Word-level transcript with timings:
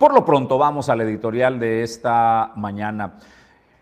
Por 0.00 0.14
lo 0.14 0.24
pronto, 0.24 0.56
vamos 0.56 0.88
al 0.88 1.02
editorial 1.02 1.60
de 1.60 1.82
esta 1.82 2.52
mañana. 2.56 3.18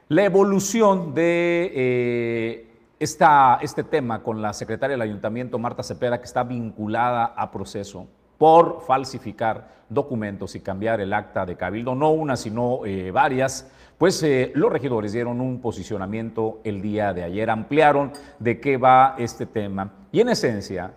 La 0.09 0.25
evolución 0.25 1.15
de 1.15 1.71
eh, 1.73 2.69
esta, 2.99 3.61
este 3.63 3.85
tema 3.85 4.21
con 4.21 4.43
la 4.43 4.53
secretaria 4.53 4.95
del 4.95 5.03
ayuntamiento, 5.03 5.61
Marta 5.61 5.85
Cepeda, 5.85 6.19
que 6.19 6.25
está 6.25 6.43
vinculada 6.43 7.35
a 7.37 7.53
proceso 7.53 8.09
por 8.37 8.81
falsificar 8.81 9.85
documentos 9.89 10.57
y 10.57 10.61
cambiar 10.61 11.01
el 11.01 11.13
acta 11.13 11.47
de 11.47 11.57
cabildo, 11.57 11.95
no 11.95 12.11
una, 12.11 12.37
sino 12.37 12.85
eh, 12.85 13.13
varias, 13.13 13.71
pues 13.97 14.21
eh, 14.25 14.51
los 14.57 14.73
regidores 14.73 15.13
dieron 15.13 15.41
un 15.41 15.61
posicionamiento 15.61 16.59
el 16.65 16.83
día 16.83 17.15
de 17.15 17.23
ayer, 17.23 17.49
ampliaron 17.49 18.11
de 18.41 18.59
qué 18.59 18.77
va 18.77 19.15
este 19.19 19.47
tema 19.47 19.93
y 20.11 20.19
en 20.19 20.31
esencia 20.31 20.95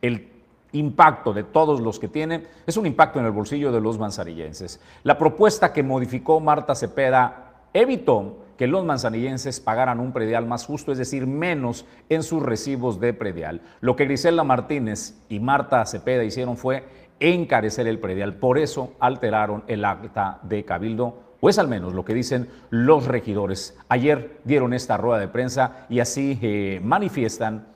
el 0.00 0.33
impacto 0.74 1.32
de 1.32 1.44
todos 1.44 1.80
los 1.80 1.98
que 1.98 2.08
tienen 2.08 2.46
es 2.66 2.76
un 2.76 2.86
impacto 2.86 3.18
en 3.18 3.24
el 3.24 3.32
bolsillo 3.32 3.72
de 3.72 3.80
los 3.80 3.98
manzarillenses. 3.98 4.80
La 5.02 5.16
propuesta 5.16 5.72
que 5.72 5.82
modificó 5.82 6.40
Marta 6.40 6.74
Cepeda 6.74 7.52
evitó 7.72 8.44
que 8.56 8.66
los 8.66 8.84
manzanillenses 8.84 9.60
pagaran 9.60 10.00
un 10.00 10.12
predial 10.12 10.46
más 10.46 10.64
justo, 10.64 10.92
es 10.92 10.98
decir, 10.98 11.26
menos 11.26 11.86
en 12.08 12.22
sus 12.22 12.42
recibos 12.42 13.00
de 13.00 13.12
predial. 13.12 13.62
Lo 13.80 13.96
que 13.96 14.04
Grisela 14.04 14.44
Martínez 14.44 15.14
y 15.28 15.40
Marta 15.40 15.84
Cepeda 15.86 16.24
hicieron 16.24 16.56
fue 16.56 16.84
encarecer 17.18 17.86
el 17.86 17.98
predial. 17.98 18.34
Por 18.34 18.58
eso 18.58 18.92
alteraron 19.00 19.64
el 19.66 19.84
acta 19.84 20.38
de 20.42 20.64
cabildo, 20.64 21.18
o 21.40 21.48
es 21.48 21.58
al 21.58 21.68
menos 21.68 21.94
lo 21.94 22.04
que 22.04 22.14
dicen 22.14 22.48
los 22.70 23.06
regidores. 23.06 23.76
Ayer 23.88 24.40
dieron 24.44 24.72
esta 24.72 24.96
rueda 24.96 25.18
de 25.18 25.28
prensa 25.28 25.86
y 25.88 26.00
así 26.00 26.38
eh, 26.40 26.80
manifiestan 26.82 27.66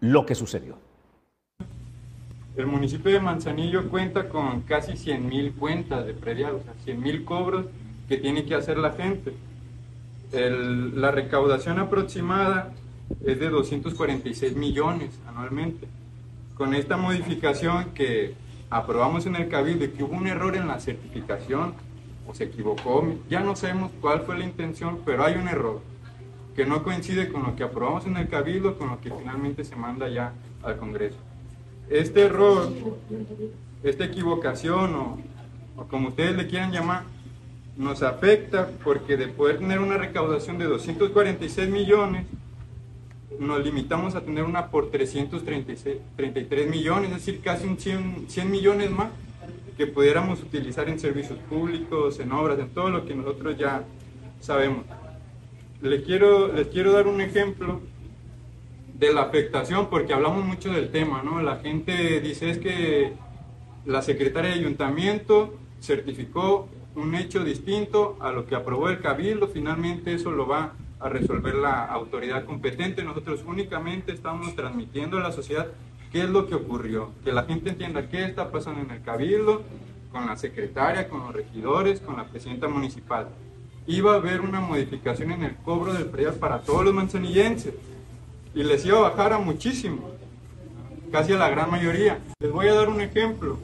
lo 0.00 0.26
que 0.26 0.34
sucedió. 0.34 0.89
El 2.60 2.66
municipio 2.66 3.10
de 3.10 3.20
Manzanillo 3.20 3.88
cuenta 3.88 4.28
con 4.28 4.60
casi 4.60 4.94
100 4.94 5.26
mil 5.26 5.52
cuentas 5.54 6.04
de 6.04 6.12
predial, 6.12 6.56
o 6.56 6.62
sea, 6.62 6.74
100 6.84 7.02
mil 7.02 7.24
cobros 7.24 7.64
que 8.06 8.18
tiene 8.18 8.44
que 8.44 8.54
hacer 8.54 8.76
la 8.76 8.92
gente. 8.92 9.32
la 10.30 11.10
recaudación 11.10 11.78
aproximada 11.78 12.74
es 13.24 13.40
de 13.40 13.48
246 13.48 14.56
millones 14.56 15.18
anualmente. 15.26 15.88
Con 16.54 16.74
esta 16.74 16.98
modificación 16.98 17.92
que 17.94 18.34
aprobamos 18.68 19.24
en 19.24 19.36
el 19.36 19.48
Cabildo 19.48 19.86
y 19.86 19.88
que 19.88 20.04
hubo 20.04 20.14
un 20.14 20.26
error 20.26 20.54
en 20.54 20.68
la 20.68 20.80
certificación 20.80 21.72
o 22.26 22.34
se 22.34 22.44
equivocó, 22.44 23.06
ya 23.30 23.40
no 23.40 23.56
sabemos 23.56 23.90
cuál 24.02 24.20
fue 24.20 24.38
la 24.38 24.44
intención, 24.44 25.00
pero 25.06 25.24
hay 25.24 25.36
un 25.36 25.48
error 25.48 25.80
que 26.54 26.66
no 26.66 26.82
coincide 26.82 27.32
con 27.32 27.42
lo 27.42 27.56
que 27.56 27.64
aprobamos 27.64 28.04
en 28.04 28.18
el 28.18 28.28
Cabildo, 28.28 28.76
con 28.76 28.90
lo 28.90 29.00
que 29.00 29.10
finalmente 29.10 29.64
se 29.64 29.76
manda 29.76 30.10
ya 30.10 30.34
al 30.62 30.76
Congreso. 30.76 31.29
Este 31.90 32.22
error, 32.22 32.72
esta 33.82 34.04
equivocación 34.04 34.94
o, 34.94 35.18
como 35.88 36.10
ustedes 36.10 36.36
le 36.36 36.46
quieran 36.46 36.70
llamar, 36.70 37.02
nos 37.76 38.04
afecta 38.04 38.70
porque 38.84 39.16
de 39.16 39.26
poder 39.26 39.58
tener 39.58 39.80
una 39.80 39.96
recaudación 39.96 40.56
de 40.56 40.66
246 40.66 41.68
millones, 41.68 42.26
nos 43.40 43.64
limitamos 43.64 44.14
a 44.14 44.20
tener 44.20 44.44
una 44.44 44.68
por 44.68 44.92
333 44.92 46.70
millones, 46.70 47.10
es 47.10 47.16
decir, 47.16 47.40
casi 47.42 47.66
un 47.66 47.76
100, 47.76 48.26
100 48.28 48.50
millones 48.50 48.90
más 48.92 49.08
que 49.76 49.88
pudiéramos 49.88 50.40
utilizar 50.42 50.88
en 50.88 51.00
servicios 51.00 51.40
públicos, 51.48 52.20
en 52.20 52.30
obras, 52.30 52.60
en 52.60 52.68
todo 52.68 52.90
lo 52.90 53.04
que 53.04 53.16
nosotros 53.16 53.58
ya 53.58 53.82
sabemos. 54.40 54.84
Les 55.82 56.02
quiero, 56.02 56.52
les 56.52 56.68
quiero 56.68 56.92
dar 56.92 57.08
un 57.08 57.20
ejemplo 57.20 57.80
de 59.00 59.14
la 59.14 59.22
afectación, 59.22 59.88
porque 59.88 60.12
hablamos 60.12 60.44
mucho 60.44 60.70
del 60.70 60.90
tema, 60.90 61.22
¿no? 61.22 61.40
La 61.40 61.56
gente 61.56 62.20
dice 62.20 62.50
es 62.50 62.58
que 62.58 63.14
la 63.86 64.02
secretaria 64.02 64.50
de 64.50 64.56
ayuntamiento 64.56 65.58
certificó 65.80 66.68
un 66.94 67.14
hecho 67.14 67.42
distinto 67.42 68.18
a 68.20 68.30
lo 68.30 68.44
que 68.44 68.54
aprobó 68.54 68.90
el 68.90 69.00
cabildo, 69.00 69.48
finalmente 69.48 70.12
eso 70.12 70.30
lo 70.30 70.46
va 70.46 70.74
a 71.00 71.08
resolver 71.08 71.54
la 71.54 71.86
autoridad 71.86 72.44
competente. 72.44 73.02
Nosotros 73.02 73.42
únicamente 73.46 74.12
estamos 74.12 74.54
transmitiendo 74.54 75.16
a 75.16 75.22
la 75.22 75.32
sociedad 75.32 75.68
qué 76.12 76.24
es 76.24 76.28
lo 76.28 76.46
que 76.46 76.56
ocurrió, 76.56 77.12
que 77.24 77.32
la 77.32 77.44
gente 77.44 77.70
entienda 77.70 78.06
qué 78.10 78.24
está 78.24 78.50
pasando 78.50 78.82
en 78.82 78.90
el 78.90 79.02
cabildo, 79.02 79.62
con 80.12 80.26
la 80.26 80.36
secretaria, 80.36 81.08
con 81.08 81.20
los 81.20 81.32
regidores, 81.32 82.00
con 82.00 82.18
la 82.18 82.24
presidenta 82.24 82.68
municipal. 82.68 83.28
Iba 83.86 84.12
a 84.12 84.16
haber 84.16 84.42
una 84.42 84.60
modificación 84.60 85.32
en 85.32 85.44
el 85.44 85.56
cobro 85.56 85.94
del 85.94 86.04
predial 86.04 86.34
para 86.34 86.60
todos 86.60 86.84
los 86.84 86.92
manzanillenses 86.92 87.72
y 88.54 88.62
les 88.62 88.84
iba 88.84 88.98
a 88.98 89.10
bajar 89.10 89.32
a 89.32 89.38
muchísimo, 89.38 90.10
casi 91.12 91.32
a 91.32 91.38
la 91.38 91.48
gran 91.48 91.70
mayoría. 91.70 92.18
Les 92.40 92.50
voy 92.50 92.68
a 92.68 92.74
dar 92.74 92.88
un 92.88 93.00
ejemplo. 93.00 93.58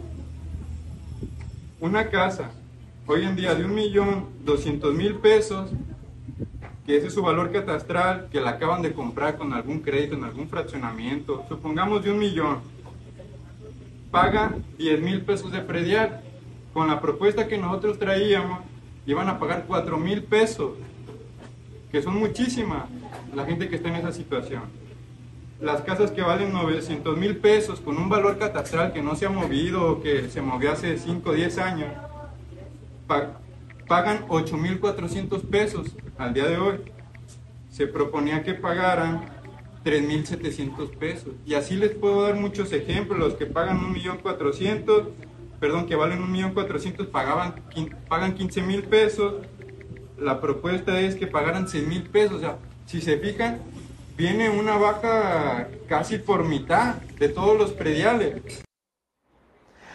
Una 1.81 2.09
casa 2.09 2.51
hoy 3.07 3.25
en 3.25 3.37
día 3.37 3.55
de 3.55 3.65
un 3.65 3.75
millón 3.75 4.27
doscientos 4.45 4.95
mil 4.95 5.17
pesos, 5.17 5.71
que 6.87 6.97
ese 6.97 7.09
es 7.09 7.15
su 7.15 7.23
valor 7.23 7.53
catastral, 7.53 8.29
que 8.31 8.41
la 8.41 8.51
acaban 8.51 8.83
de 8.83 8.93
comprar 8.93 9.37
con 9.37 9.53
algún 9.53 9.81
crédito, 9.81 10.15
en 10.15 10.25
algún 10.25 10.49
fraccionamiento, 10.49 11.45
supongamos 11.49 12.03
de 12.03 12.13
un 12.13 12.19
millón, 12.19 12.61
paga 14.11 14.55
10 14.79 15.03
mil 15.03 15.23
pesos 15.23 15.53
de 15.53 15.61
predial. 15.61 16.23
Con 16.73 16.89
la 16.89 17.01
propuesta 17.01 17.49
que 17.49 17.57
nosotros 17.57 17.99
traíamos, 17.99 18.61
iban 19.07 19.29
a 19.29 19.39
pagar 19.39 19.65
4 19.67 19.99
mil 19.99 20.23
pesos, 20.23 20.73
que 21.91 22.03
son 22.03 22.19
muchísimas 22.19 22.85
la 23.35 23.45
gente 23.45 23.69
que 23.69 23.77
está 23.77 23.89
en 23.89 23.97
esa 23.97 24.13
situación. 24.13 24.63
Las 25.61 25.81
casas 25.81 26.11
que 26.11 26.21
valen 26.21 26.53
900 26.53 27.17
mil 27.17 27.39
pesos 27.39 27.81
con 27.81 27.97
un 27.97 28.11
valor 28.11 28.39
catastral 28.39 28.93
que 28.93 29.03
no 29.03 29.17
se 29.17 29.25
ha 29.25 29.31
movido 29.31 29.91
o 29.91 30.03
que 30.03 30.29
se 30.29 30.43
movió 30.43 30.73
hace 30.73 30.99
5 30.99 31.31
o 31.31 31.33
10 31.33 31.59
años, 31.59 31.89
pagan 33.87 34.27
8.400 34.29 35.41
pesos 35.49 35.97
al 36.19 36.35
día 36.35 36.47
de 36.47 36.59
hoy. 36.59 36.81
Se 37.71 37.87
proponía 37.87 38.43
que 38.43 38.53
pagaran 38.53 39.25
3.700 39.85 40.91
pesos. 40.97 41.33
Y 41.47 41.55
así 41.55 41.77
les 41.77 41.93
puedo 41.93 42.23
dar 42.23 42.35
muchos 42.35 42.73
ejemplos. 42.73 43.19
Los 43.19 43.35
que 43.35 43.47
pagan 43.47 43.81
1.400.000, 43.95 45.09
perdón, 45.59 45.87
que 45.87 45.95
valen 45.97 46.21
1.400.000, 46.21 47.07
pagaban, 47.09 47.55
pagan 48.09 48.37
15.000 48.37 48.83
pesos. 48.85 49.35
La 50.19 50.41
propuesta 50.41 51.01
es 51.01 51.15
que 51.15 51.27
pagaran 51.27 51.67
6.000 51.67 52.09
pesos. 52.09 52.37
O 52.37 52.41
sea, 52.41 52.59
si 52.87 53.01
se 53.01 53.19
fijan, 53.19 53.61
viene 54.17 54.49
una 54.49 54.77
baja 54.79 55.69
casi 55.89 56.19
por 56.19 56.45
mitad 56.45 56.95
de 57.19 57.29
todos 57.29 57.57
los 57.57 57.73
prediales. 57.73 58.63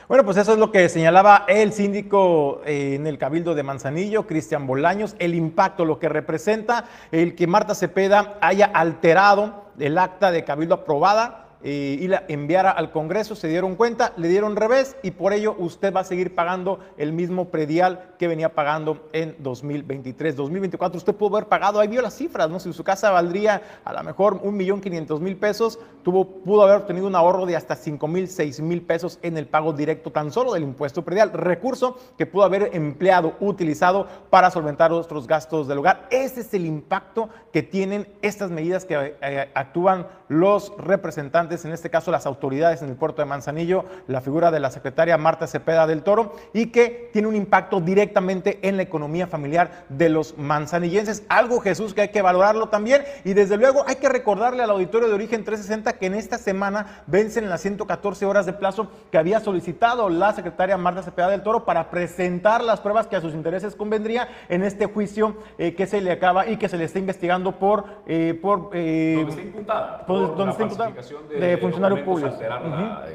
Bueno, 0.07 0.25
pues 0.25 0.37
eso 0.37 0.51
es 0.51 0.59
lo 0.59 0.71
que 0.71 0.89
señalaba 0.89 1.45
el 1.47 1.71
síndico 1.71 2.61
eh, 2.65 2.95
en 2.95 3.07
el 3.07 3.17
Cabildo 3.17 3.55
de 3.55 3.63
Manzanillo, 3.63 4.27
Cristian 4.27 4.67
Bolaños, 4.67 5.15
el 5.19 5.33
impacto, 5.33 5.85
lo 5.85 5.99
que 5.99 6.09
representa 6.09 6.85
el 7.11 7.33
que 7.33 7.47
Marta 7.47 7.73
Cepeda 7.73 8.37
haya 8.41 8.65
alterado 8.65 9.71
el 9.79 9.97
acta 9.97 10.31
de 10.31 10.43
Cabildo 10.43 10.75
aprobada 10.75 11.40
y 11.63 12.07
la 12.07 12.23
enviara 12.27 12.71
al 12.71 12.91
Congreso, 12.91 13.35
se 13.35 13.47
dieron 13.47 13.75
cuenta, 13.75 14.13
le 14.17 14.27
dieron 14.27 14.55
revés 14.55 14.95
y 15.03 15.11
por 15.11 15.33
ello 15.33 15.55
usted 15.57 15.93
va 15.93 16.01
a 16.01 16.03
seguir 16.03 16.33
pagando 16.33 16.79
el 16.97 17.13
mismo 17.13 17.49
predial 17.49 18.13
que 18.17 18.27
venía 18.27 18.53
pagando 18.53 19.09
en 19.13 19.35
2023. 19.39 20.35
2024 20.35 20.97
usted 20.97 21.15
pudo 21.15 21.37
haber 21.37 21.49
pagado, 21.49 21.79
ahí 21.79 21.87
vio 21.87 22.01
las 22.01 22.15
cifras, 22.15 22.49
¿no? 22.49 22.59
Si 22.59 22.71
su 22.73 22.83
casa 22.83 23.11
valdría 23.11 23.61
a 23.83 23.93
lo 23.93 24.03
mejor 24.03 24.39
un 24.43 24.55
millón 24.55 24.81
quinientos 24.81 25.21
mil 25.21 25.37
pesos, 25.37 25.79
tuvo, 26.03 26.25
pudo 26.25 26.63
haber 26.63 26.77
obtenido 26.77 27.07
un 27.07 27.15
ahorro 27.15 27.45
de 27.45 27.55
hasta 27.55 27.75
cinco 27.75 28.07
mil, 28.07 28.27
seis 28.27 28.59
mil 28.59 28.81
pesos 28.81 29.19
en 29.21 29.37
el 29.37 29.47
pago 29.47 29.73
directo 29.73 30.11
tan 30.11 30.31
solo 30.31 30.53
del 30.53 30.63
impuesto 30.63 31.03
predial, 31.03 31.31
recurso 31.33 31.97
que 32.17 32.25
pudo 32.25 32.43
haber 32.43 32.69
empleado, 32.73 33.35
utilizado 33.39 34.07
para 34.29 34.51
solventar 34.51 34.91
otros 34.91 35.27
gastos 35.27 35.67
del 35.67 35.79
hogar. 35.79 36.07
Ese 36.11 36.41
es 36.41 36.53
el 36.53 36.65
impacto 36.65 37.29
que 37.51 37.63
tienen 37.63 38.07
estas 38.21 38.51
medidas 38.51 38.85
que 38.85 39.15
eh, 39.21 39.49
actúan 39.53 40.07
los 40.27 40.73
representantes 40.77 41.50
en 41.51 41.73
este 41.73 41.89
caso 41.89 42.11
las 42.11 42.25
autoridades 42.25 42.81
en 42.81 42.89
el 42.89 42.95
puerto 42.95 43.21
de 43.21 43.25
Manzanillo, 43.25 43.85
la 44.07 44.21
figura 44.21 44.51
de 44.51 44.59
la 44.59 44.71
secretaria 44.71 45.17
Marta 45.17 45.47
Cepeda 45.47 45.85
del 45.85 46.03
Toro, 46.03 46.33
y 46.53 46.67
que 46.67 47.09
tiene 47.11 47.27
un 47.27 47.35
impacto 47.35 47.81
directamente 47.81 48.59
en 48.61 48.77
la 48.77 48.83
economía 48.83 49.27
familiar 49.27 49.85
de 49.89 50.09
los 50.09 50.37
manzanillenses. 50.37 51.23
Algo, 51.27 51.59
Jesús, 51.59 51.93
que 51.93 52.01
hay 52.01 52.09
que 52.09 52.21
valorarlo 52.21 52.69
también. 52.69 53.03
Y 53.25 53.33
desde 53.33 53.57
luego 53.57 53.83
hay 53.87 53.95
que 53.95 54.09
recordarle 54.09 54.63
al 54.63 54.69
auditorio 54.69 55.07
de 55.07 55.13
Origen 55.13 55.43
360 55.43 55.93
que 55.93 56.05
en 56.05 56.13
esta 56.13 56.37
semana 56.37 57.03
vencen 57.07 57.49
las 57.49 57.61
114 57.61 58.25
horas 58.25 58.45
de 58.45 58.53
plazo 58.53 58.89
que 59.11 59.17
había 59.17 59.39
solicitado 59.39 60.09
la 60.09 60.33
secretaria 60.33 60.77
Marta 60.77 61.03
Cepeda 61.03 61.29
del 61.29 61.43
Toro 61.43 61.65
para 61.65 61.89
presentar 61.89 62.63
las 62.63 62.79
pruebas 62.79 63.07
que 63.07 63.15
a 63.15 63.21
sus 63.21 63.33
intereses 63.33 63.75
convendría 63.75 64.29
en 64.49 64.63
este 64.63 64.85
juicio 64.85 65.35
eh, 65.57 65.75
que 65.75 65.87
se 65.87 66.01
le 66.01 66.11
acaba 66.11 66.47
y 66.47 66.57
que 66.57 66.69
se 66.69 66.77
le 66.77 66.85
está 66.85 66.99
investigando 66.99 67.53
por... 67.53 67.85
Eh, 68.05 68.37
por 68.41 68.69
eh, 68.73 69.15
donde 69.17 69.31
está 69.31 69.41
imputada. 69.41 70.05
Por, 70.05 70.35
donde 70.35 70.51
está 70.51 70.63
imputada 70.63 70.91
de 71.29 71.40
funcionario 71.57 72.03
público. 72.03 72.37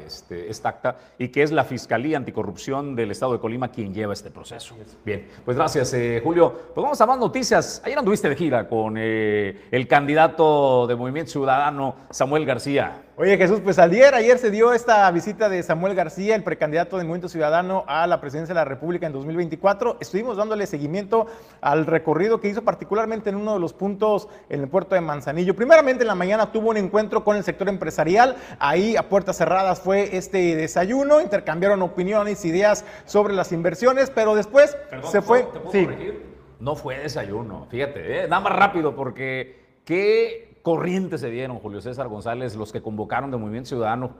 este, 0.05 0.49
esta 0.49 0.69
acta 0.69 0.97
y 1.17 1.29
que 1.29 1.43
es 1.43 1.51
la 1.51 1.63
Fiscalía 1.63 2.17
Anticorrupción 2.17 2.95
del 2.95 3.11
Estado 3.11 3.33
de 3.33 3.39
Colima 3.39 3.69
quien 3.69 3.93
lleva 3.93 4.13
este 4.13 4.29
proceso. 4.29 4.75
Bien, 5.05 5.27
pues 5.45 5.57
gracias, 5.57 5.93
eh, 5.93 6.21
Julio. 6.23 6.51
Pues 6.73 6.83
vamos 6.83 6.99
a 6.99 7.05
más 7.05 7.17
noticias. 7.17 7.81
Ayer 7.85 7.97
anduviste 7.97 8.29
de 8.29 8.35
gira 8.35 8.67
con 8.67 8.95
eh, 8.97 9.67
el 9.71 9.87
candidato 9.87 10.87
de 10.87 10.95
Movimiento 10.95 11.31
Ciudadano, 11.31 11.95
Samuel 12.09 12.45
García. 12.45 13.06
Oye 13.19 13.35
Jesús, 13.35 13.61
pues 13.63 13.79
ayer, 13.79 14.13
ayer 14.13 14.37
se 14.37 14.51
dio 14.51 14.73
esta 14.73 15.09
visita 15.09 15.49
de 15.49 15.63
Samuel 15.63 15.95
García, 15.95 16.35
el 16.35 16.43
precandidato 16.43 16.97
del 16.97 17.07
Movimiento 17.07 17.29
Ciudadano 17.29 17.83
a 17.87 18.05
la 18.05 18.21
presidencia 18.21 18.53
de 18.53 18.59
la 18.59 18.65
República 18.65 19.07
en 19.07 19.13
2024. 19.13 19.97
Estuvimos 19.99 20.37
dándole 20.37 20.67
seguimiento 20.67 21.25
al 21.59 21.87
recorrido 21.87 22.39
que 22.39 22.47
hizo 22.47 22.63
particularmente 22.63 23.31
en 23.31 23.37
uno 23.37 23.55
de 23.55 23.59
los 23.59 23.73
puntos 23.73 24.29
en 24.49 24.61
el 24.61 24.67
puerto 24.67 24.93
de 24.93 25.01
Manzanillo. 25.01 25.55
Primeramente 25.55 26.03
en 26.03 26.09
la 26.09 26.13
mañana 26.13 26.51
tuvo 26.51 26.69
un 26.69 26.77
encuentro 26.77 27.23
con 27.23 27.35
el 27.35 27.43
sector 27.43 27.69
empresarial, 27.69 28.35
ahí 28.59 28.95
a 28.95 29.09
puertas 29.09 29.35
cerradas 29.35 29.81
fue 29.81 30.15
este 30.15 30.55
desayuno, 30.55 31.19
intercambiaron 31.19 31.81
opiniones, 31.81 32.45
ideas 32.45 32.85
sobre 33.05 33.33
las 33.33 33.51
inversiones, 33.51 34.11
pero 34.11 34.35
después 34.35 34.77
se 35.11 35.23
fue... 35.23 35.41
¿te 35.41 35.59
puedo 35.59 36.13
No 36.59 36.75
fue 36.75 36.99
desayuno, 36.99 37.65
fíjate, 37.71 38.25
¿eh? 38.25 38.27
nada 38.27 38.41
más 38.41 38.55
rápido 38.55 38.95
porque 38.95 39.79
qué 39.85 40.46
corriente 40.61 41.17
se 41.17 41.29
dieron, 41.29 41.59
Julio 41.59 41.81
César 41.81 42.07
González, 42.07 42.55
los 42.55 42.71
que 42.71 42.81
convocaron 42.81 43.31
de 43.31 43.37
Movimiento 43.37 43.69
Ciudadano, 43.69 44.11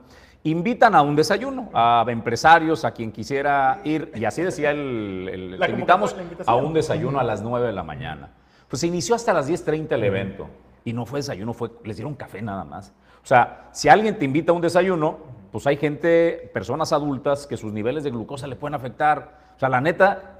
invitan 0.44 0.94
a 0.94 1.02
un 1.02 1.16
desayuno 1.16 1.70
a 1.74 2.04
empresarios, 2.08 2.84
a 2.84 2.92
quien 2.92 3.12
quisiera 3.12 3.80
ir, 3.84 4.12
y 4.14 4.24
así 4.24 4.42
decía 4.42 4.70
el, 4.70 5.56
te 5.58 5.70
invitamos 5.70 6.14
a 6.46 6.54
un 6.54 6.72
desayuno 6.72 7.18
a 7.18 7.24
las 7.24 7.42
9 7.42 7.66
de 7.66 7.72
la 7.72 7.82
mañana. 7.82 8.30
Pues 8.68 8.80
se 8.80 8.86
inició 8.86 9.14
hasta 9.14 9.32
las 9.32 9.48
10.30 9.48 9.92
el 9.92 10.04
evento, 10.04 10.48
y 10.84 10.92
no 10.92 11.06
fue 11.06 11.20
desayuno, 11.20 11.52
fue, 11.54 11.70
les 11.84 11.96
dieron 11.96 12.14
café 12.14 12.40
nada 12.42 12.64
más. 12.64 12.92
O 13.22 13.26
sea, 13.26 13.68
si 13.72 13.88
alguien 13.88 14.18
te 14.18 14.24
invita 14.24 14.52
a 14.52 14.54
un 14.54 14.62
desayuno, 14.62 15.18
pues 15.50 15.66
hay 15.66 15.76
gente, 15.76 16.50
personas 16.52 16.92
adultas, 16.92 17.46
que 17.46 17.56
sus 17.56 17.72
niveles 17.72 18.04
de 18.04 18.10
glucosa 18.10 18.46
le 18.46 18.56
pueden 18.56 18.74
afectar. 18.74 19.52
O 19.56 19.58
sea, 19.58 19.68
la 19.68 19.80
neta, 19.80 20.37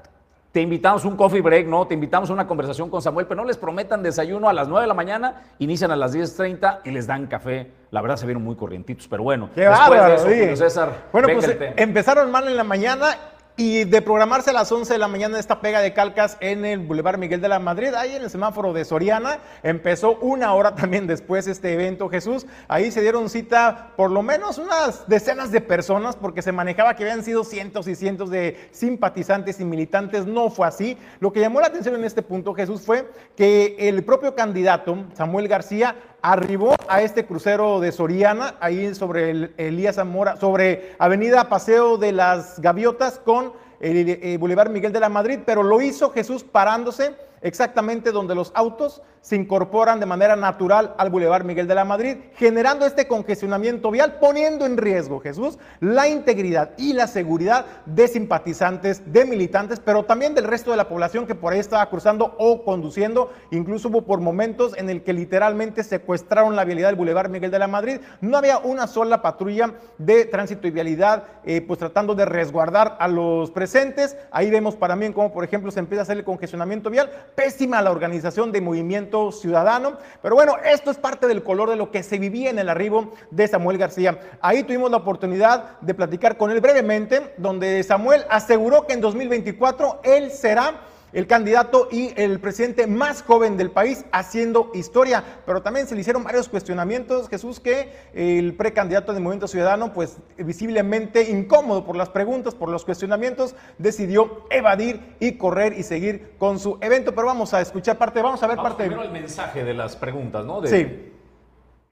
te 0.53 0.63
invitamos 0.63 1.05
a 1.05 1.09
un 1.09 1.17
coffee 1.17 1.41
break, 1.41 1.67
¿no? 1.67 1.87
Te 1.87 1.95
invitamos 1.95 2.31
a 2.31 2.33
una 2.33 2.47
conversación 2.47 2.89
con 2.89 3.03
Samuel, 3.03 3.27
pero 3.27 3.43
no 3.43 3.47
les 3.47 3.59
prometan 3.59 4.03
desayuno 4.03 4.49
a 4.49 4.53
las 4.53 4.69
9 4.69 4.83
de 4.83 4.89
la 4.89 4.95
mañana, 4.95 5.43
inician 5.59 5.91
a 5.91 5.97
las 5.97 6.15
10.30 6.15 6.81
y 6.85 6.91
les 6.91 7.07
dan 7.07 7.27
café. 7.27 7.71
La 7.91 8.01
verdad 8.01 8.17
se 8.17 8.27
vieron 8.27 8.43
muy 8.43 8.57
corrientitos, 8.57 9.09
pero 9.09 9.23
bueno. 9.23 9.51
Qué 9.55 9.67
bárbaro, 9.67 10.19
César. 10.19 11.09
Bueno, 11.13 11.29
pues 11.35 11.57
empezaron 11.77 12.31
mal 12.31 12.49
en 12.49 12.57
la 12.57 12.65
mañana 12.65 13.17
y 13.59 13.83
de 13.83 14.03
programarse 14.03 14.51
a 14.51 14.53
las 14.53 14.71
11 14.71 14.93
de 14.93 14.99
la 15.01 15.09
mañana 15.09 15.37
esta 15.37 15.61
pega 15.61 15.81
de 15.81 15.93
calcas 15.93 16.37
en 16.39 16.65
el 16.65 16.79
Boulevard 16.79 17.19
Miguel 17.19 17.41
de 17.41 17.49
la 17.49 17.59
Madrid, 17.59 17.93
ahí 17.93 18.15
en 18.15 18.23
el 18.23 18.31
semáforo 18.31 18.73
de 18.73 18.85
Soriana, 18.85 19.41
empezó 19.65 20.17
una 20.19 20.55
hora 20.55 20.77
también 20.77 21.09
después 21.09 21.49
este 21.49 21.73
evento, 21.73 22.09
Jesús. 22.09 22.47
Ahí 22.69 22.93
se 22.93 23.01
dieron 23.01 23.29
cita 23.29 23.95
por 23.97 24.13
lo 24.13 24.23
menos 24.23 24.59
unas 24.59 25.09
decenas 25.09 25.51
de 25.51 25.61
personas, 25.61 26.15
porque 26.15 26.41
se 26.41 26.53
manejaba 26.53 26.95
que 26.95 27.03
habían 27.03 27.25
sido 27.25 27.43
cientos 27.43 27.89
y 27.89 27.97
cientos 27.97 28.31
de 28.31 28.69
simpatizantes 28.71 29.59
y 29.59 29.65
militantes. 29.65 30.25
No 30.25 30.51
fue 30.51 30.69
así. 30.69 30.97
Lo 31.19 31.33
que 31.33 31.41
llamó 31.41 31.61
la 31.61 31.67
atención 31.67 31.97
en 31.97 32.05
este 32.05 32.23
punto, 32.23 32.55
Jesús, 32.55 32.83
fue 32.83 33.11
que 33.37 33.75
el 33.81 34.05
propio 34.05 34.37
candidato, 34.37 35.05
Samuel 35.15 35.49
García, 35.49 35.97
arribó 36.23 36.75
a 36.89 37.03
este 37.03 37.25
crucero 37.25 37.81
de 37.81 37.93
Soriana, 37.93 38.57
ahí 38.61 38.95
sobre 38.95 39.31
el 39.31 39.55
Elías 39.57 39.97
Zamora, 39.97 40.37
sobre 40.37 40.95
Avenida 40.99 41.49
Paseo 41.49 41.97
de 41.97 42.13
las 42.13 42.61
Gaviotas 42.61 43.19
con 43.19 43.53
el, 43.81 43.97
el 43.97 44.19
eh, 44.23 44.37
Boulevard 44.39 44.71
Miguel 44.71 44.93
de 44.93 45.01
la 45.01 45.09
Madrid, 45.09 45.41
pero 45.47 45.63
lo 45.63 45.81
hizo 45.81 46.11
Jesús 46.11 46.45
parándose 46.45 47.15
exactamente 47.43 48.13
donde 48.13 48.35
los 48.35 48.53
autos 48.55 49.03
se 49.21 49.37
incorporan 49.37 50.01
de 50.01 50.07
manera 50.07 50.37
natural 50.37 50.95
al 50.97 51.11
Boulevard 51.11 51.45
Miguel 51.45 51.67
de 51.67 51.75
la 51.75 51.85
Madrid, 51.85 52.17
generando 52.37 52.87
este 52.87 53.07
congestionamiento 53.07 53.91
vial, 53.91 54.19
poniendo 54.21 54.65
en 54.65 54.77
riesgo, 54.77 55.21
Jesús, 55.21 55.59
la 55.81 56.09
integridad 56.09 56.71
y 56.79 56.93
la 56.93 57.07
seguridad 57.07 57.67
de 57.85 58.09
simpatizantes, 58.09 59.13
de 59.13 59.25
militantes, 59.25 59.81
pero 59.81 60.05
también 60.05 60.35
del 60.35 60.45
resto 60.45 60.71
de 60.71 60.77
la 60.77 60.89
población 60.89 61.27
que 61.27 61.35
por 61.35 61.53
ahí 61.53 61.59
estaba 61.59 61.89
cruzando 61.91 62.37
o 62.39 62.65
conduciendo. 62.65 63.33
Incluso 63.51 63.89
hubo 63.89 64.03
por 64.03 64.21
momentos 64.21 64.77
en 64.77 64.89
el 64.89 65.03
que 65.03 65.13
literalmente 65.13 65.85
secuestraron 65.85 66.57
la 66.57 66.65
vialidad 66.65 66.89
del 66.89 66.97
Boulevard 66.97 67.31
Miguel 67.31 67.51
de 67.51 67.59
la 67.59 67.69
Madrid. 67.69 68.01
No 68.21 68.39
había 68.39 68.59
una 68.59 68.87
sola 68.87 69.21
patrulla 69.21 69.75
de 69.99 70.25
tránsito 70.25 70.67
y 70.67 70.71
vialidad, 70.71 71.25
eh, 71.45 71.61
pues 71.61 71.79
tratando 71.79 72.15
de 72.15 72.25
resguardar 72.25 72.97
a 73.01 73.09
los 73.09 73.51
presentes. 73.51 74.17
Ahí 74.31 74.51
vemos 74.51 74.77
para 74.77 74.97
mí 74.97 75.13
cómo, 75.13 75.33
por 75.33 75.45
ejemplo, 75.45 75.71
se 75.71 75.81
empieza 75.81 76.01
a 76.01 76.05
hacer 76.05 76.19
el 76.19 76.25
congestionamiento 76.25 76.91
vial 76.91 77.11
pésima 77.35 77.83
la 77.83 77.91
organización 77.91 78.53
de 78.53 78.61
Movimiento 78.61 79.33
Ciudadano, 79.33 79.99
pero 80.23 80.35
bueno, 80.35 80.57
esto 80.65 80.91
es 80.91 80.99
parte 80.99 81.27
del 81.27 81.43
color 81.43 81.71
de 81.71 81.77
lo 81.77 81.91
que 81.91 82.03
se 82.03 82.19
vivía 82.19 82.51
en 82.51 82.59
el 82.59 82.69
arribo 82.69 83.13
de 83.31 83.49
Samuel 83.49 83.79
García. 83.79 84.19
Ahí 84.41 84.63
tuvimos 84.63 84.91
la 84.91 84.99
oportunidad 84.99 85.79
de 85.81 85.95
platicar 85.95 86.37
con 86.37 86.51
él 86.51 86.61
brevemente, 86.61 87.35
donde 87.37 87.83
Samuel 87.83 88.25
aseguró 88.29 88.87
que 88.87 88.95
en 88.95 89.01
2024 89.01 90.01
él 90.05 90.31
será 90.31 90.81
el 91.13 91.27
candidato 91.27 91.89
y 91.91 92.13
el 92.17 92.39
presidente 92.41 92.87
más 92.87 93.23
joven 93.23 93.57
del 93.57 93.71
país 93.71 94.05
haciendo 94.13 94.71
historia. 94.75 95.25
Pero 95.47 95.63
también 95.63 95.87
se 95.87 95.95
le 95.95 96.03
hicieron 96.03 96.25
varios 96.25 96.49
cuestionamientos, 96.49 97.29
Jesús, 97.29 97.61
que 97.61 97.93
el 98.15 98.55
precandidato 98.55 99.13
del 99.13 99.23
Movimiento 99.23 99.49
Ciudadano, 99.49 99.93
pues 99.93 100.17
visiblemente 100.37 101.31
incómodo 101.31 101.85
por 101.85 101.97
las 101.97 102.11
preguntas, 102.11 102.55
por 102.55 102.69
los 102.69 102.85
cuestionamientos, 102.85 103.55
decidió 103.79 104.45
evadir 104.51 105.17
y 105.21 105.33
correr 105.33 105.73
y 105.79 105.83
seguir 105.83 106.33
con 106.39 106.59
su 106.59 106.79
evento. 106.81 107.15
Pero 107.15 107.27
vamos 107.27 107.55
a 107.55 107.61
escuchar 107.61 107.97
parte, 107.97 108.23
vamos 108.23 108.43
a 108.43 108.47
ver 108.47 108.57
parte. 108.57 108.85
Primero 108.85 109.03
el 109.03 109.13
mensaje 109.13 109.65
de 109.65 109.75
las 109.75 109.97
preguntas, 109.97 110.45
¿no? 110.45 110.65
Sí. 110.67 111.13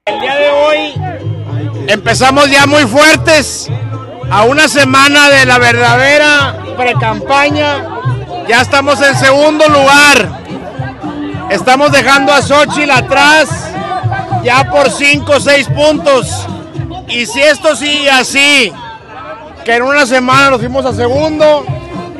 El 0.05 0.21
día 0.21 0.35
de 0.35 0.49
hoy 0.49 0.93
empezamos 1.89 2.49
ya 2.49 2.65
muy 2.65 2.83
fuertes 2.83 3.69
a 4.31 4.45
una 4.45 4.69
semana 4.69 5.29
de 5.29 5.45
la 5.45 5.57
verdadera 5.57 6.57
pre-campaña 6.77 8.16
ya 8.47 8.61
estamos 8.61 9.01
en 9.01 9.15
segundo 9.15 9.67
lugar. 9.67 10.41
Estamos 11.49 11.91
dejando 11.91 12.31
a 12.31 12.41
Xochitl 12.41 12.91
atrás 12.91 13.49
ya 14.43 14.69
por 14.69 14.89
5 14.89 15.31
o 15.31 15.39
6 15.39 15.67
puntos. 15.69 16.47
Y 17.07 17.25
si 17.25 17.41
esto 17.41 17.75
sigue 17.75 18.09
así, 18.09 18.71
que 19.65 19.75
en 19.75 19.83
una 19.83 20.05
semana 20.05 20.49
nos 20.49 20.59
fuimos 20.59 20.85
a 20.85 20.93
segundo, 20.93 21.65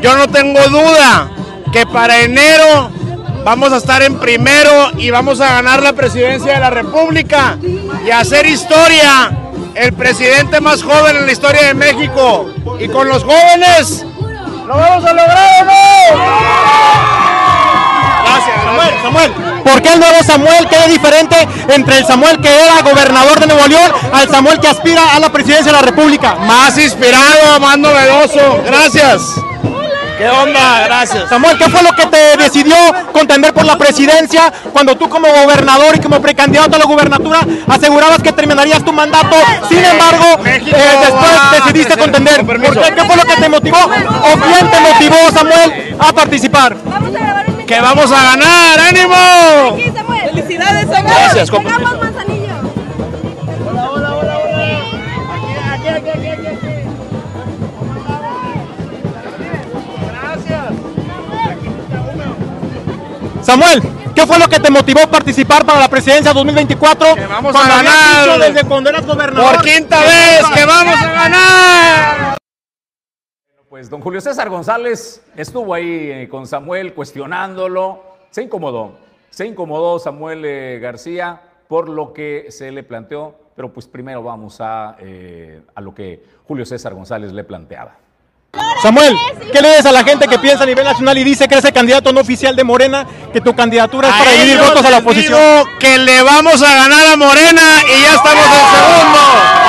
yo 0.02 0.16
no 0.18 0.28
tengo 0.28 0.62
duda 0.68 1.30
que 1.72 1.86
para 1.86 2.22
enero 2.22 2.90
vamos 3.44 3.72
a 3.72 3.78
estar 3.78 4.02
en 4.02 4.20
primero 4.20 4.92
y 4.98 5.10
vamos 5.10 5.40
a 5.42 5.48
ganar 5.48 5.82
la 5.82 5.94
presidencia 5.94 6.54
de 6.54 6.60
la 6.60 6.70
República 6.70 7.58
y 8.06 8.12
hacer 8.12 8.46
historia, 8.46 9.32
el 9.76 9.94
presidente 9.94 10.60
más 10.60 10.84
joven 10.84 11.18
en 11.18 11.26
la 11.26 11.32
historia 11.32 11.68
de 11.68 11.74
México. 11.74 12.50
Y 12.80 12.88
con 12.88 13.08
los 13.08 13.24
jóvenes 13.24 14.06
¡Lo 14.68 14.75
vamos 14.75 15.06
a 15.06 15.14
lograr 15.14 15.66
no! 15.66 16.18
Gracias, 18.25 18.64
Samuel, 18.66 18.94
Samuel. 19.02 19.64
¿Por 19.64 19.81
qué 19.81 19.94
el 19.94 20.00
nuevo 20.02 20.24
Samuel? 20.24 20.68
¿Qué 20.69 20.75
es 20.75 20.90
diferente 20.90 21.48
entre 21.69 22.00
el 22.00 22.06
Samuel 22.06 22.42
que 22.42 22.50
era 22.50 22.81
gobernador 22.81 23.40
de 23.40 23.48
Nuevo 23.48 23.66
León 23.66 23.94
al 24.12 24.28
Samuel 24.30 24.60
que 24.60 24.68
aspira 24.68 25.16
a 25.16 25.19
la 25.19 25.31
presidencia 25.31 25.72
de 25.72 25.78
la 25.80 25.84
República? 25.84 26.36
Más 26.36 26.78
inspirado, 26.78 27.62
más 27.62 27.78
novedoso. 27.78 28.62
Gracias. 28.66 29.36
¿Qué 30.18 30.28
onda? 30.30 30.84
Gracias. 30.86 31.30
Samuel, 31.30 31.58
¿qué 31.58 31.69
fue 31.69 31.84
lo 31.84 31.92
que 31.92 32.06
te 32.08 32.38
decidió 32.38 32.76
contender 33.12 33.54
por 33.54 33.66
la 33.66 33.78
presidencia 33.78 34.52
cuando 34.74 34.97
tú 34.97 35.07
como 35.09 35.28
gobernador 35.28 35.95
y 35.95 36.00
como 36.00 36.21
precandidato 36.21 36.76
a 36.76 36.80
la 36.80 36.86
gubernatura 36.86 37.40
asegurabas 37.68 38.21
que 38.24 38.31
terminarías 38.31 38.83
tu 38.83 38.92
mandato? 38.92 39.36
Sin 39.69 39.83
embargo, 39.83 40.44
eh, 40.45 40.62
después 40.64 41.31
decidiste 41.64 41.97
contender. 41.97 42.45
¿Por 42.45 42.59
qué? 42.59 42.94
¿Qué 42.95 43.04
fue 43.04 43.16
lo 43.16 43.24
que 43.24 43.36
te 43.36 43.50
motivó 43.50 43.78
o 43.78 44.40
quién 44.40 44.71
te 44.71 44.80
motivó, 44.80 45.31
Samuel, 45.31 45.95
a 46.00 46.14
participar? 46.14 46.76
Que 47.68 47.80
vamos 47.81 48.12
a 48.12 48.24
ganar, 48.24 48.80
ánimo. 48.80 49.76
Felicidades, 50.31 50.88
Samuel. 50.90 51.14
Gracias, 51.16 51.52
Samuel, 63.47 63.81
¿qué 64.13 64.27
fue 64.27 64.37
lo 64.39 64.49
que 64.49 64.59
te 64.59 64.69
motivó 64.69 64.99
a 64.99 65.07
participar 65.07 65.66
para 65.66 65.80
la 65.80 65.87
presidencia 65.87 66.33
2024? 66.33 67.16
Que 67.16 67.27
vamos 67.27 67.56
a 67.56 67.66
ganar. 67.66 68.39
Desde 68.42 68.68
cuando 68.68 68.89
eras 68.89 69.06
gobernador. 69.06 69.56
Por 69.56 69.63
quinta 69.63 70.01
vez, 70.01 70.45
que 70.54 70.66
vamos 70.66 70.95
a 71.01 71.11
ganar. 71.13 72.37
Pues 73.69 73.89
don 73.89 74.01
Julio 74.01 74.19
César 74.19 74.49
González 74.49 75.23
estuvo 75.33 75.73
ahí 75.73 76.11
eh, 76.11 76.27
con 76.30 76.45
Samuel 76.45 76.94
cuestionándolo. 76.94 78.04
Se 78.31 78.44
incomodó, 78.44 78.97
se 79.30 79.47
incomodó 79.47 79.97
Samuel 79.97 80.44
eh, 80.44 80.80
García 80.81 81.42
por 81.69 81.87
lo 81.87 82.11
que 82.11 82.47
se 82.49 82.69
le 82.73 82.83
planteó, 82.83 83.33
pero 83.56 83.71
pues 83.71 83.87
primero 83.87 84.21
vamos 84.23 84.57
a, 84.59 84.97
eh, 84.99 85.61
a 85.73 85.80
lo 85.80 85.95
que 85.95 86.21
Julio 86.45 86.66
César 86.66 86.94
González 86.94 87.31
le 87.31 87.45
planteaba. 87.45 87.95
Samuel, 88.81 89.18
¿qué 89.51 89.61
le 89.61 89.69
dices 89.69 89.85
a 89.85 89.92
la 89.92 90.04
gente 90.04 90.27
que 90.27 90.37
piensa 90.39 90.63
a 90.63 90.68
nivel 90.68 90.85
nacional 90.85 91.18
y 91.18 91.23
dice 91.23 91.47
que 91.47 91.56
eres 91.56 91.66
el 91.66 91.73
candidato 91.73 92.13
no 92.13 92.21
oficial 92.21 92.56
de 92.56 92.63
Morena, 92.63 93.06
que 93.33 93.42
tu 93.42 93.56
candidatura 93.56 94.09
es 94.09 94.16
para 94.16 94.31
dividir 94.31 94.59
votos 94.59 94.85
a 94.85 94.89
la 94.89 94.97
oposición? 94.99 95.68
que 95.80 95.97
le 95.97 96.21
vamos 96.21 96.61
a 96.61 96.75
ganar 96.75 97.07
a 97.07 97.18
Morena 97.18 97.61
y 97.85 98.01
ya 98.01 98.16
estamos 98.16 98.45
en 98.45 98.77
segundo. 98.77 99.67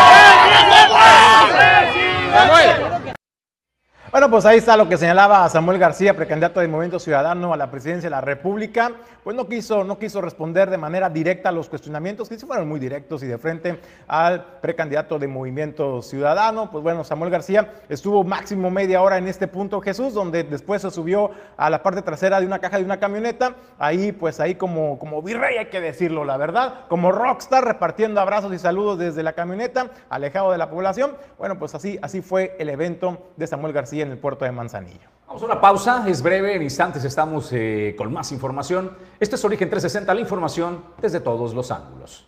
Bueno, 4.11 4.31
pues 4.31 4.47
ahí 4.47 4.57
está 4.57 4.75
lo 4.75 4.89
que 4.89 4.97
señalaba 4.97 5.47
Samuel 5.51 5.79
García, 5.79 6.17
precandidato 6.17 6.61
del 6.61 6.71
Movimiento 6.71 6.99
Ciudadano 6.99 7.53
a 7.53 7.59
la 7.59 7.71
presidencia 7.71 8.07
de 8.09 8.17
la 8.17 8.23
República. 8.23 8.93
Pues 9.23 9.37
no 9.37 9.47
quiso, 9.47 9.85
no 9.85 9.99
quiso 9.99 10.23
responder 10.23 10.71
de 10.71 10.79
manera 10.79 11.11
directa 11.11 11.51
a 11.51 11.53
los 11.53 11.69
cuestionamientos, 11.69 12.27
que 12.27 12.39
sí 12.39 12.47
fueron 12.47 12.67
muy 12.67 12.81
directos 12.81 13.23
y 13.23 13.27
de 13.27 13.37
frente 13.37 13.79
al 14.07 14.61
precandidato 14.63 15.19
de 15.19 15.29
Movimiento 15.29 16.01
Ciudadano. 16.01 16.71
Pues 16.71 16.83
bueno, 16.83 17.05
Samuel 17.05 17.31
García 17.31 17.75
estuvo 17.91 18.25
máximo 18.25 18.71
media 18.71 19.03
hora 19.03 19.19
en 19.19 19.29
este 19.29 19.47
punto, 19.47 19.83
Jesús, 19.83 20.15
donde 20.15 20.43
después 20.43 20.81
se 20.81 20.91
subió 20.91 21.33
a 21.59 21.69
la 21.69 21.83
parte 21.83 22.01
trasera 22.01 22.41
de 22.41 22.47
una 22.47 22.61
caja 22.61 22.79
de 22.79 22.85
una 22.85 22.99
camioneta. 22.99 23.57
Ahí, 23.79 24.13
pues 24.13 24.41
ahí 24.41 24.55
como, 24.55 24.99
como 24.99 25.21
virrey, 25.21 25.59
hay 25.59 25.67
que 25.67 25.83
decirlo, 25.83 26.25
la 26.25 26.39
verdad, 26.39 26.87
como 26.89 27.13
rockstar, 27.13 27.63
repartiendo 27.63 28.23
abrazos 28.23 28.55
y 28.55 28.59
saludos 28.59 28.99
desde 28.99 29.23
la 29.23 29.35
camioneta, 29.35 29.91
alejado 30.09 30.51
de 30.51 30.57
la 30.57 30.71
población. 30.71 31.15
Bueno, 31.37 31.59
pues 31.59 31.75
así, 31.75 31.99
así 32.01 32.23
fue 32.23 32.57
el 32.59 32.71
evento 32.71 33.27
de 33.37 33.47
Samuel 33.47 33.75
García 33.75 33.98
en 34.03 34.11
el 34.11 34.19
puerto 34.19 34.45
de 34.45 34.53
Manzanillo. 34.53 35.09
Vamos 35.27 35.43
a 35.43 35.47
una 35.47 35.61
pausa, 35.61 36.09
es 36.09 36.23
breve, 36.23 36.57
en 36.57 36.63
instantes 36.63 37.05
estamos 37.05 37.51
eh, 37.53 37.95
con 37.99 38.11
más 38.13 38.33
información. 38.33 38.93
Este 39.21 39.37
es 39.37 39.45
Origen 39.45 39.69
360, 39.69 40.15
la 40.15 40.21
información 40.21 40.85
desde 41.03 41.21
todos 41.21 41.53
los 41.55 41.71
ángulos. 41.71 42.27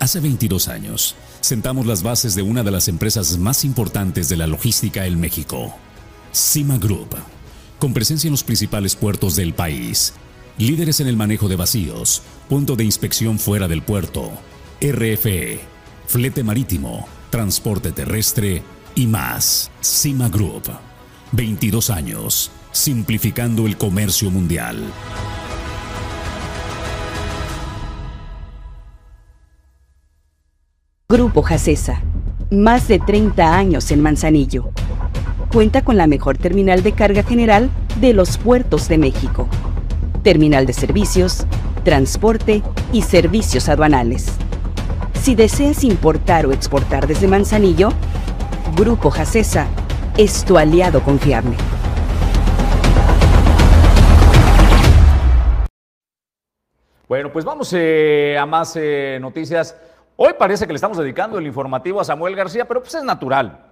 Hace 0.00 0.18
22 0.18 0.66
años, 0.66 1.14
sentamos 1.40 1.86
las 1.86 2.02
bases 2.02 2.34
de 2.34 2.42
una 2.42 2.64
de 2.64 2.72
las 2.72 2.88
empresas 2.88 3.38
más 3.38 3.64
importantes 3.64 4.28
de 4.28 4.36
la 4.36 4.48
logística 4.48 5.06
en 5.06 5.20
México, 5.20 5.72
Cima 6.32 6.76
Group, 6.78 7.14
con 7.78 7.94
presencia 7.94 8.26
en 8.26 8.32
los 8.32 8.42
principales 8.42 8.96
puertos 8.96 9.36
del 9.36 9.54
país, 9.54 10.14
líderes 10.58 10.98
en 10.98 11.06
el 11.06 11.16
manejo 11.16 11.46
de 11.46 11.54
vacíos, 11.54 12.22
punto 12.48 12.74
de 12.74 12.82
inspección 12.82 13.38
fuera 13.38 13.68
del 13.68 13.82
puerto, 13.82 14.32
RFE, 14.80 15.60
flete 16.08 16.42
marítimo, 16.42 17.06
transporte 17.30 17.92
terrestre 17.92 18.62
y 18.94 19.06
más. 19.06 19.70
Cima 19.80 20.28
Group, 20.28 20.64
22 21.32 21.90
años, 21.90 22.50
simplificando 22.72 23.66
el 23.66 23.76
comercio 23.76 24.30
mundial. 24.30 24.82
Grupo 31.08 31.42
Jacesa, 31.42 32.00
más 32.50 32.88
de 32.88 32.98
30 32.98 33.54
años 33.56 33.90
en 33.90 34.00
Manzanillo. 34.00 34.70
Cuenta 35.52 35.82
con 35.82 35.98
la 35.98 36.06
mejor 36.06 36.38
terminal 36.38 36.82
de 36.82 36.92
carga 36.92 37.22
general 37.22 37.70
de 38.00 38.14
los 38.14 38.38
puertos 38.38 38.88
de 38.88 38.96
México. 38.96 39.46
Terminal 40.22 40.64
de 40.64 40.72
servicios, 40.72 41.44
transporte 41.84 42.62
y 42.92 43.02
servicios 43.02 43.68
aduanales. 43.68 44.26
Si 45.22 45.34
deseas 45.34 45.84
importar 45.84 46.46
o 46.46 46.52
exportar 46.52 47.06
desde 47.06 47.28
Manzanillo, 47.28 47.90
Grupo 48.74 49.10
Jacesa 49.10 49.68
es 50.16 50.46
tu 50.46 50.56
aliado 50.56 51.02
confiable. 51.02 51.54
Bueno, 57.06 57.30
pues 57.30 57.44
vamos 57.44 57.70
eh, 57.76 58.38
a 58.40 58.46
más 58.46 58.74
eh, 58.76 59.18
noticias. 59.20 59.78
Hoy 60.16 60.32
parece 60.38 60.66
que 60.66 60.72
le 60.72 60.76
estamos 60.76 60.96
dedicando 60.96 61.38
el 61.38 61.46
informativo 61.46 62.00
a 62.00 62.04
Samuel 62.04 62.34
García, 62.34 62.66
pero 62.66 62.80
pues 62.80 62.94
es 62.94 63.04
natural. 63.04 63.66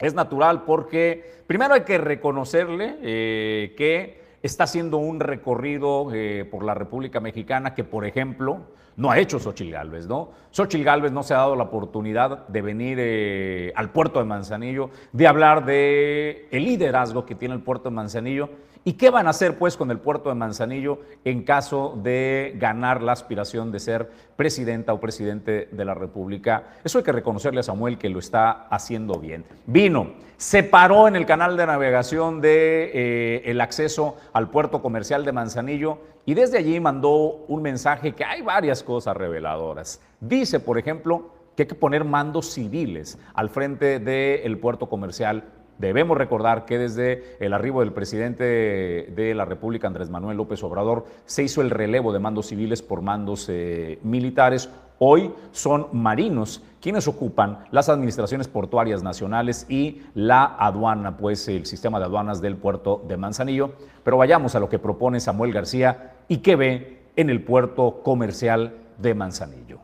Es 0.00 0.12
natural 0.12 0.64
porque 0.64 1.44
primero 1.46 1.74
hay 1.74 1.82
que 1.82 1.98
reconocerle 1.98 2.96
eh, 3.00 3.74
que 3.76 4.22
está 4.42 4.64
haciendo 4.64 4.96
un 4.96 5.20
recorrido 5.20 6.08
por 6.50 6.64
la 6.64 6.74
República 6.74 7.20
Mexicana 7.20 7.76
que, 7.76 7.84
por 7.84 8.04
ejemplo, 8.04 8.62
no 8.96 9.10
ha 9.10 9.18
hecho 9.18 9.38
Xochil 9.38 9.70
Gálvez, 9.70 10.06
¿no? 10.06 10.30
Xochil 10.50 10.84
Gálvez 10.84 11.12
no 11.12 11.22
se 11.22 11.34
ha 11.34 11.38
dado 11.38 11.56
la 11.56 11.64
oportunidad 11.64 12.46
de 12.48 12.62
venir 12.62 12.98
eh, 13.00 13.72
al 13.74 13.90
puerto 13.90 14.18
de 14.18 14.26
Manzanillo, 14.26 14.90
de 15.12 15.26
hablar 15.26 15.64
de 15.64 16.48
el 16.50 16.64
liderazgo 16.64 17.24
que 17.24 17.34
tiene 17.34 17.54
el 17.54 17.62
puerto 17.62 17.88
de 17.88 17.94
Manzanillo 17.94 18.50
y 18.84 18.94
qué 18.94 19.10
van 19.10 19.26
a 19.26 19.30
hacer 19.30 19.58
pues 19.58 19.76
con 19.76 19.90
el 19.90 19.98
puerto 19.98 20.28
de 20.28 20.34
Manzanillo 20.34 21.00
en 21.24 21.44
caso 21.44 21.98
de 22.02 22.54
ganar 22.56 23.02
la 23.02 23.12
aspiración 23.12 23.70
de 23.70 23.80
ser 23.80 24.10
presidenta 24.36 24.92
o 24.92 25.00
presidente 25.00 25.68
de 25.70 25.84
la 25.84 25.94
República. 25.94 26.64
Eso 26.82 26.98
hay 26.98 27.04
que 27.04 27.12
reconocerle 27.12 27.60
a 27.60 27.64
Samuel 27.64 27.98
que 27.98 28.08
lo 28.08 28.18
está 28.18 28.66
haciendo 28.68 29.18
bien. 29.20 29.44
Vino, 29.66 30.14
se 30.36 30.64
paró 30.64 31.06
en 31.06 31.14
el 31.14 31.26
canal 31.26 31.56
de 31.56 31.66
navegación 31.66 32.40
de 32.40 32.90
eh, 32.92 33.42
el 33.44 33.60
acceso 33.60 34.16
al 34.32 34.50
puerto 34.50 34.82
comercial 34.82 35.24
de 35.24 35.32
Manzanillo 35.32 35.98
y 36.24 36.34
desde 36.34 36.58
allí 36.58 36.78
mandó 36.78 37.44
un 37.48 37.62
mensaje 37.62 38.12
que 38.12 38.24
hay 38.24 38.42
varias 38.42 38.82
cosas 38.82 39.16
reveladoras. 39.16 40.00
Dice, 40.20 40.60
por 40.60 40.78
ejemplo, 40.78 41.30
que 41.56 41.64
hay 41.64 41.68
que 41.68 41.74
poner 41.74 42.04
mandos 42.04 42.52
civiles 42.52 43.18
al 43.34 43.50
frente 43.50 43.98
del 43.98 44.58
puerto 44.58 44.88
comercial. 44.88 45.44
Debemos 45.78 46.16
recordar 46.16 46.64
que 46.64 46.78
desde 46.78 47.36
el 47.40 47.52
arribo 47.52 47.80
del 47.80 47.92
presidente 47.92 48.44
de 48.44 49.34
la 49.34 49.44
República, 49.44 49.88
Andrés 49.88 50.10
Manuel 50.10 50.36
López 50.36 50.62
Obrador, 50.62 51.06
se 51.26 51.42
hizo 51.42 51.60
el 51.60 51.70
relevo 51.70 52.12
de 52.12 52.20
mandos 52.20 52.46
civiles 52.46 52.82
por 52.82 53.02
mandos 53.02 53.48
eh, 53.48 53.98
militares. 54.02 54.70
Hoy 54.98 55.32
son 55.50 55.88
marinos 55.92 56.62
quienes 56.80 57.08
ocupan 57.08 57.64
las 57.72 57.88
administraciones 57.88 58.46
portuarias 58.46 59.02
nacionales 59.02 59.66
y 59.68 60.02
la 60.14 60.44
aduana, 60.44 61.16
pues 61.16 61.48
el 61.48 61.66
sistema 61.66 61.98
de 61.98 62.04
aduanas 62.04 62.40
del 62.40 62.56
puerto 62.56 63.02
de 63.08 63.16
Manzanillo. 63.16 63.72
Pero 64.04 64.18
vayamos 64.18 64.54
a 64.54 64.60
lo 64.60 64.68
que 64.68 64.78
propone 64.78 65.18
Samuel 65.18 65.52
García 65.52 66.11
y 66.28 66.38
qué 66.38 66.56
ve 66.56 67.02
en 67.16 67.30
el 67.30 67.42
puerto 67.42 68.02
comercial 68.02 68.76
de 68.98 69.14
Manzanillo. 69.14 69.80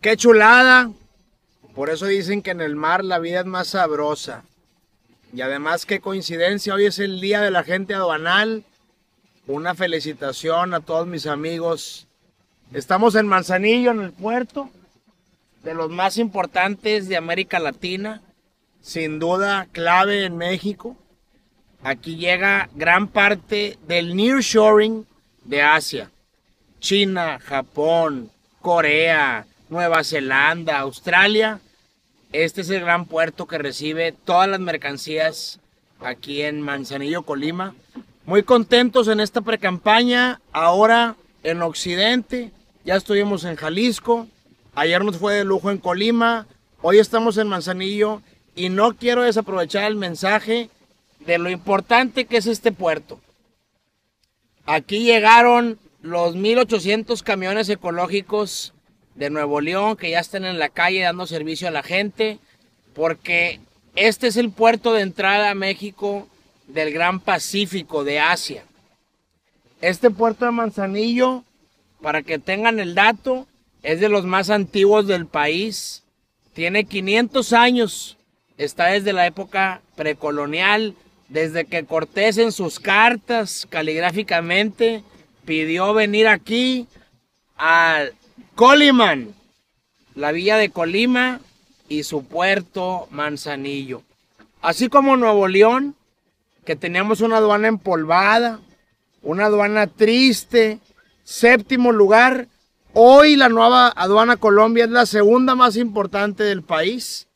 Qué 0.00 0.16
chulada. 0.16 0.90
Por 1.74 1.90
eso 1.90 2.06
dicen 2.06 2.42
que 2.42 2.50
en 2.50 2.60
el 2.60 2.76
mar 2.76 3.04
la 3.04 3.18
vida 3.18 3.40
es 3.40 3.46
más 3.46 3.68
sabrosa. 3.68 4.44
Y 5.32 5.42
además 5.42 5.86
qué 5.86 6.00
coincidencia, 6.00 6.74
hoy 6.74 6.86
es 6.86 6.98
el 6.98 7.20
día 7.20 7.40
de 7.40 7.50
la 7.50 7.62
gente 7.62 7.94
aduanal. 7.94 8.64
Una 9.46 9.74
felicitación 9.74 10.74
a 10.74 10.80
todos 10.80 11.06
mis 11.06 11.26
amigos. 11.26 12.06
Estamos 12.72 13.14
en 13.14 13.26
Manzanillo, 13.26 13.90
en 13.90 14.00
el 14.00 14.12
puerto, 14.12 14.70
de 15.62 15.74
los 15.74 15.90
más 15.90 16.18
importantes 16.18 17.08
de 17.08 17.16
América 17.16 17.58
Latina, 17.58 18.22
sin 18.80 19.18
duda 19.18 19.66
clave 19.72 20.24
en 20.24 20.36
México. 20.36 20.96
Aquí 21.82 22.16
llega 22.16 22.68
gran 22.74 23.08
parte 23.08 23.78
del 23.86 24.16
nearshoring 24.16 25.06
de 25.48 25.62
Asia. 25.62 26.10
China, 26.78 27.40
Japón, 27.40 28.30
Corea, 28.60 29.46
Nueva 29.68 30.04
Zelanda, 30.04 30.78
Australia. 30.78 31.60
Este 32.32 32.60
es 32.60 32.70
el 32.70 32.80
gran 32.80 33.06
puerto 33.06 33.46
que 33.46 33.58
recibe 33.58 34.12
todas 34.12 34.48
las 34.48 34.60
mercancías 34.60 35.58
aquí 36.00 36.42
en 36.42 36.60
Manzanillo, 36.60 37.22
Colima. 37.22 37.74
Muy 38.26 38.42
contentos 38.42 39.08
en 39.08 39.20
esta 39.20 39.40
precampaña. 39.40 40.40
Ahora 40.52 41.16
en 41.42 41.62
Occidente, 41.62 42.52
ya 42.84 42.96
estuvimos 42.96 43.44
en 43.44 43.56
Jalisco. 43.56 44.26
Ayer 44.74 45.02
nos 45.02 45.16
fue 45.16 45.34
de 45.34 45.44
lujo 45.44 45.70
en 45.70 45.78
Colima. 45.78 46.46
Hoy 46.82 46.98
estamos 46.98 47.38
en 47.38 47.48
Manzanillo. 47.48 48.20
Y 48.54 48.68
no 48.68 48.94
quiero 48.96 49.22
desaprovechar 49.22 49.84
el 49.84 49.96
mensaje 49.96 50.68
de 51.20 51.38
lo 51.38 51.48
importante 51.48 52.26
que 52.26 52.36
es 52.36 52.46
este 52.46 52.70
puerto. 52.70 53.18
Aquí 54.70 54.98
llegaron 54.98 55.78
los 56.02 56.36
1800 56.36 57.22
camiones 57.22 57.70
ecológicos 57.70 58.74
de 59.14 59.30
Nuevo 59.30 59.62
León 59.62 59.96
que 59.96 60.10
ya 60.10 60.20
están 60.20 60.44
en 60.44 60.58
la 60.58 60.68
calle 60.68 61.00
dando 61.00 61.26
servicio 61.26 61.68
a 61.68 61.70
la 61.70 61.82
gente, 61.82 62.38
porque 62.92 63.60
este 63.96 64.26
es 64.26 64.36
el 64.36 64.50
puerto 64.50 64.92
de 64.92 65.00
entrada 65.00 65.48
a 65.48 65.54
México 65.54 66.28
del 66.66 66.92
Gran 66.92 67.18
Pacífico 67.18 68.04
de 68.04 68.20
Asia. 68.20 68.62
Este 69.80 70.10
puerto 70.10 70.44
de 70.44 70.50
Manzanillo, 70.50 71.44
para 72.02 72.20
que 72.20 72.38
tengan 72.38 72.78
el 72.78 72.94
dato, 72.94 73.46
es 73.82 74.00
de 74.00 74.10
los 74.10 74.26
más 74.26 74.50
antiguos 74.50 75.06
del 75.06 75.24
país. 75.24 76.04
Tiene 76.52 76.84
500 76.84 77.54
años. 77.54 78.18
Está 78.58 78.88
desde 78.88 79.14
la 79.14 79.26
época 79.26 79.80
precolonial, 79.96 80.94
desde 81.28 81.66
que 81.66 81.84
Cortés 81.84 82.38
en 82.38 82.52
sus 82.52 82.80
cartas 82.80 83.66
caligráficamente 83.68 85.02
pidió 85.44 85.94
venir 85.94 86.26
aquí 86.28 86.86
al 87.56 88.14
Coliman, 88.54 89.34
la 90.14 90.32
villa 90.32 90.56
de 90.56 90.70
Colima 90.70 91.40
y 91.88 92.02
su 92.02 92.24
puerto 92.24 93.08
Manzanillo. 93.10 94.02
Así 94.60 94.88
como 94.88 95.16
Nuevo 95.16 95.48
León, 95.48 95.94
que 96.64 96.76
teníamos 96.76 97.20
una 97.20 97.38
aduana 97.38 97.68
empolvada, 97.68 98.60
una 99.22 99.46
aduana 99.46 99.86
triste, 99.86 100.80
séptimo 101.24 101.92
lugar. 101.92 102.48
Hoy 102.92 103.36
la 103.36 103.48
nueva 103.48 103.88
aduana 103.88 104.36
Colombia 104.36 104.84
es 104.84 104.90
la 104.90 105.06
segunda 105.06 105.54
más 105.54 105.76
importante 105.76 106.42
del 106.42 106.62
país 106.62 107.28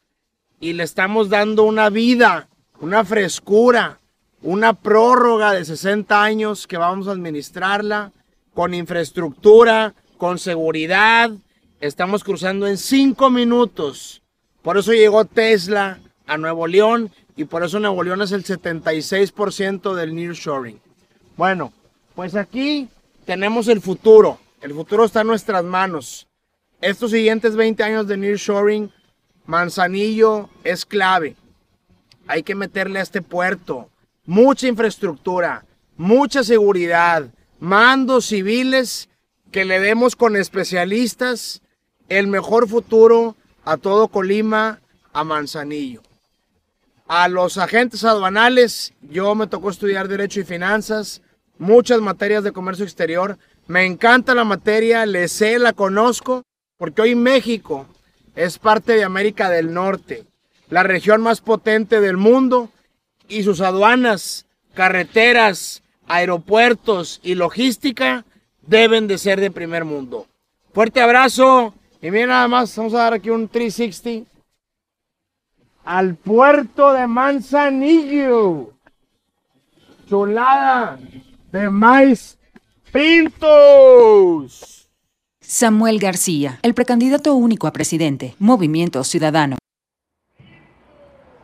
y 0.61 0.73
le 0.73 0.83
estamos 0.85 1.29
dando 1.29 1.65
una 1.65 1.91
vida, 1.91 2.49
una 2.83 3.05
frescura, 3.05 4.01
una 4.43 4.73
prórroga 4.73 5.53
de 5.53 5.65
60 5.65 6.21
años 6.21 6.67
que 6.67 6.77
vamos 6.77 7.07
a 7.07 7.13
administrarla 7.13 8.11
con 8.55 8.75
infraestructura, 8.75 9.95
con 10.19 10.41
seguridad. 10.41 11.31
Estamos 11.81 12.25
cruzando 12.25 12.67
en 12.67 12.77
cinco 12.77 13.31
minutos. 13.31 14.21
Por 14.63 14.77
eso 14.79 14.93
llegó 14.93 15.25
Tesla 15.25 16.01
a 16.27 16.37
Nuevo 16.37 16.67
León 16.67 17.13
y 17.37 17.45
por 17.45 17.63
eso 17.63 17.79
Nuevo 17.79 18.03
León 18.03 18.21
es 18.21 18.33
el 18.33 18.45
76% 18.45 19.95
del 19.95 20.17
nearshoring. 20.17 20.81
Bueno, 21.37 21.73
pues 22.17 22.35
aquí 22.35 22.89
tenemos 23.25 23.69
el 23.69 23.81
futuro. 23.81 24.41
El 24.61 24.75
futuro 24.75 25.05
está 25.05 25.21
en 25.21 25.29
nuestras 25.29 25.63
manos. 25.63 26.27
Estos 26.81 27.13
siguientes 27.13 27.55
20 27.55 27.81
años 27.85 28.09
de 28.09 28.17
nearshoring, 28.17 28.91
Manzanillo 29.47 30.51
es 30.65 30.85
clave. 30.85 31.37
Hay 32.27 32.43
que 32.43 32.55
meterle 32.55 32.99
a 32.99 33.03
este 33.03 33.23
puerto 33.23 33.91
mucha 34.25 34.69
infraestructura, 34.69 35.65
mucha 35.97 36.45
seguridad, 36.45 37.31
mandos 37.59 38.27
civiles 38.27 39.09
que 39.51 39.65
le 39.65 39.81
demos 39.81 40.17
con 40.17 40.37
especialistas 40.37 41.63
el 42.09 42.27
mejor 42.27 42.69
futuro 42.69 43.37
a 43.65 43.77
todo 43.77 44.09
Colima, 44.09 44.81
a 45.13 45.25
Manzanillo. 45.25 46.03
A 47.07 47.29
los 47.29 47.59
agentes 47.59 48.05
aduanales, 48.05 48.95
yo 49.03 49.35
me 49.35 49.47
tocó 49.47 49.71
estudiar 49.71 50.09
Derecho 50.09 50.41
y 50.41 50.45
Finanzas, 50.45 51.21
muchas 51.59 52.01
materias 52.01 52.45
de 52.45 52.53
comercio 52.53 52.85
exterior. 52.85 53.39
Me 53.67 53.85
encanta 53.85 54.35
la 54.35 54.45
materia, 54.45 55.05
le 55.05 55.29
sé, 55.29 55.59
la 55.59 55.73
conozco, 55.73 56.43
porque 56.79 57.03
hoy 57.03 57.15
México 57.15 57.87
es 58.35 58.59
parte 58.59 58.95
de 58.95 59.05
América 59.05 59.51
del 59.51 59.73
Norte, 59.75 60.27
la 60.73 60.83
región 60.83 61.21
más 61.21 61.43
potente 61.43 62.01
del 62.01 62.17
mundo, 62.17 62.71
y 63.29 63.43
sus 63.43 63.61
aduanas, 63.61 64.47
carreteras, 64.73 65.83
aeropuertos 66.09 67.21
y 67.23 67.35
logística 67.35 68.25
deben 68.63 69.07
de 69.07 69.19
ser 69.19 69.39
de 69.39 69.51
primer 69.51 69.85
mundo. 69.85 70.27
Fuerte 70.73 71.03
abrazo 71.03 71.75
y 72.01 72.11
mira 72.11 72.29
nada 72.29 72.49
más, 72.49 72.75
vamos 72.75 72.95
a 72.95 72.99
dar 72.99 73.13
aquí 73.13 73.29
un 73.29 73.49
360 73.49 74.31
al 75.85 76.15
puerto 76.15 76.95
de 76.95 77.07
Manzanillo. 77.07 78.73
Chulada 80.09 80.99
de 81.53 81.69
maíz 81.69 82.39
pintos. 82.91 84.89
Samuel 85.39 85.99
García, 85.99 86.61
el 86.63 86.73
precandidato 86.73 87.35
único 87.35 87.67
a 87.67 87.75
presidente, 87.75 88.37
Movimiento 88.39 89.05
Ciudadano. 89.05 89.59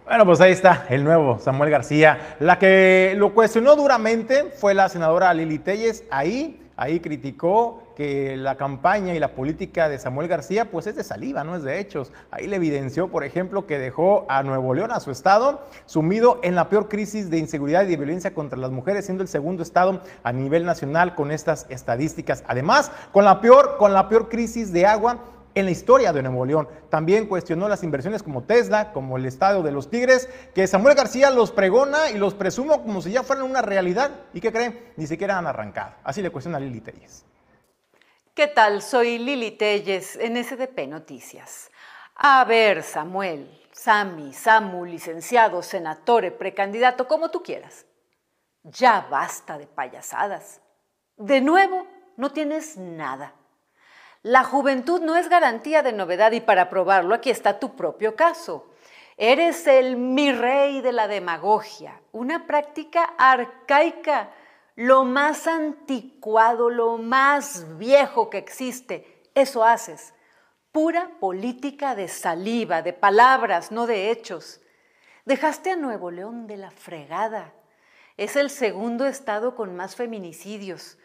Bueno, 0.08 0.24
pues 0.24 0.40
ahí 0.40 0.52
está 0.52 0.86
el 0.88 1.04
nuevo 1.04 1.38
Samuel 1.38 1.68
García. 1.68 2.36
La 2.40 2.58
que 2.58 3.12
lo 3.18 3.34
cuestionó 3.34 3.76
duramente 3.76 4.44
fue 4.44 4.72
la 4.72 4.88
senadora 4.88 5.34
Lili 5.34 5.58
Telles. 5.58 6.02
Ahí, 6.10 6.66
ahí 6.78 7.00
criticó 7.00 7.82
que 7.94 8.34
la 8.38 8.56
campaña 8.56 9.12
y 9.12 9.18
la 9.18 9.34
política 9.34 9.90
de 9.90 9.98
Samuel 9.98 10.26
García 10.26 10.70
pues 10.70 10.86
es 10.86 10.96
de 10.96 11.04
saliva, 11.04 11.44
no 11.44 11.56
es 11.56 11.62
de 11.62 11.78
hechos. 11.78 12.10
Ahí 12.30 12.46
le 12.46 12.56
evidenció, 12.56 13.08
por 13.08 13.22
ejemplo, 13.22 13.66
que 13.66 13.78
dejó 13.78 14.24
a 14.30 14.42
Nuevo 14.42 14.72
León, 14.72 14.92
a 14.92 15.00
su 15.00 15.10
estado, 15.10 15.66
sumido 15.84 16.40
en 16.42 16.54
la 16.54 16.70
peor 16.70 16.88
crisis 16.88 17.28
de 17.28 17.36
inseguridad 17.36 17.82
y 17.82 17.88
de 17.88 17.96
violencia 17.98 18.32
contra 18.32 18.58
las 18.58 18.70
mujeres, 18.70 19.04
siendo 19.04 19.22
el 19.22 19.28
segundo 19.28 19.62
estado 19.62 20.00
a 20.22 20.32
nivel 20.32 20.64
nacional 20.64 21.16
con 21.16 21.32
estas 21.32 21.66
estadísticas. 21.68 22.44
Además, 22.48 22.90
con 23.12 23.26
la 23.26 23.42
peor, 23.42 23.76
con 23.76 23.92
la 23.92 24.08
peor 24.08 24.30
crisis 24.30 24.72
de 24.72 24.86
agua 24.86 25.18
en 25.54 25.64
la 25.64 25.70
historia 25.70 26.12
de 26.12 26.22
Nuevo 26.22 26.44
León. 26.44 26.68
También 26.90 27.26
cuestionó 27.26 27.68
las 27.68 27.82
inversiones 27.82 28.22
como 28.22 28.44
Tesla, 28.44 28.92
como 28.92 29.16
el 29.16 29.26
Estadio 29.26 29.62
de 29.62 29.72
los 29.72 29.90
Tigres, 29.90 30.28
que 30.54 30.66
Samuel 30.66 30.94
García 30.94 31.30
los 31.30 31.50
pregona 31.50 32.10
y 32.10 32.18
los 32.18 32.34
presumo 32.34 32.82
como 32.82 33.02
si 33.02 33.10
ya 33.10 33.22
fueran 33.22 33.44
una 33.44 33.62
realidad. 33.62 34.10
¿Y 34.32 34.40
qué 34.40 34.52
creen? 34.52 34.92
Ni 34.96 35.06
siquiera 35.06 35.38
han 35.38 35.46
arrancado. 35.46 35.94
Así 36.04 36.22
le 36.22 36.30
cuestiona 36.30 36.58
a 36.58 36.60
Lili 36.60 36.80
Telles. 36.80 37.24
¿Qué 38.34 38.46
tal? 38.46 38.82
Soy 38.82 39.18
Lili 39.18 39.52
Telles 39.52 40.16
en 40.16 40.42
SDP 40.42 40.86
Noticias. 40.86 41.70
A 42.14 42.44
ver, 42.44 42.82
Samuel, 42.82 43.48
Sami, 43.72 44.32
Samu, 44.32 44.84
licenciado, 44.84 45.62
senatore, 45.62 46.30
precandidato, 46.30 47.06
como 47.06 47.30
tú 47.30 47.42
quieras. 47.42 47.86
Ya 48.64 49.06
basta 49.10 49.56
de 49.56 49.66
payasadas. 49.66 50.60
De 51.16 51.40
nuevo, 51.40 51.86
no 52.16 52.30
tienes 52.32 52.76
nada. 52.76 53.34
La 54.22 54.44
juventud 54.44 55.00
no 55.00 55.16
es 55.16 55.28
garantía 55.28 55.82
de 55.82 55.92
novedad 55.92 56.32
y 56.32 56.40
para 56.40 56.68
probarlo 56.68 57.14
aquí 57.14 57.30
está 57.30 57.60
tu 57.60 57.76
propio 57.76 58.16
caso. 58.16 58.66
Eres 59.16 59.66
el 59.66 59.96
mi 59.96 60.32
rey 60.32 60.80
de 60.80 60.92
la 60.92 61.08
demagogia, 61.08 62.00
una 62.12 62.46
práctica 62.46 63.02
arcaica, 63.18 64.30
lo 64.76 65.04
más 65.04 65.48
anticuado, 65.48 66.70
lo 66.70 66.98
más 66.98 67.78
viejo 67.78 68.30
que 68.30 68.38
existe. 68.38 69.24
Eso 69.34 69.64
haces. 69.64 70.14
Pura 70.70 71.10
política 71.18 71.96
de 71.96 72.06
saliva, 72.06 72.82
de 72.82 72.92
palabras, 72.92 73.72
no 73.72 73.86
de 73.86 74.10
hechos. 74.10 74.60
Dejaste 75.24 75.72
a 75.72 75.76
Nuevo 75.76 76.10
León 76.10 76.46
de 76.46 76.56
la 76.56 76.70
fregada. 76.70 77.52
Es 78.16 78.36
el 78.36 78.50
segundo 78.50 79.06
estado 79.06 79.56
con 79.56 79.74
más 79.74 79.96
feminicidios. 79.96 80.96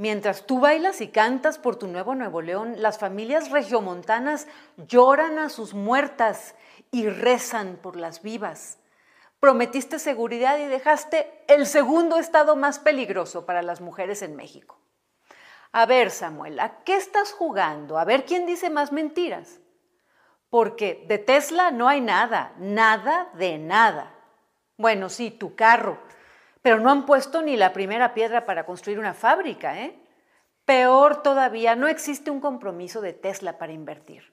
Mientras 0.00 0.46
tú 0.46 0.60
bailas 0.60 1.02
y 1.02 1.08
cantas 1.08 1.58
por 1.58 1.76
tu 1.76 1.86
nuevo 1.86 2.14
Nuevo 2.14 2.40
León, 2.40 2.76
las 2.78 2.98
familias 2.98 3.50
regiomontanas 3.50 4.46
lloran 4.78 5.38
a 5.38 5.50
sus 5.50 5.74
muertas 5.74 6.54
y 6.90 7.06
rezan 7.10 7.78
por 7.82 7.96
las 7.96 8.22
vivas. 8.22 8.78
Prometiste 9.40 9.98
seguridad 9.98 10.56
y 10.56 10.64
dejaste 10.64 11.44
el 11.48 11.66
segundo 11.66 12.18
estado 12.18 12.56
más 12.56 12.78
peligroso 12.78 13.44
para 13.44 13.60
las 13.60 13.82
mujeres 13.82 14.22
en 14.22 14.36
México. 14.36 14.78
A 15.70 15.84
ver, 15.84 16.10
Samuel, 16.10 16.58
¿a 16.60 16.82
qué 16.82 16.96
estás 16.96 17.32
jugando? 17.32 17.98
A 17.98 18.06
ver 18.06 18.24
quién 18.24 18.46
dice 18.46 18.70
más 18.70 18.92
mentiras. 18.92 19.60
Porque 20.48 21.04
de 21.08 21.18
Tesla 21.18 21.72
no 21.72 21.88
hay 21.88 22.00
nada, 22.00 22.54
nada 22.56 23.28
de 23.34 23.58
nada. 23.58 24.14
Bueno, 24.78 25.10
sí, 25.10 25.30
tu 25.30 25.54
carro, 25.54 25.98
pero 26.62 26.78
no 26.78 26.90
han 26.90 27.06
puesto 27.06 27.42
ni 27.42 27.56
la 27.56 27.72
primera 27.72 28.14
piedra 28.14 28.44
para 28.44 28.66
construir 28.66 28.98
una 28.98 29.14
fábrica, 29.14 29.78
¿eh? 29.80 29.98
Peor 30.64 31.22
todavía, 31.22 31.74
no 31.74 31.88
existe 31.88 32.30
un 32.30 32.40
compromiso 32.40 33.00
de 33.00 33.12
Tesla 33.12 33.58
para 33.58 33.72
invertir. 33.72 34.32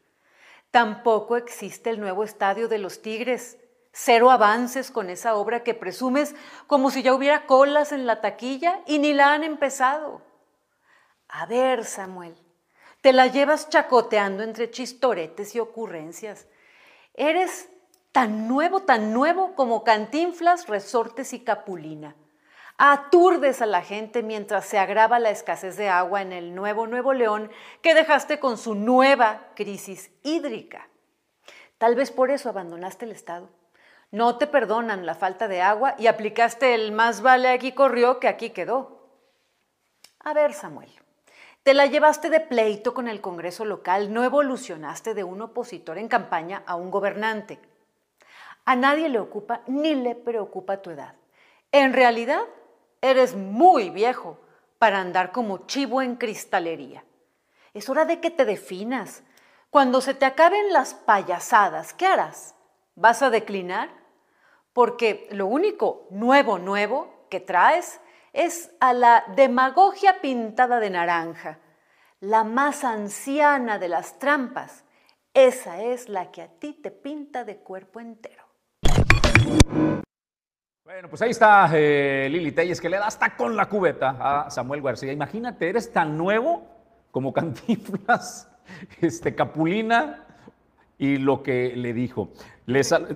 Tampoco 0.71 1.37
existe 1.37 1.89
el 1.89 1.99
nuevo 1.99 2.23
estadio 2.23 2.67
de 2.67 2.77
los 2.77 3.01
Tigres. 3.01 3.57
Cero 3.91 4.29
avances 4.29 4.91
con 4.91 5.09
esa 5.09 5.35
obra 5.35 5.63
que 5.63 5.73
presumes 5.73 6.35
como 6.67 6.91
si 6.91 7.01
ya 7.01 7.15
hubiera 7.15 7.47
colas 7.47 7.91
en 7.91 8.05
la 8.05 8.21
taquilla 8.21 8.81
y 8.85 8.99
ni 8.99 9.13
la 9.13 9.33
han 9.33 9.43
empezado. 9.43 10.21
A 11.29 11.45
ver, 11.47 11.83
Samuel, 11.85 12.35
te 13.01 13.13
la 13.13 13.27
llevas 13.27 13.69
chacoteando 13.69 14.43
entre 14.43 14.69
chistoretes 14.69 15.55
y 15.55 15.59
ocurrencias. 15.59 16.47
Eres 17.15 17.69
tan 18.17 18.47
nuevo, 18.47 18.79
tan 18.79 19.13
nuevo 19.13 19.53
como 19.53 19.83
Cantinflas, 19.83 20.67
Resortes 20.67 21.33
y 21.33 21.41
Capulina. 21.41 22.15
Aturdes 22.79 23.61
a 23.61 23.67
la 23.67 23.83
gente 23.83 24.23
mientras 24.23 24.65
se 24.65 24.79
agrava 24.79 25.19
la 25.19 25.29
escasez 25.29 25.77
de 25.77 25.89
agua 25.89 26.23
en 26.23 26.33
el 26.33 26.55
nuevo 26.55 26.87
Nuevo 26.87 27.13
León 27.13 27.51
que 27.83 27.93
dejaste 27.93 28.39
con 28.39 28.57
su 28.57 28.73
nueva 28.73 29.51
crisis 29.53 30.09
hídrica. 30.23 30.87
Tal 31.77 31.93
vez 31.93 32.09
por 32.09 32.31
eso 32.31 32.49
abandonaste 32.49 33.05
el 33.05 33.11
Estado. 33.11 33.51
No 34.09 34.39
te 34.39 34.47
perdonan 34.47 35.05
la 35.05 35.13
falta 35.13 35.47
de 35.47 35.61
agua 35.61 35.93
y 35.99 36.07
aplicaste 36.07 36.73
el 36.73 36.93
más 36.93 37.21
vale 37.21 37.49
aquí 37.49 37.73
corrió 37.73 38.19
que 38.19 38.29
aquí 38.29 38.49
quedó. 38.49 39.11
A 40.21 40.33
ver, 40.33 40.55
Samuel, 40.55 40.89
te 41.61 41.75
la 41.75 41.85
llevaste 41.85 42.31
de 42.31 42.39
pleito 42.39 42.95
con 42.95 43.07
el 43.07 43.21
Congreso 43.21 43.63
local, 43.63 44.11
no 44.11 44.23
evolucionaste 44.23 45.13
de 45.13 45.23
un 45.23 45.39
opositor 45.39 45.99
en 45.99 46.07
campaña 46.07 46.63
a 46.65 46.73
un 46.77 46.89
gobernante. 46.89 47.59
A 48.67 48.75
nadie 48.75 49.07
le 49.07 49.17
ocupa 49.17 49.61
ni 49.67 49.95
le 49.95 50.13
preocupa 50.13 50.81
tu 50.81 50.89
edad. 50.89 51.15
En 51.71 51.93
realidad, 51.93 52.41
eres 52.99 53.33
muy 53.33 53.89
viejo 53.89 54.41
para 54.77 54.99
andar 54.99 55.31
como 55.31 55.67
chivo 55.67 56.01
en 56.01 56.17
cristalería. 56.17 57.05
Es 57.73 57.87
hora 57.87 58.03
de 58.03 58.19
que 58.19 58.29
te 58.29 58.43
definas. 58.43 59.23
Cuando 59.69 60.01
se 60.01 60.13
te 60.13 60.25
acaben 60.25 60.73
las 60.73 60.93
payasadas, 60.93 61.93
¿qué 61.93 62.07
harás? 62.07 62.55
¿Vas 62.95 63.21
a 63.21 63.29
declinar? 63.29 63.89
Porque 64.73 65.29
lo 65.31 65.47
único 65.47 66.05
nuevo, 66.09 66.59
nuevo 66.59 67.25
que 67.29 67.39
traes 67.39 68.01
es 68.33 68.71
a 68.81 68.91
la 68.91 69.23
demagogia 69.37 70.19
pintada 70.19 70.81
de 70.81 70.89
naranja, 70.89 71.59
la 72.19 72.43
más 72.43 72.83
anciana 72.83 73.79
de 73.79 73.87
las 73.87 74.19
trampas. 74.19 74.83
Esa 75.33 75.81
es 75.81 76.09
la 76.09 76.31
que 76.31 76.41
a 76.41 76.49
ti 76.49 76.73
te 76.73 76.91
pinta 76.91 77.45
de 77.45 77.59
cuerpo 77.59 78.01
entero. 78.01 78.46
Bueno, 80.87 81.09
pues 81.09 81.21
ahí 81.21 81.31
está 81.31 81.69
eh, 81.73 82.29
Lili 82.31 82.53
Telles, 82.53 82.79
que 82.79 82.87
le 82.87 82.95
da 82.95 83.07
hasta 83.07 83.35
con 83.35 83.57
la 83.57 83.65
cubeta 83.65 84.15
a 84.21 84.49
Samuel 84.49 84.81
García. 84.81 85.11
Imagínate, 85.11 85.67
eres 85.67 85.91
tan 85.91 86.17
nuevo 86.17 86.65
como 87.11 87.33
Cantinflas, 87.33 88.49
este, 89.01 89.35
Capulina 89.35 90.23
y 90.97 91.17
lo 91.17 91.43
que 91.43 91.73
le 91.75 91.91
dijo. 91.91 92.29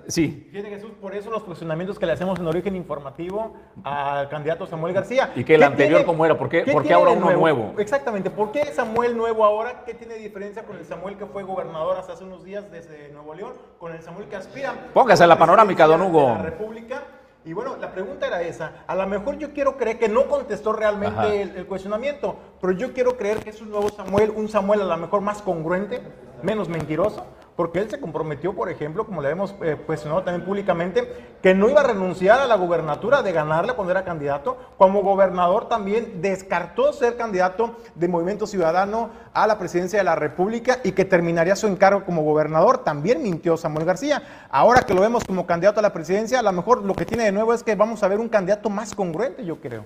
sí. 0.06 0.48
Fíjate 0.50 0.68
Jesús, 0.68 0.90
por 1.00 1.14
eso 1.14 1.30
los 1.30 1.44
cuestionamientos 1.44 1.98
que 1.98 2.04
le 2.04 2.12
hacemos 2.12 2.38
en 2.38 2.46
origen 2.46 2.76
informativo 2.76 3.56
al 3.84 4.28
candidato 4.28 4.66
Samuel 4.66 4.92
García. 4.92 5.32
Y 5.34 5.42
que 5.42 5.54
el 5.54 5.62
anterior 5.62 6.04
cómo 6.04 6.26
era, 6.26 6.36
¿por 6.36 6.50
qué, 6.50 6.64
¿por 6.70 6.82
qué 6.82 6.92
ahora 6.92 7.12
uno 7.12 7.30
nuevo? 7.30 7.72
Exactamente, 7.78 8.28
¿por 8.28 8.52
qué 8.52 8.66
Samuel 8.66 9.16
nuevo 9.16 9.46
ahora? 9.46 9.82
¿Qué 9.86 9.94
tiene 9.94 10.16
diferencia 10.16 10.64
con 10.64 10.76
el 10.76 10.84
Samuel 10.84 11.16
que 11.16 11.24
fue 11.24 11.42
gobernador 11.42 11.96
hasta 11.96 12.12
hace 12.12 12.24
unos 12.24 12.44
días 12.44 12.70
desde 12.70 13.08
Nuevo 13.12 13.32
León, 13.32 13.54
con 13.78 13.94
el 13.94 14.02
Samuel 14.02 14.28
que 14.28 14.36
aspira? 14.36 14.74
Póngase 14.92 15.26
la 15.26 15.38
panorámica, 15.38 15.86
don 15.86 16.02
Hugo. 16.02 16.34
la 16.34 16.42
República. 16.42 17.02
Y 17.44 17.52
bueno, 17.52 17.76
la 17.76 17.92
pregunta 17.92 18.26
era 18.26 18.42
esa. 18.42 18.84
A 18.86 18.94
lo 18.94 19.06
mejor 19.06 19.36
yo 19.36 19.52
quiero 19.52 19.76
creer 19.76 19.98
que 19.98 20.08
no 20.08 20.28
contestó 20.28 20.72
realmente 20.72 21.42
el, 21.42 21.56
el, 21.56 21.66
cuestionamiento, 21.66 22.36
pero 22.60 22.72
yo 22.72 22.92
quiero 22.92 23.16
creer 23.16 23.38
que 23.42 23.50
es 23.50 23.60
un 23.60 23.70
nuevo 23.70 23.88
Samuel, 23.90 24.30
un 24.30 24.48
Samuel 24.48 24.82
a 24.82 24.84
lo 24.84 24.96
mejor 24.96 25.22
más 25.22 25.42
congruente, 25.42 26.00
menos 26.42 26.68
mentiroso, 26.68 27.26
porque 27.56 27.80
él 27.80 27.90
se 27.90 28.00
comprometió, 28.00 28.54
por 28.54 28.70
ejemplo, 28.70 29.04
como 29.04 29.20
le 29.20 29.30
hemos 29.30 29.54
eh, 29.62 29.76
cuestionado 29.86 30.22
también 30.22 30.44
públicamente, 30.44 31.36
que 31.42 31.54
no 31.54 31.68
iba 31.68 31.80
a 31.80 31.84
renunciar 31.84 32.40
a 32.40 32.46
la 32.46 32.56
gubernatura 32.56 33.22
de 33.22 33.32
ganarle 33.32 33.74
cuando 33.74 33.90
era 33.90 34.04
candidato. 34.04 34.56
Como 34.78 35.02
gobernador 35.02 35.68
también 35.68 36.22
descartó 36.22 36.92
ser 36.92 37.16
candidato 37.16 37.76
de 37.94 38.08
Movimiento 38.08 38.46
Ciudadano 38.46 39.10
a 39.34 39.46
la 39.46 39.58
presidencia 39.58 39.98
de 39.98 40.04
la 40.04 40.16
República 40.16 40.78
y 40.82 40.92
que 40.92 41.04
terminaría 41.04 41.56
su 41.56 41.66
encargo 41.66 42.04
como 42.04 42.22
gobernador. 42.22 42.78
También 42.78 43.22
mintió 43.22 43.56
Samuel 43.56 43.84
García. 43.84 44.22
Ahora 44.50 44.82
que 44.82 44.94
lo 44.94 45.02
vemos 45.02 45.24
como 45.24 45.46
candidato 45.46 45.80
a 45.80 45.82
la 45.82 45.92
presidencia, 45.92 46.38
a 46.38 46.42
lo 46.42 46.52
mejor 46.52 46.82
lo 46.82 46.94
que 46.94 47.04
tiene 47.04 47.24
de 47.24 47.32
nuevo 47.32 47.52
es 47.52 47.62
que 47.62 47.74
vamos 47.74 48.02
a 48.02 48.08
ver 48.08 48.18
un 48.18 48.28
candidato 48.28 48.70
más 48.70 48.94
congruente, 48.94 49.44
yo 49.44 49.60
creo. 49.60 49.84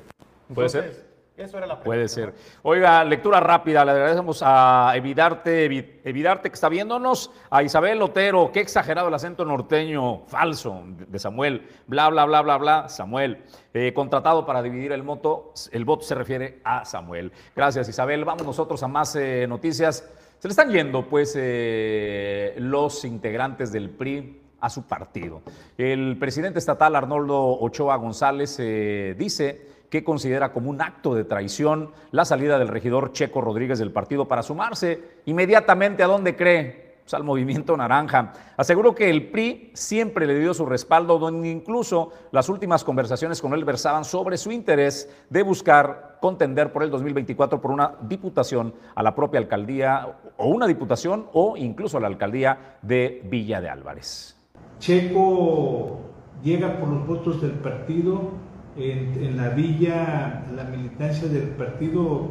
Puede 0.54 0.68
ser. 0.68 1.15
Eso 1.36 1.58
era 1.58 1.66
la 1.66 1.78
Puede 1.80 2.08
ser. 2.08 2.32
Oiga, 2.62 3.04
lectura 3.04 3.40
rápida. 3.40 3.84
Le 3.84 3.90
agradecemos 3.90 4.42
a 4.42 4.92
Evidarte, 4.96 5.66
Evidarte 6.02 6.48
que 6.48 6.54
está 6.54 6.70
viéndonos. 6.70 7.30
A 7.50 7.62
Isabel 7.62 8.00
Otero, 8.00 8.50
qué 8.50 8.60
exagerado 8.60 9.08
el 9.08 9.14
acento 9.14 9.44
norteño, 9.44 10.24
falso, 10.28 10.82
de 11.06 11.18
Samuel. 11.18 11.68
Bla, 11.86 12.08
bla, 12.08 12.24
bla, 12.24 12.40
bla, 12.40 12.56
bla. 12.56 12.88
Samuel. 12.88 13.44
Eh, 13.74 13.92
contratado 13.92 14.46
para 14.46 14.62
dividir 14.62 14.92
el 14.92 15.02
voto. 15.02 15.52
El 15.72 15.84
voto 15.84 16.04
se 16.04 16.14
refiere 16.14 16.60
a 16.64 16.86
Samuel. 16.86 17.30
Gracias, 17.54 17.86
Isabel. 17.86 18.24
Vamos 18.24 18.46
nosotros 18.46 18.82
a 18.82 18.88
más 18.88 19.14
eh, 19.16 19.44
noticias. 19.46 20.08
Se 20.38 20.48
le 20.48 20.52
están 20.52 20.70
yendo, 20.70 21.06
pues, 21.06 21.34
eh, 21.36 22.54
los 22.56 23.04
integrantes 23.04 23.72
del 23.72 23.90
PRI 23.90 24.40
a 24.58 24.70
su 24.70 24.84
partido. 24.84 25.42
El 25.76 26.16
presidente 26.18 26.60
estatal 26.60 26.96
Arnoldo 26.96 27.60
Ochoa 27.60 27.96
González 27.96 28.56
dice 28.56 29.75
que 29.90 30.04
considera 30.04 30.52
como 30.52 30.70
un 30.70 30.80
acto 30.82 31.14
de 31.14 31.24
traición 31.24 31.90
la 32.10 32.24
salida 32.24 32.58
del 32.58 32.68
regidor 32.68 33.12
Checo 33.12 33.40
Rodríguez 33.40 33.78
del 33.78 33.92
partido 33.92 34.26
para 34.26 34.42
sumarse 34.42 35.20
inmediatamente 35.26 36.02
a 36.02 36.06
donde 36.06 36.36
cree, 36.36 36.86
pues, 37.06 37.14
al 37.14 37.22
movimiento 37.22 37.76
naranja. 37.76 38.32
Aseguró 38.56 38.92
que 38.92 39.08
el 39.08 39.30
PRI 39.30 39.70
siempre 39.74 40.26
le 40.26 40.38
dio 40.38 40.52
su 40.54 40.66
respaldo, 40.66 41.20
donde 41.20 41.48
incluso 41.48 42.12
las 42.32 42.48
últimas 42.48 42.82
conversaciones 42.82 43.40
con 43.40 43.54
él 43.54 43.64
versaban 43.64 44.04
sobre 44.04 44.36
su 44.36 44.50
interés 44.50 45.08
de 45.30 45.42
buscar 45.44 46.18
contender 46.20 46.72
por 46.72 46.82
el 46.82 46.90
2024 46.90 47.60
por 47.60 47.70
una 47.70 47.92
diputación 48.02 48.74
a 48.96 49.04
la 49.04 49.14
propia 49.14 49.38
alcaldía 49.38 50.16
o 50.36 50.48
una 50.48 50.66
diputación 50.66 51.26
o 51.32 51.56
incluso 51.56 51.98
a 51.98 52.00
la 52.00 52.08
alcaldía 52.08 52.78
de 52.82 53.22
Villa 53.24 53.60
de 53.60 53.68
Álvarez. 53.68 54.36
Checo 54.80 56.00
llega 56.42 56.78
por 56.80 56.88
los 56.88 57.06
votos 57.06 57.40
del 57.40 57.52
partido 57.52 58.32
en, 58.76 59.36
la 59.36 59.50
villa, 59.50 60.44
la 60.54 60.64
militancia 60.64 61.28
del 61.28 61.48
partido 61.50 62.28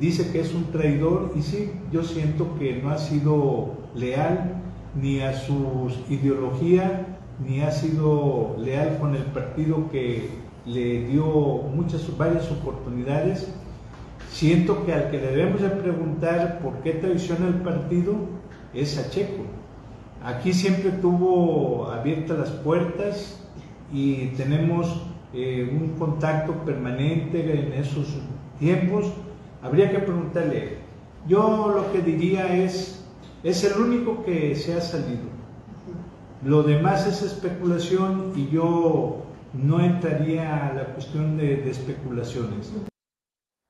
dice 0.00 0.32
que 0.32 0.40
es 0.40 0.52
un 0.52 0.72
traidor 0.72 1.32
y 1.36 1.42
sí, 1.42 1.72
yo 1.92 2.02
siento 2.02 2.56
que 2.58 2.80
no 2.82 2.90
ha 2.90 2.98
sido 2.98 3.74
leal 3.94 4.62
ni 5.00 5.20
a 5.20 5.32
su 5.32 5.90
ideología, 6.08 7.06
ni 7.44 7.60
ha 7.60 7.70
sido 7.70 8.56
leal 8.58 8.98
con 8.98 9.14
el 9.14 9.22
partido 9.22 9.90
que 9.90 10.28
le 10.66 11.06
dio 11.06 11.24
muchas, 11.74 12.16
varias 12.16 12.50
oportunidades. 12.50 13.52
Siento 14.30 14.84
que 14.84 14.92
al 14.92 15.10
que 15.10 15.18
debemos 15.18 15.60
de 15.60 15.68
preguntar 15.68 16.58
por 16.60 16.74
qué 16.82 16.92
traiciona 16.92 17.46
el 17.46 17.56
partido 17.56 18.14
es 18.72 18.98
a 18.98 19.10
Checo. 19.10 19.44
Aquí 20.24 20.52
siempre 20.52 20.90
tuvo 20.90 21.90
abiertas 21.90 22.38
las 22.38 22.50
puertas 22.50 23.40
y 23.92 24.28
tenemos 24.28 25.02
eh, 25.34 25.68
un 25.70 25.98
contacto 25.98 26.52
permanente 26.64 27.66
en 27.66 27.72
esos 27.72 28.16
tiempos, 28.58 29.12
habría 29.62 29.90
que 29.90 29.98
preguntarle. 29.98 30.78
Yo 31.26 31.72
lo 31.74 31.92
que 31.92 32.00
diría 32.02 32.54
es, 32.56 33.04
es 33.42 33.64
el 33.64 33.80
único 33.80 34.24
que 34.24 34.54
se 34.54 34.74
ha 34.74 34.80
salido. 34.80 35.34
Lo 36.44 36.62
demás 36.62 37.06
es 37.06 37.22
especulación 37.22 38.32
y 38.36 38.48
yo 38.48 39.24
no 39.54 39.80
entraría 39.80 40.68
a 40.68 40.74
la 40.74 40.84
cuestión 40.86 41.36
de, 41.36 41.56
de 41.56 41.70
especulaciones. 41.70 42.72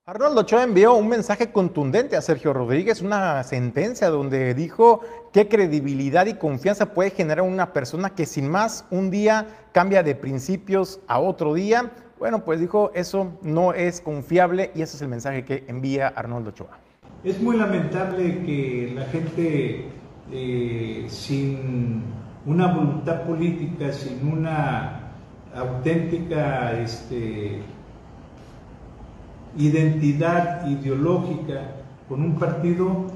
Arnoldo 0.06 0.42
Ochoa 0.42 0.64
envió 0.64 0.94
un 0.96 1.08
mensaje 1.08 1.50
contundente 1.50 2.14
a 2.14 2.20
Sergio 2.20 2.52
Rodríguez, 2.52 3.00
una 3.00 3.42
sentencia 3.42 4.10
donde 4.10 4.52
dijo 4.52 5.00
qué 5.32 5.48
credibilidad 5.48 6.26
y 6.26 6.34
confianza 6.34 6.92
puede 6.92 7.08
generar 7.08 7.40
una 7.40 7.72
persona 7.72 8.10
que 8.10 8.26
sin 8.26 8.50
más 8.50 8.84
un 8.90 9.10
día 9.10 9.46
cambia 9.72 10.02
de 10.02 10.14
principios 10.14 11.00
a 11.08 11.20
otro 11.20 11.54
día. 11.54 11.90
Bueno, 12.18 12.44
pues 12.44 12.60
dijo 12.60 12.90
eso 12.94 13.32
no 13.40 13.72
es 13.72 14.02
confiable 14.02 14.72
y 14.74 14.82
ese 14.82 14.96
es 14.96 15.00
el 15.00 15.08
mensaje 15.08 15.42
que 15.42 15.64
envía 15.68 16.08
Arnoldo 16.08 16.50
Ochoa. 16.50 16.78
Es 17.24 17.40
muy 17.40 17.56
lamentable 17.56 18.42
que 18.44 18.92
la 18.94 19.06
gente 19.06 19.86
eh, 20.30 21.06
sin 21.08 22.02
una 22.44 22.74
voluntad 22.74 23.22
política, 23.22 23.90
sin 23.90 24.28
una 24.30 25.00
auténtica 25.54 26.78
este, 26.78 27.62
identidad 29.56 30.66
ideológica 30.66 31.72
con 32.08 32.22
un 32.22 32.38
partido, 32.38 33.06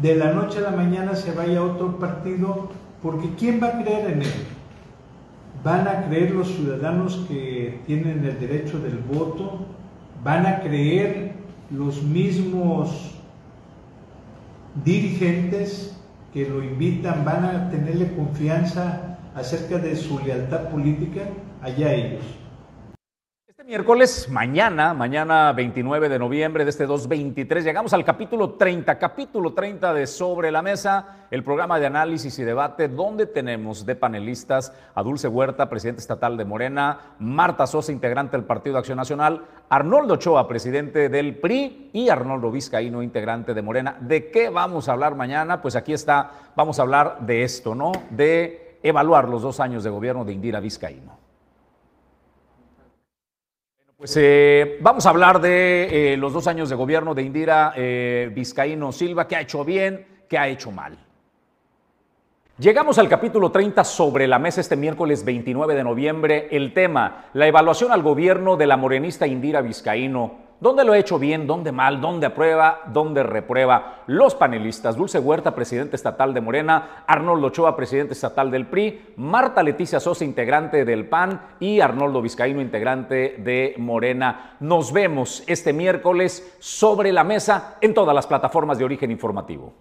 de 0.00 0.14
la 0.14 0.32
noche 0.32 0.58
a 0.58 0.62
la 0.62 0.70
mañana 0.70 1.16
se 1.16 1.32
vaya 1.32 1.58
a 1.58 1.64
otro 1.64 1.98
partido, 1.98 2.68
porque 3.02 3.30
¿quién 3.36 3.60
va 3.62 3.68
a 3.68 3.82
creer 3.82 4.10
en 4.12 4.22
él? 4.22 4.32
¿Van 5.64 5.88
a 5.88 6.04
creer 6.06 6.30
los 6.30 6.48
ciudadanos 6.48 7.24
que 7.28 7.80
tienen 7.86 8.24
el 8.24 8.38
derecho 8.38 8.78
del 8.78 8.98
voto? 8.98 9.66
¿Van 10.22 10.46
a 10.46 10.60
creer 10.60 11.32
los 11.70 12.02
mismos 12.02 13.14
dirigentes 14.84 15.96
que 16.32 16.48
lo 16.48 16.62
invitan? 16.62 17.24
¿Van 17.24 17.44
a 17.44 17.70
tenerle 17.70 18.14
confianza 18.14 19.18
acerca 19.34 19.78
de 19.78 19.96
su 19.96 20.20
lealtad 20.20 20.68
política? 20.68 21.22
Allá 21.60 21.92
ellos 21.92 22.37
miércoles, 23.68 24.30
mañana, 24.30 24.94
mañana 24.94 25.52
29 25.52 26.08
de 26.08 26.18
noviembre 26.18 26.64
de 26.64 26.70
este 26.70 26.86
2023, 26.86 27.62
llegamos 27.62 27.92
al 27.92 28.02
capítulo 28.02 28.54
30, 28.54 28.98
capítulo 28.98 29.52
30 29.52 29.92
de 29.92 30.06
Sobre 30.06 30.50
la 30.50 30.62
Mesa, 30.62 31.26
el 31.30 31.44
programa 31.44 31.78
de 31.78 31.84
análisis 31.84 32.38
y 32.38 32.44
debate 32.44 32.88
donde 32.88 33.26
tenemos 33.26 33.84
de 33.84 33.94
panelistas 33.94 34.72
a 34.94 35.02
Dulce 35.02 35.28
Huerta, 35.28 35.68
presidente 35.68 36.00
estatal 36.00 36.38
de 36.38 36.46
Morena, 36.46 37.14
Marta 37.18 37.66
Sosa, 37.66 37.92
integrante 37.92 38.38
del 38.38 38.46
Partido 38.46 38.78
Acción 38.78 38.96
Nacional, 38.96 39.44
Arnoldo 39.68 40.14
Ochoa, 40.14 40.48
presidente 40.48 41.10
del 41.10 41.36
PRI 41.36 41.90
y 41.92 42.08
Arnoldo 42.08 42.50
Vizcaíno, 42.50 43.02
integrante 43.02 43.52
de 43.52 43.60
Morena. 43.60 43.98
¿De 44.00 44.30
qué 44.30 44.48
vamos 44.48 44.88
a 44.88 44.92
hablar 44.92 45.14
mañana? 45.14 45.60
Pues 45.60 45.76
aquí 45.76 45.92
está, 45.92 46.30
vamos 46.56 46.78
a 46.78 46.82
hablar 46.84 47.18
de 47.20 47.42
esto, 47.42 47.74
¿no? 47.74 47.92
De 48.08 48.78
evaluar 48.82 49.28
los 49.28 49.42
dos 49.42 49.60
años 49.60 49.84
de 49.84 49.90
gobierno 49.90 50.24
de 50.24 50.32
Indira 50.32 50.58
Vizcaíno. 50.58 51.17
Pues 53.98 54.16
eh, 54.16 54.78
vamos 54.80 55.06
a 55.06 55.10
hablar 55.10 55.40
de 55.40 56.12
eh, 56.12 56.16
los 56.16 56.32
dos 56.32 56.46
años 56.46 56.68
de 56.68 56.76
gobierno 56.76 57.16
de 57.16 57.22
Indira 57.22 57.72
eh, 57.74 58.30
Vizcaíno 58.32 58.92
Silva, 58.92 59.26
qué 59.26 59.34
ha 59.34 59.40
hecho 59.40 59.64
bien, 59.64 60.06
qué 60.28 60.38
ha 60.38 60.46
hecho 60.46 60.70
mal. 60.70 60.96
Llegamos 62.60 63.00
al 63.00 63.08
capítulo 63.08 63.50
30 63.50 63.82
sobre 63.82 64.28
la 64.28 64.38
mesa 64.38 64.60
este 64.60 64.76
miércoles 64.76 65.24
29 65.24 65.74
de 65.74 65.82
noviembre. 65.82 66.46
El 66.52 66.72
tema, 66.74 67.24
la 67.32 67.48
evaluación 67.48 67.90
al 67.90 68.04
gobierno 68.04 68.56
de 68.56 68.68
la 68.68 68.76
morenista 68.76 69.26
Indira 69.26 69.62
Vizcaíno 69.62 70.47
¿Dónde 70.60 70.84
lo 70.84 70.92
he 70.92 70.98
hecho 70.98 71.20
bien? 71.20 71.46
¿Dónde 71.46 71.70
mal? 71.70 72.00
¿Dónde 72.00 72.26
aprueba? 72.26 72.80
¿Dónde 72.92 73.22
reprueba? 73.22 74.02
Los 74.08 74.34
panelistas, 74.34 74.96
Dulce 74.96 75.20
Huerta, 75.20 75.54
presidente 75.54 75.94
estatal 75.94 76.34
de 76.34 76.40
Morena, 76.40 77.04
Arnoldo 77.06 77.46
Ochoa, 77.46 77.76
presidente 77.76 78.14
estatal 78.14 78.50
del 78.50 78.66
PRI, 78.66 79.14
Marta 79.18 79.62
Leticia 79.62 80.00
Sosa, 80.00 80.24
integrante 80.24 80.84
del 80.84 81.06
PAN 81.06 81.40
y 81.60 81.78
Arnoldo 81.78 82.20
Vizcaíno, 82.20 82.60
integrante 82.60 83.36
de 83.38 83.76
Morena. 83.78 84.56
Nos 84.58 84.92
vemos 84.92 85.44
este 85.46 85.72
miércoles 85.72 86.56
sobre 86.58 87.12
la 87.12 87.22
mesa 87.22 87.76
en 87.80 87.94
todas 87.94 88.14
las 88.14 88.26
plataformas 88.26 88.78
de 88.78 88.84
origen 88.84 89.12
informativo. 89.12 89.72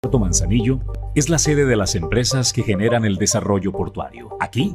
Puerto 0.00 0.18
Manzanillo 0.18 0.80
es 1.14 1.28
la 1.28 1.38
sede 1.38 1.66
de 1.66 1.76
las 1.76 1.94
empresas 1.94 2.54
que 2.54 2.62
generan 2.62 3.04
el 3.04 3.16
desarrollo 3.16 3.72
portuario. 3.72 4.36
Aquí 4.40 4.74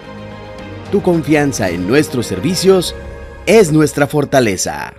tu 0.91 1.01
confianza 1.01 1.69
en 1.69 1.87
nuestros 1.87 2.27
servicios 2.27 2.93
es 3.45 3.71
nuestra 3.71 4.07
fortaleza. 4.07 4.93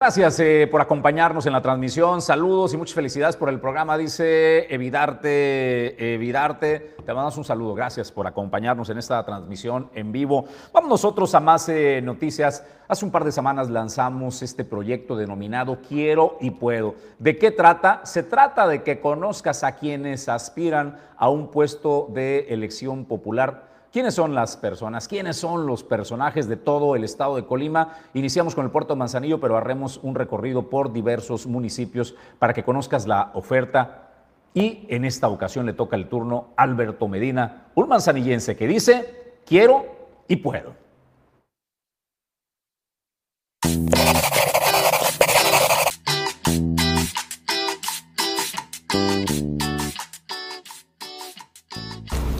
Gracias 0.00 0.40
eh, 0.40 0.68
por 0.68 0.80
acompañarnos 0.80 1.46
en 1.46 1.52
la 1.52 1.62
transmisión. 1.62 2.22
Saludos 2.22 2.74
y 2.74 2.76
muchas 2.76 2.94
felicidades 2.94 3.36
por 3.36 3.48
el 3.48 3.60
programa. 3.60 3.98
Dice 3.98 4.72
Evidarte, 4.72 6.14
Evidarte. 6.14 6.96
Te 7.04 7.12
mandamos 7.12 7.36
un 7.36 7.44
saludo. 7.44 7.74
Gracias 7.74 8.10
por 8.10 8.26
acompañarnos 8.26 8.88
en 8.90 8.98
esta 8.98 9.24
transmisión 9.24 9.90
en 9.94 10.10
vivo. 10.10 10.44
Vamos 10.72 10.90
nosotros 10.90 11.34
a 11.34 11.40
más 11.40 11.68
eh, 11.68 12.00
noticias. 12.02 12.64
Hace 12.88 13.04
un 13.04 13.10
par 13.10 13.24
de 13.24 13.32
semanas 13.32 13.68
lanzamos 13.68 14.42
este 14.42 14.64
proyecto 14.64 15.16
denominado 15.16 15.78
Quiero 15.88 16.36
y 16.40 16.50
Puedo. 16.50 16.94
¿De 17.18 17.36
qué 17.36 17.50
trata? 17.50 18.00
Se 18.04 18.22
trata 18.24 18.66
de 18.66 18.82
que 18.82 19.00
conozcas 19.00 19.64
a 19.64 19.76
quienes 19.76 20.28
aspiran 20.28 20.98
a 21.16 21.28
un 21.28 21.48
puesto 21.48 22.08
de 22.12 22.46
elección 22.48 23.04
popular 23.04 23.71
¿Quiénes 23.92 24.14
son 24.14 24.34
las 24.34 24.56
personas? 24.56 25.06
¿Quiénes 25.06 25.36
son 25.36 25.66
los 25.66 25.84
personajes 25.84 26.48
de 26.48 26.56
todo 26.56 26.96
el 26.96 27.04
estado 27.04 27.36
de 27.36 27.44
Colima? 27.44 27.98
Iniciamos 28.14 28.54
con 28.54 28.64
el 28.64 28.70
puerto 28.70 28.94
de 28.94 28.98
Manzanillo, 28.98 29.38
pero 29.38 29.54
haremos 29.54 30.00
un 30.02 30.14
recorrido 30.14 30.70
por 30.70 30.94
diversos 30.94 31.46
municipios 31.46 32.14
para 32.38 32.54
que 32.54 32.64
conozcas 32.64 33.06
la 33.06 33.32
oferta. 33.34 34.08
Y 34.54 34.86
en 34.88 35.04
esta 35.04 35.28
ocasión 35.28 35.66
le 35.66 35.74
toca 35.74 35.96
el 35.96 36.08
turno 36.08 36.48
a 36.56 36.62
Alberto 36.62 37.06
Medina, 37.06 37.66
un 37.74 37.90
manzanillense 37.90 38.56
que 38.56 38.66
dice, 38.66 39.34
quiero 39.44 39.84
y 40.26 40.36
puedo. 40.36 40.81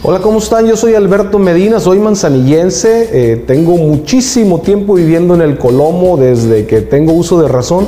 Hola, 0.04 0.18
¿cómo 0.18 0.38
están? 0.38 0.66
Yo 0.66 0.76
soy 0.76 0.96
Alberto 0.96 1.38
Medina, 1.38 1.78
soy 1.78 2.00
manzanillense, 2.00 3.10
eh, 3.12 3.36
tengo 3.36 3.76
muchísimo 3.76 4.60
tiempo 4.60 4.94
viviendo 4.94 5.32
en 5.32 5.42
el 5.42 5.58
Colomo 5.58 6.16
desde 6.16 6.66
que 6.66 6.80
tengo 6.80 7.12
uso 7.12 7.40
de 7.40 7.46
razón 7.46 7.86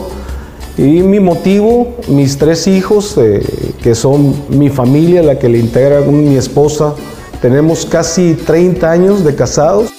y 0.78 1.02
mi 1.02 1.18
motivo, 1.18 1.96
mis 2.06 2.38
tres 2.38 2.68
hijos, 2.68 3.18
eh, 3.18 3.42
que 3.82 3.96
son 3.96 4.32
mi 4.48 4.68
familia, 4.68 5.24
la 5.24 5.40
que 5.40 5.48
le 5.48 5.58
integra 5.58 6.02
mi 6.02 6.36
esposa, 6.36 6.94
tenemos 7.42 7.84
casi 7.84 8.34
30 8.34 8.88
años 8.88 9.24
de 9.24 9.34
casados. 9.34 9.90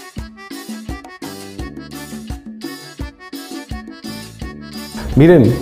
Miren, 5.18 5.54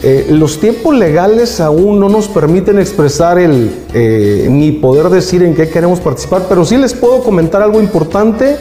eh, 0.00 0.28
los 0.30 0.60
tiempos 0.60 0.94
legales 0.94 1.60
aún 1.60 1.98
no 1.98 2.08
nos 2.08 2.28
permiten 2.28 2.78
expresar 2.78 3.36
el, 3.36 3.70
eh, 3.94 4.46
ni 4.48 4.70
poder 4.70 5.08
decir 5.08 5.42
en 5.42 5.56
qué 5.56 5.68
queremos 5.68 5.98
participar, 5.98 6.42
pero 6.48 6.64
sí 6.64 6.76
les 6.76 6.94
puedo 6.94 7.22
comentar 7.24 7.62
algo 7.62 7.80
importante. 7.80 8.56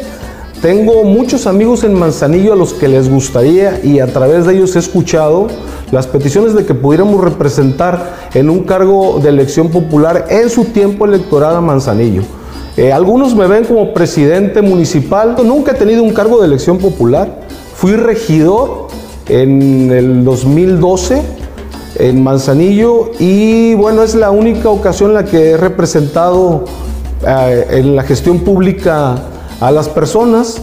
Tengo 0.62 1.04
muchos 1.04 1.46
amigos 1.46 1.84
en 1.84 1.94
Manzanillo 1.94 2.54
a 2.54 2.56
los 2.56 2.74
que 2.74 2.88
les 2.88 3.08
gustaría 3.08 3.80
y 3.84 4.00
a 4.00 4.08
través 4.08 4.48
de 4.48 4.56
ellos 4.56 4.76
he 4.76 4.80
escuchado 4.80 5.48
las 5.92 6.08
peticiones 6.08 6.56
de 6.56 6.66
que 6.66 6.74
pudiéramos 6.74 7.24
representar 7.24 8.30
en 8.34 8.50
un 8.50 8.64
cargo 8.64 9.20
de 9.22 9.30
elección 9.30 9.70
popular 9.70 10.26
en 10.30 10.50
su 10.50 10.66
tiempo 10.66 11.06
electoral 11.06 11.56
a 11.56 11.62
Manzanillo. 11.62 12.24
Eh, 12.78 12.92
algunos 12.92 13.36
me 13.36 13.46
ven 13.46 13.66
como 13.66 13.94
presidente 13.94 14.64
municipal, 14.64 15.36
nunca 15.44 15.74
he 15.74 15.76
tenido 15.76 16.02
un 16.02 16.14
cargo 16.14 16.40
de 16.40 16.48
elección 16.48 16.80
popular, 16.80 17.42
fui 17.76 17.94
regidor 17.94 18.87
en 19.30 19.92
el 19.92 20.24
2012 20.24 21.22
en 22.00 22.24
Manzanillo 22.24 23.12
y 23.20 23.74
bueno, 23.76 24.04
es 24.04 24.16
la 24.16 24.32
única 24.32 24.70
ocasión 24.70 25.12
en 25.12 25.16
la 25.16 25.26
que 25.26 25.52
he 25.52 25.58
representado 25.58 26.66
eh, 27.26 27.66
en 27.72 27.96
la 27.96 28.04
gestión 28.04 28.40
pública 28.40 29.16
a 29.60 29.72
las 29.72 29.90
personas. 29.90 30.62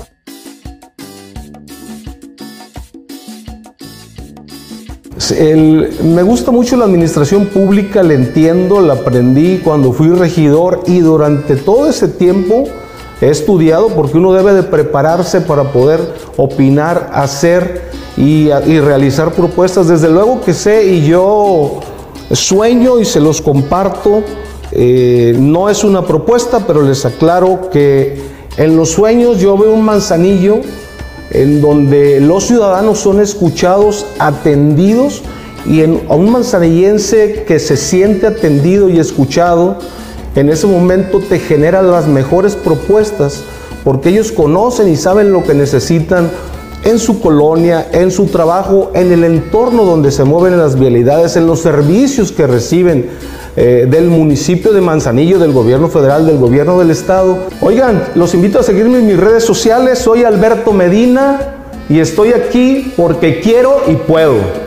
me 6.03 6.23
gusta 6.23 6.51
mucho 6.51 6.77
la 6.77 6.85
administración 6.85 7.47
pública, 7.47 8.03
la 8.03 8.13
entiendo, 8.13 8.81
la 8.81 8.93
aprendí 8.93 9.59
cuando 9.65 9.93
fui 9.93 10.09
regidor 10.09 10.83
y 10.87 11.01
durante 11.01 11.57
todo 11.57 11.89
ese 11.89 12.09
tiempo 12.09 12.65
he 13.23 13.31
estudiado 13.31 13.89
porque 13.89 14.19
uno 14.19 14.35
debe 14.35 14.53
de 14.53 14.63
prepararse 14.63 15.41
para 15.41 15.73
poder 15.73 16.01
opinar, 16.37 17.11
hacer 17.15 17.94
y, 18.17 18.49
realizar 18.81 19.33
propuestas. 19.33 19.89
Desde 19.89 20.09
luego 20.09 20.41
que 20.41 20.55
sé 20.55 20.85
y 20.87 21.07
yo 21.07 21.81
sueño 22.33 23.01
y 23.01 23.05
se 23.05 23.21
los 23.21 23.41
comparto. 23.41 24.23
Eh, 24.73 25.37
no 25.39 25.69
es 25.69 25.85
una 25.85 26.03
propuesta, 26.03 26.65
pero 26.67 26.83
les 26.83 27.05
aclaro 27.05 27.71
que 27.71 28.35
En 28.57 28.77
los 28.77 28.91
sueños 28.91 29.41
yo 29.41 29.59
veo 29.59 29.73
un 29.73 29.85
manzanillo 29.85 30.61
en 31.33 31.61
donde 31.61 32.21
los 32.21 32.47
ciudadanos 32.47 32.99
son 32.99 33.21
escuchados, 33.21 34.07
atendidos, 34.21 35.23
y 35.67 35.83
a 35.83 36.15
un 36.15 36.31
manzanillense 36.31 37.45
que 37.47 37.59
se 37.59 37.77
siente 37.77 38.27
atendido 38.27 38.89
y 38.89 39.01
escuchado, 39.01 39.79
en 40.37 40.51
ese 40.51 40.67
momento 40.67 41.21
te 41.21 41.39
genera 41.39 41.83
las 41.83 42.07
mejores 42.07 42.55
propuestas, 42.55 43.43
porque 43.83 44.11
ellos 44.11 44.31
conocen 44.31 44.89
y 44.89 44.97
saben 44.97 45.33
lo 45.33 45.43
que 45.43 45.55
necesitan 45.55 46.31
en 46.85 46.99
su 46.99 47.21
colonia, 47.21 47.89
en 47.93 48.11
su 48.11 48.27
trabajo, 48.27 48.91
en 48.95 49.13
el 49.13 49.25
entorno 49.25 49.85
donde 49.85 50.11
se 50.11 50.25
mueven 50.25 50.59
las 50.59 50.79
vialidades, 50.79 51.37
en 51.37 51.47
los 51.47 51.61
servicios 51.61 52.31
que 52.31 52.47
reciben 52.47 53.11
eh, 53.57 53.87
del 53.89 54.09
municipio 54.09 54.73
de 54.73 54.81
Manzanillo, 54.81 55.39
del 55.39 55.53
gobierno 55.53 55.89
federal, 55.89 56.27
del 56.27 56.39
gobierno 56.39 56.79
del 56.79 56.91
estado. 56.91 57.39
Oigan, 57.61 58.03
los 58.15 58.35
invito 58.35 58.59
a 58.59 58.63
seguirme 58.63 58.99
en 58.99 59.07
mis 59.07 59.19
redes 59.19 59.45
sociales, 59.45 59.99
soy 59.99 60.25
Alberto 60.25 60.73
Medina 60.73 61.55
y 61.89 62.01
estoy 62.01 62.33
aquí 62.33 62.93
porque 62.97 63.41
quiero 63.41 63.83
y 63.87 63.95
puedo. 63.95 64.64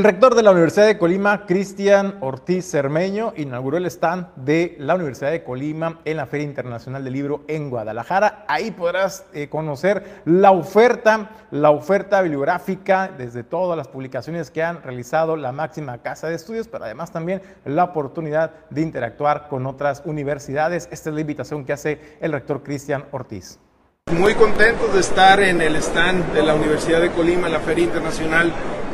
El 0.00 0.04
rector 0.04 0.34
de 0.34 0.42
la 0.42 0.52
Universidad 0.52 0.86
de 0.86 0.96
Colima, 0.96 1.44
Cristian 1.44 2.16
Ortiz 2.22 2.64
Cermeño, 2.64 3.34
inauguró 3.36 3.76
el 3.76 3.84
stand 3.84 4.28
de 4.34 4.74
la 4.78 4.94
Universidad 4.94 5.30
de 5.30 5.44
Colima 5.44 6.00
en 6.06 6.16
la 6.16 6.24
Feria 6.24 6.46
Internacional 6.46 7.04
del 7.04 7.12
Libro 7.12 7.44
en 7.48 7.68
Guadalajara. 7.68 8.46
Ahí 8.48 8.70
podrás 8.70 9.26
eh, 9.34 9.50
conocer 9.50 10.22
la 10.24 10.52
oferta, 10.52 11.32
la 11.50 11.70
oferta 11.70 12.22
bibliográfica 12.22 13.10
desde 13.18 13.44
todas 13.44 13.76
las 13.76 13.88
publicaciones 13.88 14.50
que 14.50 14.62
han 14.62 14.82
realizado 14.82 15.36
la 15.36 15.52
máxima 15.52 15.98
casa 15.98 16.28
de 16.28 16.36
estudios, 16.36 16.66
pero 16.66 16.86
además 16.86 17.12
también 17.12 17.42
la 17.66 17.84
oportunidad 17.84 18.52
de 18.70 18.80
interactuar 18.80 19.48
con 19.48 19.66
otras 19.66 20.00
universidades. 20.06 20.88
Esta 20.90 21.10
es 21.10 21.14
la 21.14 21.20
invitación 21.20 21.66
que 21.66 21.74
hace 21.74 22.00
el 22.22 22.32
rector 22.32 22.62
Cristian 22.62 23.04
Ortiz. 23.10 23.58
Muy 24.10 24.34
contentos 24.34 24.94
de 24.94 25.00
estar 25.00 25.40
en 25.40 25.60
el 25.60 25.76
stand 25.76 26.32
de 26.32 26.42
la 26.42 26.54
Universidad 26.54 27.02
de 27.02 27.10
Colima 27.10 27.48
en 27.48 27.52
la 27.52 27.60
Feria 27.60 27.84
Internacional 27.84 28.50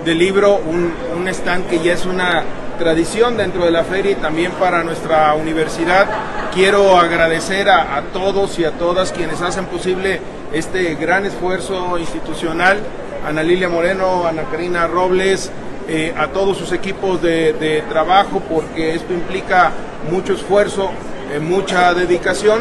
del 0.06 0.18
Libro, 0.18 0.54
un, 0.54 0.94
un, 1.16 1.26
stand 1.28 1.66
que 1.66 1.80
ya 1.80 1.92
es 1.92 2.06
una 2.06 2.44
tradición 2.78 3.36
dentro 3.36 3.64
de 3.64 3.72
la 3.72 3.82
feria 3.82 4.12
y 4.12 4.14
también 4.14 4.52
para 4.52 4.84
nuestra 4.84 5.34
universidad. 5.34 6.06
Quiero 6.54 6.96
agradecer 6.96 7.68
a, 7.68 7.96
a 7.96 8.02
todos 8.12 8.56
y 8.60 8.64
a 8.64 8.70
todas 8.70 9.10
quienes 9.10 9.42
hacen 9.42 9.64
posible 9.66 10.20
este 10.52 10.94
gran 10.94 11.26
esfuerzo 11.26 11.98
institucional, 11.98 12.78
Ana 13.26 13.42
Lilia 13.42 13.68
Moreno, 13.68 14.28
Ana 14.28 14.44
Karina 14.44 14.86
Robles, 14.86 15.50
eh, 15.88 16.14
a 16.16 16.28
todos 16.28 16.56
sus 16.56 16.70
equipos 16.70 17.20
de, 17.20 17.52
de, 17.54 17.82
trabajo, 17.82 18.40
porque 18.48 18.94
esto 18.94 19.12
implica 19.12 19.72
mucho 20.08 20.34
esfuerzo, 20.34 20.90
eh, 21.32 21.40
mucha 21.40 21.92
dedicación 21.94 22.60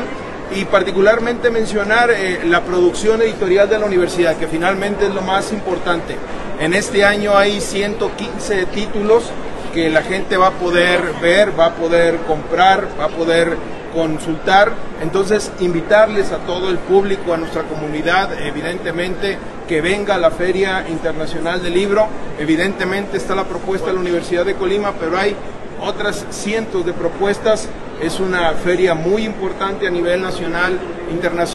y 0.54 0.66
particularmente 0.66 1.50
mencionar 1.50 2.12
eh, 2.12 2.42
la 2.46 2.62
producción 2.62 3.22
editorial 3.22 3.70
de 3.70 3.80
la 3.80 3.86
universidad, 3.86 4.36
que 4.38 4.48
finalmente 4.48 5.06
es 5.06 5.14
lo 5.14 5.22
más 5.22 5.52
importante. 5.52 6.16
En 6.60 6.74
este 6.74 7.04
año 7.04 7.38
hay 7.38 7.60
115 7.60 8.66
títulos 8.68 9.32
que 9.74 9.90
la 9.90 10.04
gente 10.04 10.38
va 10.38 10.48
a 10.48 10.52
poder 10.52 11.02
ver, 11.22 11.58
va 11.60 11.66
a 11.68 11.76
poder 11.76 12.18
comprar, 12.28 12.88
va 13.00 13.06
a 13.06 13.10
poder 13.10 13.58
consultar. 13.94 14.72
Entonces, 15.02 15.52
invitarles 15.60 16.32
a 16.32 16.38
todo 16.38 16.70
el 16.70 16.78
público, 16.78 17.34
a 17.34 17.38
nuestra 17.38 17.64
comunidad, 17.64 18.40
evidentemente, 18.42 19.38
que 19.68 19.82
venga 19.82 20.16
a 20.16 20.18
la 20.18 20.32
Feria 20.32 20.86
Internacional 20.88 21.62
del 21.62 21.74
Libro. 21.74 22.08
Evidentemente 22.40 23.18
está 23.18 23.36
la 23.36 23.46
propuesta 23.46 23.88
de 23.88 23.94
la 23.94 24.00
Universidad 24.00 24.46
de 24.46 24.56
Colima, 24.56 24.94
pero 25.00 25.18
hay 25.18 25.36
otras 25.82 26.26
cientos 26.30 26.86
de 26.86 26.94
propuestas. 26.94 27.70
Es 28.02 28.20
una 28.20 28.52
feria 28.52 28.94
muy 28.94 29.24
importante 29.24 29.88
a 29.88 29.90
nivel 29.90 30.22
nacional, 30.22 30.80
internacional. 31.12 31.54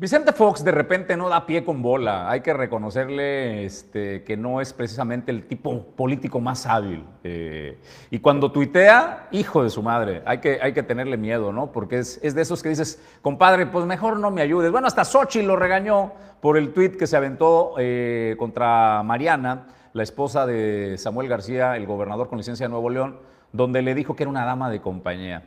Vicente 0.00 0.32
Fox 0.32 0.64
de 0.64 0.70
repente 0.70 1.14
no 1.14 1.28
da 1.28 1.44
pie 1.44 1.62
con 1.62 1.82
bola. 1.82 2.30
Hay 2.30 2.40
que 2.40 2.54
reconocerle 2.54 3.66
este, 3.66 4.24
que 4.24 4.34
no 4.34 4.62
es 4.62 4.72
precisamente 4.72 5.30
el 5.30 5.46
tipo 5.46 5.94
político 5.94 6.40
más 6.40 6.64
hábil. 6.64 7.04
Eh, 7.22 7.78
y 8.10 8.18
cuando 8.20 8.50
tuitea, 8.50 9.28
hijo 9.30 9.62
de 9.62 9.68
su 9.68 9.82
madre, 9.82 10.22
hay 10.24 10.38
que, 10.38 10.58
hay 10.62 10.72
que 10.72 10.82
tenerle 10.82 11.18
miedo, 11.18 11.52
¿no? 11.52 11.70
Porque 11.70 11.98
es, 11.98 12.18
es, 12.22 12.34
de 12.34 12.40
esos 12.40 12.62
que 12.62 12.70
dices, 12.70 12.98
compadre, 13.20 13.66
pues 13.66 13.84
mejor 13.84 14.18
no 14.18 14.30
me 14.30 14.40
ayudes. 14.40 14.72
Bueno, 14.72 14.86
hasta 14.86 15.04
Sochi 15.04 15.42
lo 15.42 15.56
regañó 15.56 16.12
por 16.40 16.56
el 16.56 16.72
tuit 16.72 16.96
que 16.96 17.06
se 17.06 17.18
aventó 17.18 17.74
eh, 17.78 18.36
contra 18.38 19.02
Mariana, 19.02 19.66
la 19.92 20.02
esposa 20.02 20.46
de 20.46 20.96
Samuel 20.98 21.28
García, 21.28 21.76
el 21.76 21.86
gobernador 21.86 22.28
con 22.28 22.38
licencia 22.38 22.66
de 22.66 22.70
Nuevo 22.70 22.90
León, 22.90 23.18
donde 23.52 23.82
le 23.82 23.94
dijo 23.94 24.14
que 24.14 24.22
era 24.22 24.30
una 24.30 24.44
dama 24.44 24.70
de 24.70 24.80
compañía. 24.80 25.42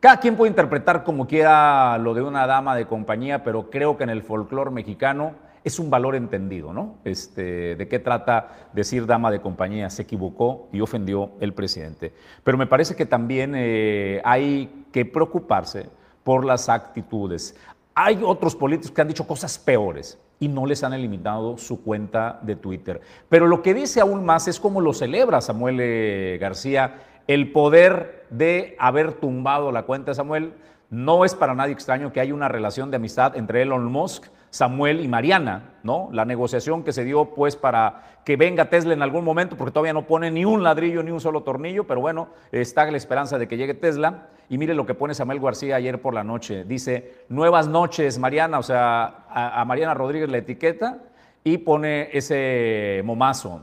Cada 0.00 0.18
quien 0.18 0.36
puede 0.36 0.50
interpretar 0.50 1.04
como 1.04 1.26
quiera 1.26 1.96
lo 1.98 2.12
de 2.12 2.22
una 2.22 2.46
dama 2.46 2.76
de 2.76 2.86
compañía, 2.86 3.42
pero 3.42 3.70
creo 3.70 3.96
que 3.96 4.04
en 4.04 4.10
el 4.10 4.22
folclore 4.22 4.70
mexicano 4.70 5.32
es 5.62 5.78
un 5.78 5.88
valor 5.88 6.14
entendido, 6.14 6.74
¿no? 6.74 6.96
Este, 7.04 7.74
¿De 7.74 7.88
qué 7.88 7.98
trata 7.98 8.68
decir 8.74 9.06
dama 9.06 9.30
de 9.30 9.40
compañía? 9.40 9.88
Se 9.88 10.02
equivocó 10.02 10.68
y 10.72 10.82
ofendió 10.82 11.30
el 11.40 11.54
presidente. 11.54 12.12
Pero 12.42 12.58
me 12.58 12.66
parece 12.66 12.94
que 12.94 13.06
también 13.06 13.54
eh, 13.56 14.20
hay 14.24 14.84
que 14.92 15.06
preocuparse 15.06 15.88
por 16.22 16.44
las 16.44 16.68
actitudes. 16.68 17.56
Hay 17.94 18.20
otros 18.22 18.54
políticos 18.54 18.92
que 18.92 19.00
han 19.00 19.08
dicho 19.08 19.26
cosas 19.26 19.58
peores 19.58 20.18
y 20.40 20.48
no 20.48 20.66
les 20.66 20.82
han 20.84 20.92
eliminado 20.92 21.56
su 21.58 21.82
cuenta 21.82 22.38
de 22.42 22.56
Twitter. 22.56 23.00
Pero 23.28 23.46
lo 23.46 23.62
que 23.62 23.74
dice 23.74 24.00
aún 24.00 24.24
más 24.24 24.48
es 24.48 24.60
cómo 24.60 24.80
lo 24.80 24.92
celebra 24.92 25.40
Samuel 25.40 25.78
eh, 25.80 26.38
García 26.40 26.96
el 27.26 27.52
poder 27.52 28.26
de 28.30 28.76
haber 28.78 29.14
tumbado 29.14 29.72
la 29.72 29.84
cuenta 29.84 30.10
de 30.10 30.16
Samuel. 30.16 30.52
No 30.90 31.24
es 31.24 31.34
para 31.34 31.54
nadie 31.54 31.72
extraño 31.72 32.12
que 32.12 32.20
haya 32.20 32.34
una 32.34 32.48
relación 32.48 32.90
de 32.90 32.96
amistad 32.96 33.36
entre 33.36 33.62
Elon 33.62 33.86
Musk, 33.90 34.26
Samuel 34.54 35.00
y 35.00 35.08
Mariana, 35.08 35.72
¿no? 35.82 36.10
La 36.12 36.24
negociación 36.24 36.84
que 36.84 36.92
se 36.92 37.02
dio 37.02 37.34
pues 37.34 37.56
para 37.56 38.20
que 38.24 38.36
venga 38.36 38.70
Tesla 38.70 38.94
en 38.94 39.02
algún 39.02 39.24
momento, 39.24 39.56
porque 39.56 39.72
todavía 39.72 39.92
no 39.92 40.06
pone 40.06 40.30
ni 40.30 40.44
un 40.44 40.62
ladrillo 40.62 41.02
ni 41.02 41.10
un 41.10 41.18
solo 41.20 41.42
tornillo, 41.42 41.88
pero 41.88 42.00
bueno, 42.00 42.28
está 42.52 42.88
la 42.88 42.96
esperanza 42.96 43.36
de 43.36 43.48
que 43.48 43.56
llegue 43.56 43.74
Tesla. 43.74 44.28
Y 44.48 44.56
mire 44.56 44.74
lo 44.74 44.86
que 44.86 44.94
pone 44.94 45.12
Samuel 45.12 45.40
García 45.40 45.74
ayer 45.74 46.00
por 46.00 46.14
la 46.14 46.22
noche. 46.22 46.62
Dice, 46.62 47.24
nuevas 47.28 47.66
noches, 47.66 48.16
Mariana, 48.20 48.60
o 48.60 48.62
sea, 48.62 49.24
a, 49.28 49.64
Mariana 49.64 49.92
Rodríguez 49.92 50.28
la 50.28 50.38
etiqueta 50.38 50.98
y 51.42 51.58
pone 51.58 52.10
ese 52.12 53.02
momazo. 53.04 53.62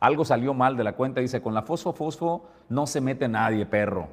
Algo 0.00 0.24
salió 0.24 0.54
mal 0.54 0.78
de 0.78 0.84
la 0.84 0.94
cuenta, 0.94 1.20
dice, 1.20 1.42
con 1.42 1.52
la 1.52 1.60
fosfo 1.60 1.92
fosfo 1.92 2.48
no 2.70 2.86
se 2.86 3.02
mete 3.02 3.28
nadie, 3.28 3.66
perro. 3.66 4.08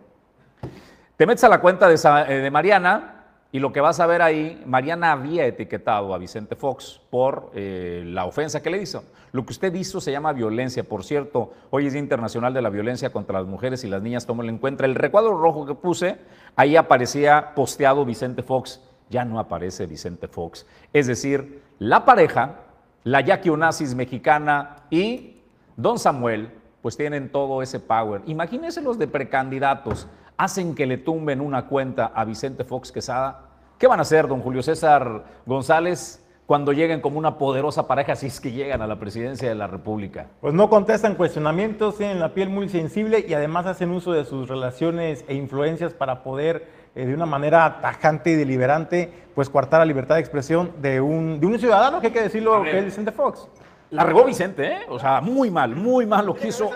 Te 1.16 1.26
metes 1.26 1.46
a 1.46 1.50
la 1.50 1.62
cuenta 1.62 1.88
de, 1.88 1.96
eh, 1.96 2.42
de, 2.42 2.52
Mariana 2.52 3.19
y 3.52 3.60
lo 3.60 3.74
que 3.74 3.82
vas 3.82 4.00
a 4.00 4.06
ver 4.06 4.22
ahí, 4.22 4.62
Mariana 4.68 5.12
había 5.12 5.46
etiquetado 5.46 6.14
a 6.14 6.20
Vicente 6.20 6.56
Fox 6.56 7.02
por 7.10 7.52
eh, 7.56 8.04
la 8.06 8.26
ofensa 8.26 8.62
que 8.62 8.70
le 8.70 8.82
hizo. 8.82 9.04
Lo 9.32 9.44
que 9.44 9.52
usted 9.52 9.74
hizo 9.74 10.00
se 10.00 10.12
llama 10.12 10.34
violencia. 10.34 10.84
Por 10.84 11.04
cierto, 11.04 11.54
hoy 11.72 11.88
es 11.88 11.94
Día 11.94 12.02
Internacional 12.02 12.54
de 12.54 12.62
la 12.62 12.70
Violencia 12.70 13.12
contra 13.12 13.40
las 13.40 13.48
Mujeres 13.48 13.84
y 13.84 13.88
las 13.88 14.04
Niñas, 14.04 14.28
tómalo 14.28 14.50
en 14.50 14.60
cuenta. 14.60 14.86
El 14.86 14.94
recuadro 14.94 15.36
rojo 15.40 15.66
que 15.66 15.74
puse, 15.74 16.18
ahí 16.56 16.76
aparecía 16.76 17.54
posteado 17.56 18.06
Vicente 18.06 18.44
Fox. 18.44 18.82
Ya 19.10 19.26
no 19.26 19.40
aparece 19.40 19.88
Vicente 19.88 20.28
Fox. 20.28 20.68
Es 20.94 21.08
decir, 21.08 21.64
la 21.80 22.06
pareja, 22.06 22.58
la 23.04 23.22
Jackie 23.22 23.50
Onassis 23.50 23.96
mexicana 23.96 24.84
y 24.92 25.38
Don 25.76 25.98
Samuel, 25.98 26.52
pues 26.84 26.96
tienen 26.98 27.32
todo 27.32 27.62
ese 27.64 27.80
power. 27.80 28.22
Imagínense 28.26 28.82
los 28.82 29.00
de 29.00 29.08
precandidatos, 29.08 30.08
hacen 30.40 30.74
que 30.74 30.86
le 30.86 30.98
tumben 30.98 31.42
una 31.42 31.66
cuenta 31.66 32.14
a 32.16 32.24
Vicente 32.24 32.64
Fox 32.64 32.94
Quesada. 32.94 33.42
¿Qué 33.78 33.88
van 33.88 34.00
a 34.00 34.04
hacer, 34.04 34.26
don 34.26 34.42
Julio 34.42 34.64
César 34.64 35.26
González, 35.46 36.26
cuando 36.46 36.72
lleguen 36.72 37.02
como 37.02 37.20
una 37.20 37.38
poderosa 37.38 37.88
pareja, 37.88 38.16
si 38.16 38.28
es 38.28 38.40
que 38.40 38.54
llegan 38.54 38.82
a 38.82 38.88
la 38.88 38.98
presidencia 38.98 39.50
de 39.50 39.56
la 39.56 39.68
República? 39.68 40.28
Pues 40.40 40.54
no 40.54 40.70
contestan 40.70 41.16
cuestionamientos, 41.16 41.98
tienen 41.98 42.22
la 42.22 42.34
piel 42.34 42.50
muy 42.50 42.70
sensible 42.70 43.26
y 43.28 43.34
además 43.34 43.66
hacen 43.66 43.92
uso 43.92 44.14
de 44.14 44.24
sus 44.24 44.48
relaciones 44.48 45.26
e 45.28 45.36
influencias 45.36 45.94
para 45.94 46.24
poder 46.24 46.70
eh, 46.96 47.06
de 47.06 47.14
una 47.14 47.26
manera 47.26 47.82
tajante 47.82 48.32
y 48.32 48.36
deliberante, 48.36 49.12
pues 49.36 49.50
coartar 49.50 49.80
la 49.82 49.86
libertad 49.86 50.16
de 50.16 50.22
expresión 50.22 50.72
de 50.82 51.02
un, 51.02 51.42
de 51.42 51.48
un 51.48 51.60
ciudadano, 51.60 52.00
que 52.00 52.08
hay 52.08 52.14
que 52.14 52.24
decirlo, 52.24 52.64
que 52.64 52.80
es 52.80 52.86
Vicente 52.86 53.12
Fox. 53.12 53.46
La 53.92 54.06
regó 54.06 54.24
Vicente, 54.24 54.68
¿eh? 54.68 54.80
O 54.88 55.00
sea, 55.00 55.20
muy 55.20 55.52
mal, 55.52 55.76
muy 55.76 56.06
mal 56.06 56.26
lo 56.26 56.34
que 56.34 56.48
hizo. 56.48 56.70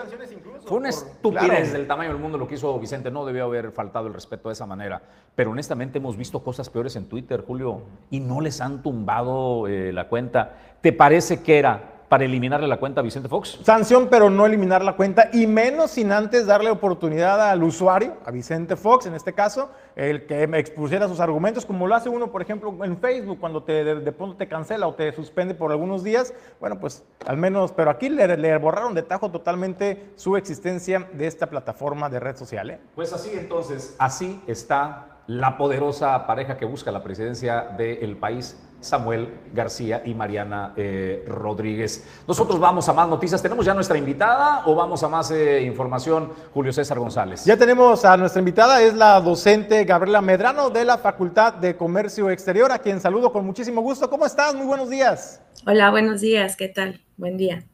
Fue 0.64 0.78
una 0.78 0.88
estupidez 0.88 1.46
claro. 1.46 1.72
del 1.72 1.86
tamaño 1.86 2.10
del 2.10 2.18
mundo 2.18 2.38
lo 2.38 2.48
que 2.48 2.54
hizo 2.54 2.78
Vicente. 2.78 3.10
No 3.10 3.24
debió 3.24 3.44
haber 3.44 3.70
faltado 3.72 4.06
el 4.06 4.14
respeto 4.14 4.48
de 4.48 4.54
esa 4.54 4.66
manera. 4.66 5.02
Pero 5.34 5.50
honestamente 5.50 5.98
hemos 5.98 6.16
visto 6.16 6.40
cosas 6.42 6.70
peores 6.70 6.96
en 6.96 7.06
Twitter, 7.06 7.44
Julio, 7.46 7.82
y 8.10 8.20
no 8.20 8.40
les 8.40 8.60
han 8.60 8.82
tumbado 8.82 9.68
eh, 9.68 9.92
la 9.92 10.08
cuenta. 10.08 10.56
¿Te 10.80 10.92
parece 10.92 11.42
que 11.42 11.58
era 11.58 11.93
para 12.14 12.26
eliminarle 12.26 12.68
la 12.68 12.76
cuenta 12.76 13.00
a 13.00 13.02
Vicente 13.02 13.28
Fox. 13.28 13.58
Sanción, 13.64 14.06
pero 14.08 14.30
no 14.30 14.46
eliminar 14.46 14.84
la 14.84 14.94
cuenta 14.94 15.30
y 15.32 15.48
menos 15.48 15.90
sin 15.90 16.12
antes 16.12 16.46
darle 16.46 16.70
oportunidad 16.70 17.50
al 17.50 17.64
usuario, 17.64 18.18
a 18.24 18.30
Vicente 18.30 18.76
Fox 18.76 19.06
en 19.06 19.14
este 19.14 19.32
caso, 19.32 19.70
el 19.96 20.24
que 20.24 20.44
expusiera 20.44 21.08
sus 21.08 21.18
argumentos, 21.18 21.66
como 21.66 21.88
lo 21.88 21.94
hace 21.96 22.08
uno, 22.08 22.30
por 22.30 22.40
ejemplo, 22.40 22.72
en 22.84 22.98
Facebook, 22.98 23.40
cuando 23.40 23.64
te, 23.64 23.82
de, 23.82 24.12
pronto 24.12 24.36
te 24.36 24.46
cancela 24.46 24.86
o 24.86 24.94
te 24.94 25.10
suspende 25.10 25.56
por 25.56 25.72
algunos 25.72 26.04
días. 26.04 26.32
Bueno, 26.60 26.78
pues 26.78 27.02
al 27.26 27.36
menos, 27.36 27.72
pero 27.72 27.90
aquí 27.90 28.08
le, 28.08 28.36
le 28.36 28.56
borraron 28.58 28.94
de 28.94 29.02
tajo 29.02 29.32
totalmente 29.32 30.12
su 30.14 30.36
existencia 30.36 31.08
de 31.14 31.26
esta 31.26 31.50
plataforma 31.50 32.08
de 32.10 32.20
red 32.20 32.36
social. 32.36 32.70
¿eh? 32.70 32.78
Pues 32.94 33.12
así 33.12 33.32
entonces, 33.34 33.96
así 33.98 34.40
está 34.46 35.14
la 35.26 35.56
poderosa 35.56 36.26
pareja 36.26 36.56
que 36.56 36.64
busca 36.64 36.92
la 36.92 37.02
presidencia 37.02 37.74
del 37.76 38.16
país, 38.16 38.56
Samuel 38.84 39.28
García 39.52 40.02
y 40.04 40.14
Mariana 40.14 40.74
eh, 40.76 41.24
Rodríguez. 41.26 42.04
Nosotros 42.28 42.60
vamos 42.60 42.88
a 42.88 42.92
más 42.92 43.08
noticias. 43.08 43.42
¿Tenemos 43.42 43.64
ya 43.64 43.74
nuestra 43.74 43.96
invitada 43.96 44.62
o 44.66 44.74
vamos 44.74 45.02
a 45.02 45.08
más 45.08 45.30
eh, 45.30 45.62
información, 45.62 46.30
Julio 46.52 46.72
César 46.72 46.98
González? 46.98 47.44
Ya 47.44 47.56
tenemos 47.56 48.04
a 48.04 48.16
nuestra 48.16 48.40
invitada, 48.40 48.82
es 48.82 48.94
la 48.94 49.20
docente 49.20 49.84
Gabriela 49.84 50.20
Medrano 50.20 50.70
de 50.70 50.84
la 50.84 50.98
Facultad 50.98 51.54
de 51.54 51.76
Comercio 51.76 52.30
Exterior, 52.30 52.70
a 52.70 52.78
quien 52.78 53.00
saludo 53.00 53.32
con 53.32 53.46
muchísimo 53.46 53.80
gusto. 53.80 54.10
¿Cómo 54.10 54.26
estás? 54.26 54.54
Muy 54.54 54.66
buenos 54.66 54.90
días. 54.90 55.40
Hola, 55.66 55.90
buenos 55.90 56.20
días. 56.20 56.56
¿Qué 56.56 56.68
tal? 56.68 57.00
Buen 57.16 57.36
día 57.36 57.64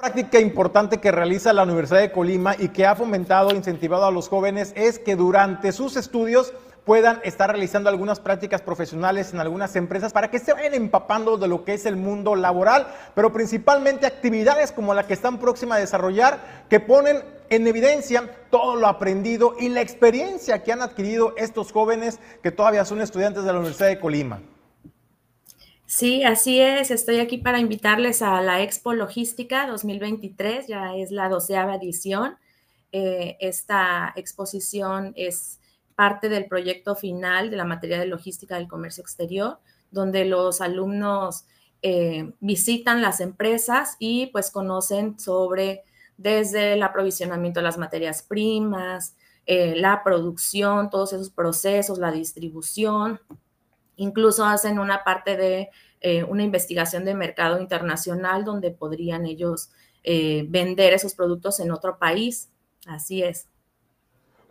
práctica 0.00 0.40
importante 0.40 0.98
que 0.98 1.12
realiza 1.12 1.52
la 1.52 1.64
Universidad 1.64 2.00
de 2.00 2.10
Colima 2.10 2.56
y 2.58 2.68
que 2.68 2.86
ha 2.86 2.96
fomentado 2.96 3.50
e 3.50 3.54
incentivado 3.54 4.06
a 4.06 4.10
los 4.10 4.30
jóvenes 4.30 4.72
es 4.74 4.98
que 4.98 5.14
durante 5.14 5.72
sus 5.72 5.94
estudios 5.94 6.54
puedan 6.90 7.20
estar 7.22 7.48
realizando 7.48 7.88
algunas 7.88 8.18
prácticas 8.18 8.62
profesionales 8.62 9.32
en 9.32 9.38
algunas 9.38 9.76
empresas 9.76 10.12
para 10.12 10.28
que 10.28 10.40
se 10.40 10.52
vayan 10.52 10.74
empapando 10.74 11.36
de 11.36 11.46
lo 11.46 11.64
que 11.64 11.74
es 11.74 11.86
el 11.86 11.94
mundo 11.94 12.34
laboral, 12.34 12.88
pero 13.14 13.32
principalmente 13.32 14.06
actividades 14.06 14.72
como 14.72 14.92
la 14.92 15.06
que 15.06 15.14
están 15.14 15.38
próxima 15.38 15.76
a 15.76 15.78
desarrollar 15.78 16.64
que 16.68 16.80
ponen 16.80 17.22
en 17.48 17.68
evidencia 17.68 18.28
todo 18.50 18.74
lo 18.74 18.88
aprendido 18.88 19.54
y 19.60 19.68
la 19.68 19.82
experiencia 19.82 20.64
que 20.64 20.72
han 20.72 20.82
adquirido 20.82 21.32
estos 21.36 21.70
jóvenes 21.70 22.18
que 22.42 22.50
todavía 22.50 22.84
son 22.84 23.00
estudiantes 23.00 23.44
de 23.44 23.52
la 23.52 23.60
Universidad 23.60 23.86
de 23.86 24.00
Colima. 24.00 24.42
Sí, 25.86 26.24
así 26.24 26.60
es. 26.60 26.90
Estoy 26.90 27.20
aquí 27.20 27.38
para 27.38 27.60
invitarles 27.60 28.20
a 28.20 28.40
la 28.40 28.62
Expo 28.62 28.94
Logística 28.94 29.68
2023, 29.68 30.66
ya 30.66 30.96
es 30.96 31.12
la 31.12 31.28
doceava 31.28 31.76
edición. 31.76 32.36
Eh, 32.90 33.36
esta 33.38 34.12
exposición 34.16 35.12
es 35.14 35.60
parte 36.00 36.30
del 36.30 36.46
proyecto 36.46 36.96
final 36.96 37.50
de 37.50 37.58
la 37.58 37.66
materia 37.66 37.98
de 37.98 38.06
logística 38.06 38.54
del 38.56 38.68
comercio 38.68 39.02
exterior, 39.02 39.58
donde 39.90 40.24
los 40.24 40.62
alumnos 40.62 41.44
eh, 41.82 42.32
visitan 42.40 43.02
las 43.02 43.20
empresas 43.20 43.96
y 43.98 44.28
pues 44.28 44.50
conocen 44.50 45.20
sobre 45.20 45.82
desde 46.16 46.72
el 46.72 46.82
aprovisionamiento 46.82 47.60
de 47.60 47.64
las 47.64 47.76
materias 47.76 48.22
primas, 48.22 49.14
eh, 49.44 49.74
la 49.76 50.02
producción, 50.02 50.88
todos 50.88 51.12
esos 51.12 51.28
procesos, 51.28 51.98
la 51.98 52.10
distribución, 52.10 53.20
Incluso 53.96 54.46
hacen 54.46 54.78
una 54.78 55.04
parte 55.04 55.36
de 55.36 55.68
eh, 56.00 56.24
una 56.24 56.44
investigación 56.44 57.04
de 57.04 57.12
mercado 57.12 57.60
internacional 57.60 58.46
donde 58.46 58.70
podrían 58.70 59.26
ellos 59.26 59.68
vender 60.02 60.94
esos 60.94 61.14
productos 61.14 61.60
en 61.60 61.70
otro 61.70 61.98
país. 61.98 62.48
Así 62.86 63.22
es. 63.22 63.50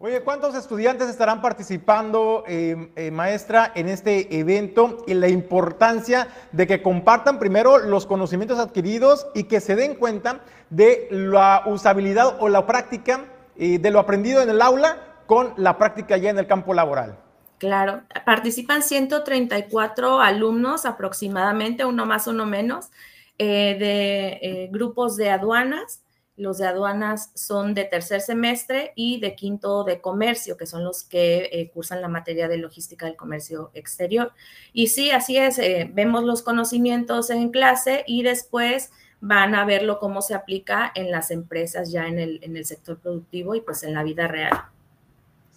Oye, 0.02 0.22
¿cuántos 0.22 0.56
estudiantes 0.56 1.10
estarán 1.10 1.42
participando, 1.42 2.46
eh, 2.48 3.12
maestra, 3.12 3.72
en 3.76 3.90
este 3.90 4.40
evento 4.40 5.04
y 5.08 5.14
la 5.14 5.28
importancia 5.28 6.30
de 6.54 6.68
que 6.68 6.82
compartan 6.82 7.38
primero 7.38 7.78
los 7.80 8.06
conocimientos 8.06 8.60
adquiridos 8.60 9.28
y 9.36 9.44
que 9.44 9.60
se 9.60 9.76
den 9.76 9.96
cuenta 9.96 10.40
de 10.70 11.10
la 11.12 11.64
usabilidad 11.66 12.38
o 12.40 12.48
la 12.48 12.66
práctica 12.66 13.26
de 13.58 13.92
lo 13.92 14.00
aprendido 14.00 14.42
en 14.42 14.50
el 14.50 14.62
aula 14.62 15.20
con 15.26 15.54
la 15.58 15.78
práctica 15.78 16.16
ya 16.16 16.30
en 16.30 16.40
el 16.40 16.48
campo 16.48 16.74
laboral? 16.74 17.18
Claro, 17.60 18.04
participan 18.26 18.82
134 18.82 20.22
alumnos 20.22 20.86
aproximadamente, 20.86 21.84
uno 21.84 22.06
más, 22.06 22.26
uno 22.26 22.46
menos, 22.46 22.90
eh, 23.38 23.76
de 23.78 24.28
eh, 24.42 24.70
grupos 24.72 25.18
de 25.18 25.30
aduanas. 25.30 26.02
Los 26.40 26.58
de 26.58 26.68
aduanas 26.68 27.32
son 27.36 27.74
de 27.74 27.84
tercer 27.84 28.22
semestre 28.22 28.94
y 28.96 29.20
de 29.20 29.36
quinto 29.36 29.84
de 29.84 30.02
comercio, 30.02 30.58
que 30.58 30.66
son 30.66 30.84
los 30.84 31.04
que 31.04 31.50
eh, 31.52 31.70
cursan 31.70 32.02
la 32.02 32.08
materia 32.08 32.48
de 32.48 32.58
logística 32.58 33.06
del 33.06 33.16
comercio 33.16 33.72
exterior. 33.74 34.32
Y 34.74 34.88
sí, 34.88 35.12
así 35.12 35.38
es, 35.38 35.60
vemos 35.94 36.24
los 36.24 36.42
conocimientos 36.42 37.30
en 37.30 37.52
clase 37.52 38.04
y 38.08 38.24
después 38.24 38.92
van 39.22 39.54
a 39.54 39.66
verlo 39.66 40.00
cómo 40.00 40.22
se 40.22 40.34
aplica 40.34 40.92
en 40.96 41.12
las 41.12 41.30
empresas 41.30 41.92
ya 41.92 42.08
en 42.08 42.20
el, 42.20 42.40
en 42.42 42.56
el 42.56 42.66
sector 42.66 42.98
productivo 43.00 43.56
y 43.56 43.62
pues 43.62 43.84
en 43.84 43.94
la 43.94 44.04
vida 44.04 44.28
real. 44.28 44.54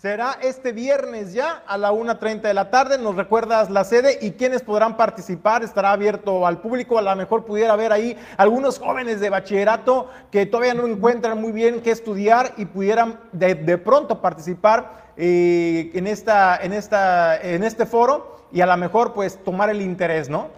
Será 0.02 0.36
este 0.42 0.72
viernes 0.72 1.32
ya 1.32 1.62
a 1.64 1.78
la 1.78 1.92
1.30 1.92 2.40
de 2.40 2.54
la 2.54 2.70
tarde. 2.70 2.98
Nos 2.98 3.14
recuerdas 3.14 3.70
la 3.70 3.84
sede 3.84 4.18
y 4.20 4.32
quienes 4.32 4.60
podrán 4.60 4.96
participar. 4.96 5.62
Estará 5.62 5.92
abierto 5.92 6.44
al 6.44 6.60
público. 6.60 6.98
A 6.98 7.02
lo 7.02 7.14
mejor 7.14 7.44
pudiera 7.44 7.74
haber 7.74 7.92
ahí 7.92 8.18
algunos 8.36 8.80
jóvenes 8.80 9.20
de 9.20 9.30
bachillerato 9.30 10.08
que 10.32 10.44
todavía 10.44 10.74
no 10.74 10.88
encuentran 10.88 11.40
muy 11.40 11.52
bien 11.52 11.82
qué 11.82 11.92
estudiar 11.92 12.52
y 12.56 12.64
pudieran 12.64 13.20
de, 13.30 13.54
pronto 13.78 14.20
participar 14.20 15.12
eh, 15.16 15.92
en, 15.94 16.08
esta, 16.08 16.56
en, 16.56 16.72
esta, 16.72 17.40
en 17.40 17.62
este 17.62 17.86
foro 17.86 18.42
y 18.50 18.60
a 18.60 18.66
lo 18.66 18.76
mejor 18.76 19.12
pues 19.12 19.38
tomar 19.44 19.70
el 19.70 19.80
interés, 19.80 20.28
¿no? 20.28 20.48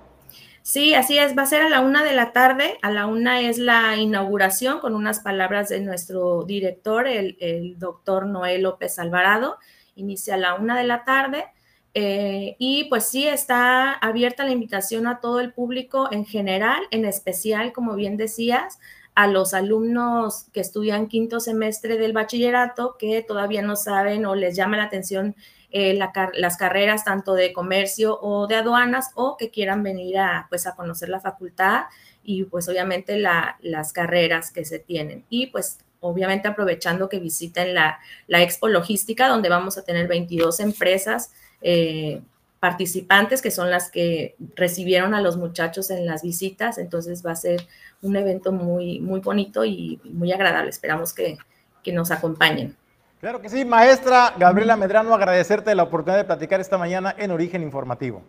Sí, 0.66 0.94
así 0.94 1.18
es, 1.18 1.36
va 1.36 1.42
a 1.42 1.46
ser 1.46 1.60
a 1.60 1.68
la 1.68 1.82
una 1.82 2.02
de 2.02 2.14
la 2.14 2.32
tarde. 2.32 2.78
A 2.80 2.90
la 2.90 3.06
una 3.06 3.42
es 3.42 3.58
la 3.58 3.96
inauguración 3.96 4.80
con 4.80 4.94
unas 4.94 5.20
palabras 5.20 5.68
de 5.68 5.80
nuestro 5.80 6.44
director, 6.44 7.06
el, 7.06 7.78
doctor 7.78 8.26
Noel 8.26 8.62
López 8.62 8.98
Alvarado. 8.98 9.58
Inicia 9.94 10.34
a 10.34 10.38
la 10.38 10.54
una 10.54 10.78
de 10.78 10.84
la 10.84 11.04
tarde. 11.04 11.44
Eh, 11.92 12.56
y 12.58 12.84
pues 12.84 13.04
sí, 13.06 13.26
está 13.28 13.92
abierta 13.92 14.44
la 14.44 14.52
invitación 14.52 15.06
a 15.06 15.20
todo 15.20 15.40
el 15.40 15.52
público 15.52 16.08
en 16.10 16.24
general, 16.24 16.82
en 16.90 17.04
especial, 17.04 17.74
como 17.74 17.94
bien 17.94 18.16
decías, 18.16 18.78
a 19.14 19.26
los 19.26 19.52
alumnos 19.52 20.46
que 20.54 20.60
estudian 20.60 21.08
quinto 21.08 21.40
semestre 21.40 21.98
del 21.98 22.14
bachillerato 22.14 22.96
que 22.98 23.22
todavía 23.22 23.60
no 23.60 23.76
saben 23.76 24.24
o 24.24 24.34
les 24.34 24.56
llama 24.56 24.78
la 24.78 24.84
atención 24.84 25.36
eh, 25.76 25.98
las 26.34 26.56
carreras 26.56 27.04
tanto 27.04 27.34
de 27.34 27.52
comercio 27.52 28.16
o 28.22 28.46
de 28.46 28.54
aduanas 28.54 29.10
o 29.16 29.36
que 29.36 29.50
quieran 29.50 29.82
venir 29.82 30.18
a, 30.18 30.46
pues, 30.48 30.68
a 30.68 30.76
conocer 30.76 31.08
la 31.08 31.18
facultad 31.18 31.86
y 32.22 32.44
pues 32.44 32.68
obviamente 32.68 33.18
las 33.18 33.92
carreras 33.92 34.52
que 34.52 34.64
se 34.64 34.78
tienen. 34.78 35.24
Y 35.30 35.48
pues 35.48 35.80
obviamente 35.98 36.46
aprovechando 36.46 37.08
que 37.08 37.18
visiten 37.18 37.74
la, 37.74 37.98
la 38.28 38.40
Expo 38.40 38.68
Logística, 38.68 39.26
donde 39.26 39.48
vamos 39.48 39.76
a 39.76 39.82
tener 39.82 40.06
22 40.06 40.60
empresas 40.60 41.32
eh, 41.60 42.22
participantes, 42.60 43.42
que 43.42 43.50
son 43.50 43.68
las 43.68 43.90
que 43.90 44.36
recibieron 44.54 45.12
a 45.12 45.20
los 45.20 45.36
muchachos 45.36 45.90
en 45.90 46.06
las 46.06 46.22
visitas. 46.22 46.78
Entonces 46.78 47.26
va 47.26 47.32
a 47.32 47.36
ser 47.36 47.66
un 48.00 48.14
evento 48.14 48.52
muy, 48.52 49.00
muy 49.00 49.18
bonito 49.18 49.64
y 49.64 50.00
muy 50.04 50.30
agradable. 50.30 50.70
Esperamos 50.70 51.12
que, 51.12 51.36
que 51.82 51.92
nos 51.92 52.12
acompañen. 52.12 52.76
Claro 53.24 53.40
que 53.40 53.48
sí, 53.48 53.64
maestra 53.64 54.34
Gabriela 54.38 54.76
Medrano, 54.76 55.14
agradecerte 55.14 55.74
la 55.74 55.84
oportunidad 55.84 56.18
de 56.18 56.24
platicar 56.24 56.60
esta 56.60 56.76
mañana 56.76 57.14
en 57.16 57.30
Origen 57.30 57.62
Informativo. 57.62 58.22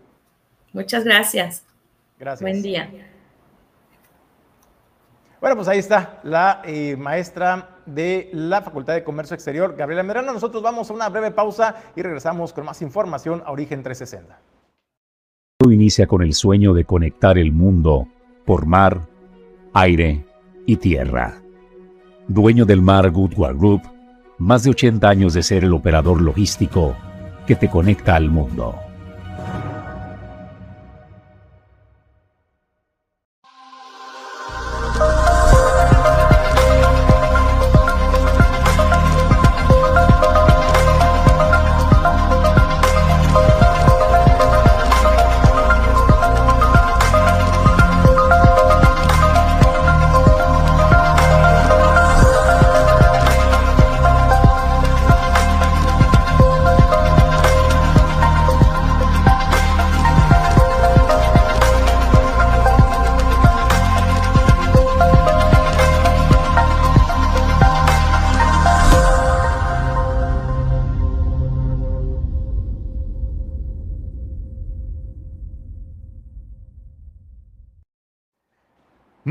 Muchas 0.72 1.04
gracias. 1.04 1.66
Gracias. 2.18 2.40
Buen 2.40 2.62
día. 2.62 2.90
Bueno, 5.42 5.58
pues 5.58 5.68
ahí 5.68 5.80
está 5.80 6.22
la 6.24 6.62
eh, 6.64 6.96
maestra 6.96 7.72
de 7.86 8.30
la 8.32 8.62
Facultad 8.62 8.94
de 8.94 9.04
Comercio 9.04 9.34
Exterior, 9.34 9.76
Gabriela 9.76 10.02
Medrano. 10.02 10.32
Nosotros 10.32 10.64
vamos 10.64 10.90
a 10.90 10.94
una 10.94 11.10
breve 11.10 11.32
pausa 11.32 11.76
y 11.94 12.02
regresamos 12.02 12.54
con 12.54 12.64
más 12.64 12.82
información 12.82 13.44
a 13.46 13.52
Origen 13.52 13.84
360. 13.84 14.40
Todo 15.58 15.74
inicia 15.74 16.08
con 16.08 16.22
el 16.22 16.34
sueño 16.34 16.74
de 16.74 16.86
conectar 16.86 17.38
el 17.38 17.52
mundo 17.52 18.08
por 18.46 18.66
mar, 18.66 19.02
aire 19.74 20.26
y 20.66 20.78
tierra. 20.78 21.42
Dueño 22.30 22.64
del 22.64 22.82
mar 22.82 23.12
Goodward 23.12 23.58
Group, 23.58 23.95
más 24.38 24.64
de 24.64 24.72
80 24.72 25.08
años 25.08 25.34
de 25.34 25.44
ser 25.44 25.64
el 25.64 25.74
operador 25.74 26.22
logístico 26.22 26.96
que 27.48 27.56
te 27.56 27.70
conecta 27.70 28.16
al 28.16 28.30
mundo. 28.30 28.85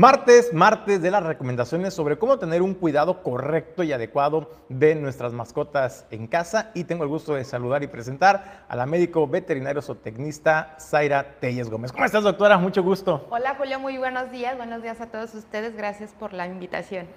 Martes, 0.05 0.53
martes 0.53 1.01
de 1.01 1.09
las 1.09 1.23
recomendaciones 1.23 1.91
sobre 1.95 2.19
cómo 2.19 2.37
tener 2.37 2.61
un 2.61 2.75
cuidado 2.75 3.23
correcto 3.23 3.81
y 3.81 3.91
adecuado 3.91 4.51
de 4.69 4.93
nuestras 4.93 5.33
mascotas 5.33 6.05
en 6.11 6.27
casa. 6.27 6.69
Y 6.75 6.83
tengo 6.83 7.03
el 7.03 7.09
gusto 7.09 7.33
de 7.33 7.43
saludar 7.43 7.81
y 7.81 7.87
presentar 7.87 8.65
a 8.69 8.75
la 8.75 8.85
médico 8.85 9.27
veterinario 9.27 9.81
zootecnista 9.81 10.75
Zaira 10.79 11.39
Telles 11.39 11.71
Gómez. 11.71 11.91
¿Cómo 11.91 12.05
estás, 12.05 12.23
doctora? 12.23 12.59
Mucho 12.59 12.83
gusto. 12.83 13.25
Hola, 13.31 13.55
Julio. 13.57 13.79
Muy 13.79 13.97
buenos 13.97 14.29
días. 14.29 14.55
Buenos 14.57 14.83
días 14.83 15.01
a 15.01 15.07
todos 15.07 15.33
ustedes. 15.33 15.75
Gracias 15.75 16.11
por 16.11 16.33
la 16.33 16.45
invitación. 16.45 17.07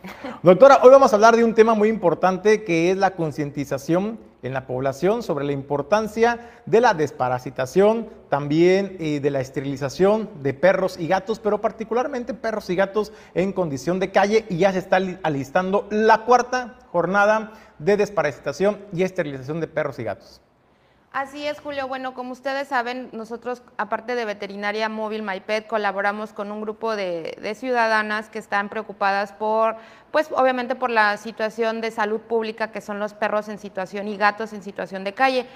Doctora, 0.42 0.78
hoy 0.82 0.88
vamos 0.88 1.12
a 1.12 1.16
hablar 1.16 1.36
de 1.36 1.44
un 1.44 1.52
tema 1.52 1.74
muy 1.74 1.90
importante 1.90 2.64
que 2.64 2.90
es 2.90 2.96
la 2.96 3.10
concientización 3.10 4.18
en 4.42 4.52
la 4.52 4.66
población 4.66 5.22
sobre 5.22 5.44
la 5.44 5.52
importancia 5.52 6.50
de 6.66 6.80
la 6.80 6.94
desparasitación, 6.94 8.08
también 8.28 8.96
eh, 9.00 9.20
de 9.20 9.30
la 9.30 9.40
esterilización 9.40 10.28
de 10.42 10.54
perros 10.54 10.98
y 10.98 11.08
gatos, 11.08 11.38
pero 11.38 11.60
particularmente 11.60 12.34
perros 12.34 12.70
y 12.70 12.76
gatos 12.76 13.12
en 13.34 13.52
condición 13.52 14.00
de 14.00 14.10
calle 14.10 14.44
y 14.48 14.58
ya 14.58 14.72
se 14.72 14.78
está 14.78 14.98
alistando 15.22 15.86
la 15.90 16.24
cuarta 16.24 16.78
jornada 16.92 17.52
de 17.78 17.96
desparasitación 17.96 18.78
y 18.92 19.02
esterilización 19.02 19.60
de 19.60 19.68
perros 19.68 19.98
y 19.98 20.04
gatos. 20.04 20.40
Así 21.10 21.46
es, 21.46 21.58
Julio. 21.58 21.88
Bueno, 21.88 22.12
como 22.12 22.32
ustedes 22.32 22.68
saben, 22.68 23.08
nosotros, 23.12 23.62
aparte 23.78 24.14
de 24.14 24.26
Veterinaria 24.26 24.90
Móvil 24.90 25.22
MyPet, 25.22 25.66
colaboramos 25.66 26.34
con 26.34 26.52
un 26.52 26.60
grupo 26.60 26.96
de, 26.96 27.38
de, 27.40 27.54
ciudadanas 27.54 28.28
que 28.28 28.38
están 28.38 28.68
preocupadas 28.68 29.32
por, 29.32 29.76
pues 30.10 30.28
obviamente 30.32 30.74
por 30.74 30.90
la 30.90 31.16
situación 31.16 31.80
de 31.80 31.90
salud 31.90 32.20
pública, 32.20 32.72
que 32.72 32.82
son 32.82 32.98
los 32.98 33.14
perros 33.14 33.48
en 33.48 33.58
situación 33.58 34.06
y 34.06 34.18
gatos 34.18 34.52
en 34.52 34.62
situación 34.62 35.02
de 35.02 35.14
calle. 35.14 35.46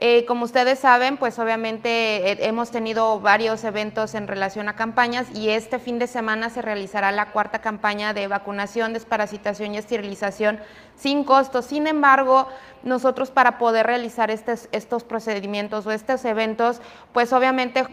Eh, 0.00 0.24
como 0.26 0.44
ustedes 0.44 0.78
saben, 0.78 1.16
pues 1.16 1.40
obviamente 1.40 2.30
eh, 2.30 2.38
hemos 2.42 2.70
tenido 2.70 3.18
varios 3.18 3.64
eventos 3.64 4.14
en 4.14 4.28
relación 4.28 4.68
a 4.68 4.76
campañas 4.76 5.26
y 5.34 5.48
este 5.48 5.80
fin 5.80 5.98
de 5.98 6.06
semana 6.06 6.50
se 6.50 6.62
realizará 6.62 7.10
la 7.10 7.32
cuarta 7.32 7.60
campaña 7.60 8.14
de 8.14 8.28
vacunación, 8.28 8.92
desparasitación 8.92 9.74
y 9.74 9.78
esterilización 9.78 10.60
sin 10.94 11.24
costo. 11.24 11.62
Sin 11.62 11.88
embargo, 11.88 12.46
nosotros 12.84 13.32
para 13.32 13.58
poder 13.58 13.86
realizar 13.86 14.30
estos, 14.30 14.68
estos 14.70 15.02
procedimientos 15.02 15.84
o 15.86 15.90
estos 15.90 16.24
eventos, 16.24 16.80
pues 17.12 17.32
obviamente 17.32 17.84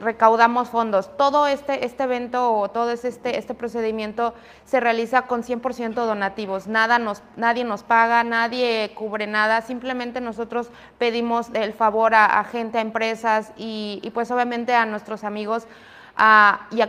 recaudamos 0.00 0.68
fondos. 0.68 1.16
Todo 1.16 1.48
este, 1.48 1.84
este 1.84 2.04
evento 2.04 2.52
o 2.52 2.68
todo 2.70 2.92
este, 2.92 3.36
este 3.36 3.54
procedimiento 3.54 4.34
se 4.64 4.78
realiza 4.78 5.22
con 5.22 5.42
100% 5.42 5.94
donativos. 5.94 6.68
Nada 6.68 7.00
nos, 7.00 7.22
nadie 7.36 7.64
nos 7.64 7.82
paga, 7.82 8.22
nadie 8.22 8.92
cubre 8.94 9.26
nada, 9.26 9.60
simplemente 9.62 10.20
nosotros 10.20 10.70
pedimos 10.98 11.31
el 11.54 11.72
favor 11.72 12.14
a, 12.14 12.42
gente, 12.44 12.78
a 12.78 12.80
empresas 12.80 13.52
y, 13.56 14.10
pues 14.14 14.30
obviamente 14.30 14.74
a 14.74 14.86
nuestros 14.86 15.24
amigos 15.24 15.66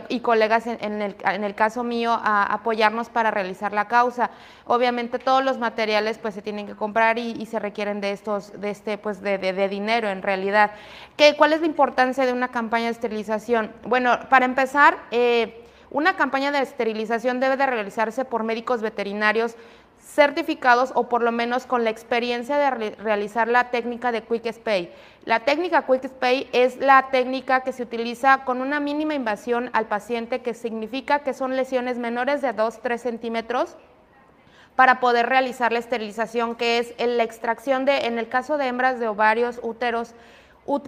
y, 0.08 0.20
colegas 0.20 0.66
en, 0.66 1.02
el, 1.02 1.54
caso 1.54 1.82
mío 1.82 2.12
a 2.12 2.44
apoyarnos 2.52 3.08
para 3.08 3.30
realizar 3.30 3.72
la 3.72 3.88
causa. 3.88 4.30
Obviamente 4.66 5.18
todos 5.18 5.44
los 5.44 5.58
materiales 5.58 6.18
pues 6.18 6.34
se 6.34 6.42
tienen 6.42 6.66
que 6.66 6.74
comprar 6.74 7.18
y, 7.18 7.46
se 7.46 7.58
requieren 7.58 8.00
de 8.00 8.12
estos, 8.12 8.60
de 8.60 8.70
este 8.70 8.98
pues 8.98 9.20
de, 9.20 9.68
dinero 9.68 10.08
en 10.08 10.22
realidad. 10.22 10.72
¿Qué, 11.16 11.36
¿Cuál 11.36 11.52
es 11.52 11.60
la 11.60 11.66
importancia 11.66 12.26
de 12.26 12.32
una 12.32 12.48
campaña 12.48 12.86
de 12.86 12.92
esterilización? 12.92 13.72
Bueno, 13.84 14.18
para 14.28 14.44
empezar, 14.44 14.98
eh, 15.10 15.64
una 15.94 16.16
campaña 16.16 16.50
de 16.50 16.58
esterilización 16.58 17.38
debe 17.38 17.56
de 17.56 17.66
realizarse 17.66 18.24
por 18.24 18.42
médicos 18.42 18.82
veterinarios 18.82 19.54
certificados 20.04 20.92
o 20.94 21.08
por 21.08 21.22
lo 21.22 21.32
menos 21.32 21.66
con 21.66 21.82
la 21.82 21.90
experiencia 21.90 22.58
de 22.58 22.94
realizar 22.96 23.48
la 23.48 23.70
técnica 23.70 24.12
de 24.12 24.22
Quick 24.22 24.52
Spay. 24.52 24.92
La 25.24 25.40
técnica 25.40 25.86
Quick 25.86 26.06
Spay 26.06 26.48
es 26.52 26.76
la 26.76 27.08
técnica 27.10 27.62
que 27.62 27.72
se 27.72 27.82
utiliza 27.82 28.44
con 28.44 28.60
una 28.60 28.80
mínima 28.80 29.14
invasión 29.14 29.70
al 29.72 29.86
paciente, 29.86 30.42
que 30.42 30.54
significa 30.54 31.20
que 31.20 31.32
son 31.32 31.56
lesiones 31.56 31.98
menores 31.98 32.42
de 32.42 32.54
2-3 32.54 32.98
centímetros 32.98 33.76
para 34.76 35.00
poder 35.00 35.26
realizar 35.26 35.72
la 35.72 35.78
esterilización, 35.78 36.56
que 36.56 36.78
es 36.78 36.94
la 36.98 37.22
extracción 37.22 37.84
de, 37.84 38.06
en 38.06 38.18
el 38.18 38.28
caso 38.28 38.58
de 38.58 38.66
hembras 38.66 39.00
de 39.00 39.08
ovarios, 39.08 39.58
úteros, 39.62 40.14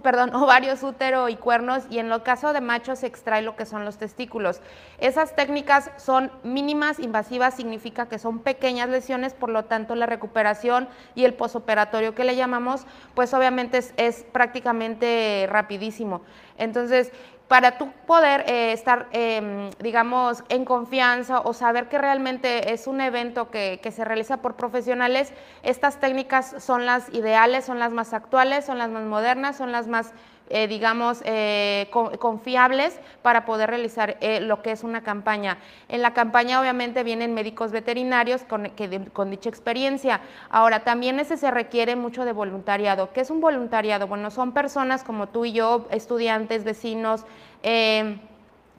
perdón, 0.03 0.33
ovarios, 0.35 0.83
útero 0.83 1.29
y 1.29 1.35
cuernos 1.35 1.83
y 1.89 1.99
en 1.99 2.11
el 2.11 2.23
caso 2.23 2.53
de 2.53 2.61
machos 2.61 2.99
se 2.99 3.07
extrae 3.07 3.41
lo 3.41 3.55
que 3.55 3.65
son 3.65 3.85
los 3.85 3.97
testículos. 3.97 4.61
Esas 4.99 5.35
técnicas 5.35 5.91
son 5.97 6.31
mínimas, 6.43 6.99
invasivas, 6.99 7.55
significa 7.55 8.07
que 8.07 8.19
son 8.19 8.39
pequeñas 8.39 8.89
lesiones, 8.89 9.33
por 9.33 9.49
lo 9.49 9.65
tanto 9.65 9.95
la 9.95 10.05
recuperación 10.05 10.87
y 11.15 11.25
el 11.25 11.33
posoperatorio 11.33 12.15
que 12.15 12.23
le 12.23 12.35
llamamos, 12.35 12.85
pues 13.13 13.33
obviamente 13.33 13.77
es, 13.77 13.93
es 13.97 14.25
prácticamente 14.31 15.47
rapidísimo. 15.49 16.21
Entonces, 16.57 17.11
para 17.47 17.77
tú 17.77 17.91
poder 18.05 18.43
eh, 18.47 18.73
estar, 18.73 19.07
em, 19.11 19.69
digamos, 19.79 20.43
en 20.49 20.65
confianza 20.65 21.39
o 21.39 21.53
saber 21.53 21.87
que 21.87 21.97
realmente 21.97 22.73
es 22.73 22.87
un 22.87 22.99
evento 22.99 23.49
que, 23.49 23.79
se 23.87 24.03
realiza 24.03 24.37
por 24.37 24.55
profesionales, 24.55 25.31
estas 25.63 25.99
técnicas 25.99 26.55
son 26.59 26.85
las 26.85 27.07
ideales, 27.13 27.63
son 27.65 27.79
las 27.79 27.91
más 27.91 28.13
actuales, 28.13 28.65
son 28.65 28.77
las 28.77 28.89
más 28.89 29.03
modernas, 29.03 29.55
son 29.55 29.71
las 29.71 29.87
más 29.87 30.11
eh, 30.49 30.67
digamos, 30.67 31.21
eh, 31.25 31.89
confiables 31.91 32.99
para 33.21 33.45
poder 33.45 33.69
realizar 33.69 34.17
eh, 34.21 34.39
lo 34.39 34.61
que 34.61 34.71
es 34.71 34.83
una 34.83 35.03
campaña. 35.03 35.57
En 35.89 36.01
la 36.01 36.13
campaña 36.13 36.61
obviamente 36.61 37.03
vienen 37.03 37.33
médicos 37.33 37.71
veterinarios 37.71 38.43
con, 38.43 38.71
con 39.13 39.29
dicha 39.29 39.49
experiencia. 39.49 40.21
Ahora, 40.49 40.83
también 40.83 41.19
ese 41.19 41.37
se 41.37 41.51
requiere 41.51 41.95
mucho 41.95 42.23
de 42.23 42.31
voluntariado. 42.31 43.11
¿Qué 43.11 43.21
es 43.21 43.29
un 43.29 43.41
voluntariado? 43.41 44.07
Bueno, 44.07 44.31
son 44.31 44.53
personas 44.53 45.03
como 45.03 45.27
tú 45.27 45.45
y 45.45 45.51
yo, 45.51 45.87
estudiantes, 45.91 46.63
vecinos, 46.63 47.25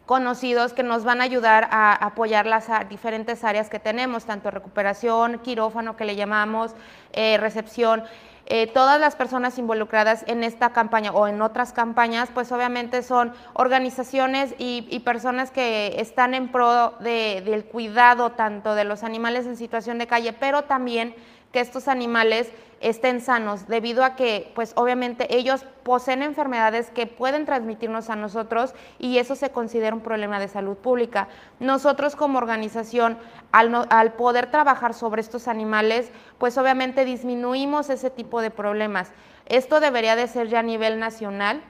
conocidos 0.09 0.73
que 0.73 0.83
nos 0.83 1.05
van 1.05 1.21
a 1.21 1.25
ayudar 1.25 1.69
a 1.71 1.93
apoyar 1.95 2.47
las 2.47 2.67
diferentes 2.89 3.45
áreas 3.45 3.69
que 3.69 3.79
tenemos, 3.79 4.25
tanto 4.25 4.51
recuperación, 4.51 5.39
quirófano 5.39 5.97
que 5.97 6.07
le 6.07 6.17
llamamos, 6.17 6.75
recepción. 7.13 8.03
Eh, 8.51 8.67
todas 8.67 8.99
las 8.99 9.15
personas 9.15 9.59
involucradas 9.59 10.25
en 10.27 10.43
esta 10.43 10.71
campaña 10.71 11.13
o 11.13 11.29
en 11.29 11.43
otras 11.43 11.75
campañas, 11.75 12.31
pues 12.33 12.51
obviamente 12.51 13.03
son 13.03 13.35
organizaciones 13.53 14.55
y, 14.57 15.01
personas 15.01 15.51
que 15.51 16.01
están 16.01 16.33
en 16.33 16.49
pro 16.49 16.95
del 17.01 17.67
cuidado 17.67 18.31
tanto 18.31 18.75
de 18.75 18.85
los 18.85 19.05
animales 19.05 19.45
en 19.45 19.59
situación 19.59 19.99
de 19.99 20.07
calle, 20.07 20.33
pero 20.33 20.63
también 20.63 21.15
que 21.53 21.61
estos 21.61 21.89
animales 21.89 22.53
estén 22.81 23.21
sanos, 23.21 23.67
debido 23.67 24.05
a 24.05 24.15
que, 24.15 24.53
pues 24.55 24.73
obviamente 24.77 25.35
ellos 25.37 25.65
poseen 25.83 26.23
enfermedades 26.23 26.91
que 26.91 27.07
pueden 27.07 27.45
transmitirnos 27.45 28.09
a 28.11 28.17
nosotros 28.17 28.75
y 28.99 29.19
eso 29.19 29.35
se 29.35 29.51
considera 29.51 29.95
un 29.95 30.03
problema 30.03 30.39
de 30.39 30.49
salud 30.49 30.77
pública. 30.77 31.29
Nosotros 31.59 32.15
como 32.15 32.39
organización, 32.39 33.19
al, 33.51 34.13
poder 34.13 34.51
trabajar 34.51 34.95
sobre 34.95 35.21
estos 35.21 35.49
animales, 35.49 36.11
pues 36.39 36.57
obviamente 36.59 37.05
disminuimos 37.05 37.91
ese 37.91 38.11
tipo 38.11 38.41
de 38.41 38.51
problemas. 38.51 39.11
Esto 39.47 39.81
debería 39.81 40.15
de 40.15 40.29
ser 40.29 40.49
ya 40.49 40.61
a 40.61 40.63
nivel 40.63 40.99
nacional, 40.99 41.63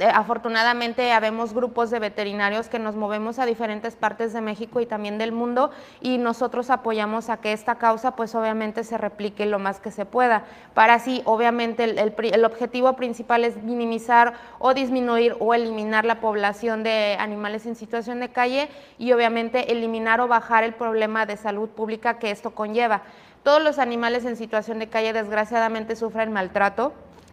afortunadamente 0.00 1.12
habemos 1.12 1.52
grupos 1.52 1.90
de 1.90 1.98
veterinarios 1.98 2.68
que 2.68 2.78
nos 2.78 2.96
movemos 2.96 3.38
a 3.38 3.46
diferentes 3.46 3.94
partes 3.94 4.32
de 4.32 4.40
México 4.40 4.80
y 4.80 4.86
también 4.86 5.18
del 5.18 5.32
mundo 5.32 5.70
y 6.00 6.16
nosotros 6.16 6.70
apoyamos 6.70 7.28
a 7.28 7.36
que 7.36 7.52
esta 7.52 7.74
causa 7.74 8.16
pues 8.16 8.34
obviamente 8.34 8.84
se 8.84 8.96
replique 8.96 9.44
lo 9.44 9.58
más 9.58 9.80
que 9.80 9.90
se 9.90 10.06
pueda. 10.06 10.44
Para 10.72 10.94
así 10.94 11.20
obviamente 11.26 11.84
el, 11.84 12.44
objetivo 12.44 12.94
principal 12.94 13.44
es 13.44 13.62
minimizar 13.62 14.34
o 14.58 14.72
disminuir 14.72 15.36
o 15.40 15.52
eliminar 15.52 16.06
la 16.06 16.20
población 16.20 16.82
de 16.82 17.16
animales 17.20 17.66
en 17.66 17.76
situación 17.76 18.20
de 18.20 18.30
calle 18.30 18.68
y 18.98 19.12
obviamente 19.12 19.72
eliminar 19.72 20.20
o 20.20 20.28
bajar 20.28 20.64
el 20.64 20.72
problema 20.72 21.26
de 21.26 21.36
salud 21.36 21.68
pública 21.68 22.18
que 22.18 22.30
esto 22.30 22.52
conlleva. 22.52 23.02
Todos 23.42 23.62
los 23.62 23.78
animales 23.78 24.24
en 24.24 24.36
situación 24.36 24.78
de 24.78 24.88
calle 24.88 25.12
desgraciadamente 25.12 25.96
sufren 25.96 26.32
maltrato, 26.32 26.92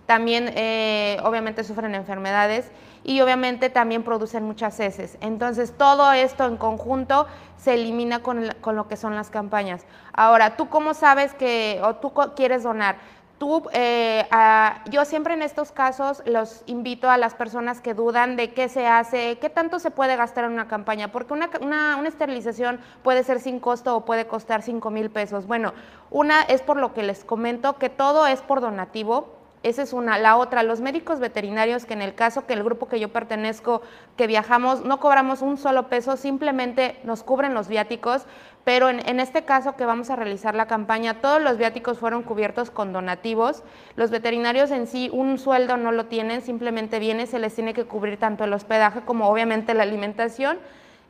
también 0.10 0.51
eh, 0.55 1.20
obviamente 1.24 1.64
sufren 1.64 1.93
enfermedades 1.93 2.72
y 3.03 3.22
obviamente 3.22 3.70
también 3.70 4.01
producen 4.01 4.43
muchas 4.43 4.80
heces. 4.80 5.20
Entonces 5.22 5.72
todo 5.78 6.12
esto 6.14 6.47
en 6.47 6.57
conjunto 6.57 7.28
se 7.57 7.76
elimina 7.76 8.24
con, 8.24 8.47
lo 8.47 8.88
que 8.88 8.97
son 8.97 9.16
las 9.16 9.30
campañas. 9.30 9.86
Ahora, 10.12 10.57
¿tú 10.57 10.68
cómo 10.68 10.95
sabes 10.95 11.36
que 11.36 11.80
o 11.84 11.97
tú 11.97 12.12
quieres 12.36 12.64
donar? 12.64 12.95
Tú, 13.38 13.70
eh, 13.72 14.26
yo 14.89 15.05
siempre 15.05 15.36
en 15.36 15.43
estos 15.43 15.72
casos 15.72 16.24
los 16.26 16.64
invito 16.66 17.07
a 17.07 17.18
las 17.18 17.36
personas 17.36 17.80
que 17.80 17.93
dudan 17.93 18.36
de 18.36 18.51
qué 18.55 18.68
se 18.68 18.88
hace, 18.88 19.38
qué 19.38 19.51
tanto 19.51 19.78
se 19.78 19.91
puede 19.91 20.16
gastar 20.16 20.45
en 20.45 20.53
una 20.53 20.68
campaña, 20.68 21.12
porque 21.12 21.34
una, 21.34 21.49
una 21.62 22.07
esterilización 22.07 22.80
puede 23.03 23.24
ser 23.24 23.39
sin 23.39 23.60
costo 23.60 23.95
o 23.95 24.05
puede 24.05 24.26
costar 24.26 24.64
5 24.64 24.89
mil 24.89 25.12
pesos. 25.12 25.45
Bueno, 25.45 25.76
una 26.10 26.41
es 26.41 26.64
por 26.64 26.78
lo 26.78 26.95
que 26.95 27.03
les 27.03 27.24
comento 27.24 27.78
que 27.78 27.89
todo 27.89 28.26
es 28.26 28.41
por 28.41 28.60
donativo, 28.60 29.39
esa 29.64 29.82
es 29.82 29.93
una. 29.93 30.18
La 30.18 30.38
otra, 30.38 30.64
los 30.64 30.82
médicos 30.82 31.20
veterinarios, 31.20 31.86
que 31.86 31.93
en 31.93 32.01
el 32.01 32.16
caso 32.16 32.45
que 32.45 32.53
el 32.53 32.64
grupo 32.64 32.88
que 32.88 32.99
yo 32.99 33.10
pertenezco, 33.10 33.82
que 34.16 34.28
viajamos, 34.28 34.86
no 34.86 34.99
cobramos 34.99 35.41
un 35.41 35.57
solo 35.57 35.88
peso, 35.88 36.18
simplemente 36.18 36.99
nos 37.03 37.24
cubren 37.24 37.53
los 37.53 37.68
viáticos, 37.68 38.26
pero 38.64 38.89
en, 38.89 39.20
este 39.20 39.45
caso 39.45 39.76
que 39.76 39.86
vamos 39.86 40.10
a 40.10 40.16
realizar 40.16 40.55
la 40.55 40.68
campaña, 40.68 41.22
todos 41.22 41.41
los 41.41 41.57
viáticos 41.57 41.97
fueron 41.97 42.24
cubiertos 42.24 42.72
con 42.72 42.93
donativos. 42.93 43.64
Los 43.95 44.12
veterinarios 44.12 44.72
en 44.72 44.88
sí 44.88 45.10
un 45.12 45.39
sueldo 45.39 45.78
no 45.78 45.91
lo 45.91 46.05
tienen, 46.05 46.41
simplemente 46.41 46.99
viene, 46.99 47.26
se 47.26 47.39
les 47.39 47.55
tiene 47.55 47.74
que 47.74 47.86
cubrir 47.86 48.18
tanto 48.18 48.43
el 48.43 48.53
hospedaje 48.53 49.01
como 49.01 49.28
obviamente 49.28 49.74
la 49.74 49.84
alimentación 49.84 50.60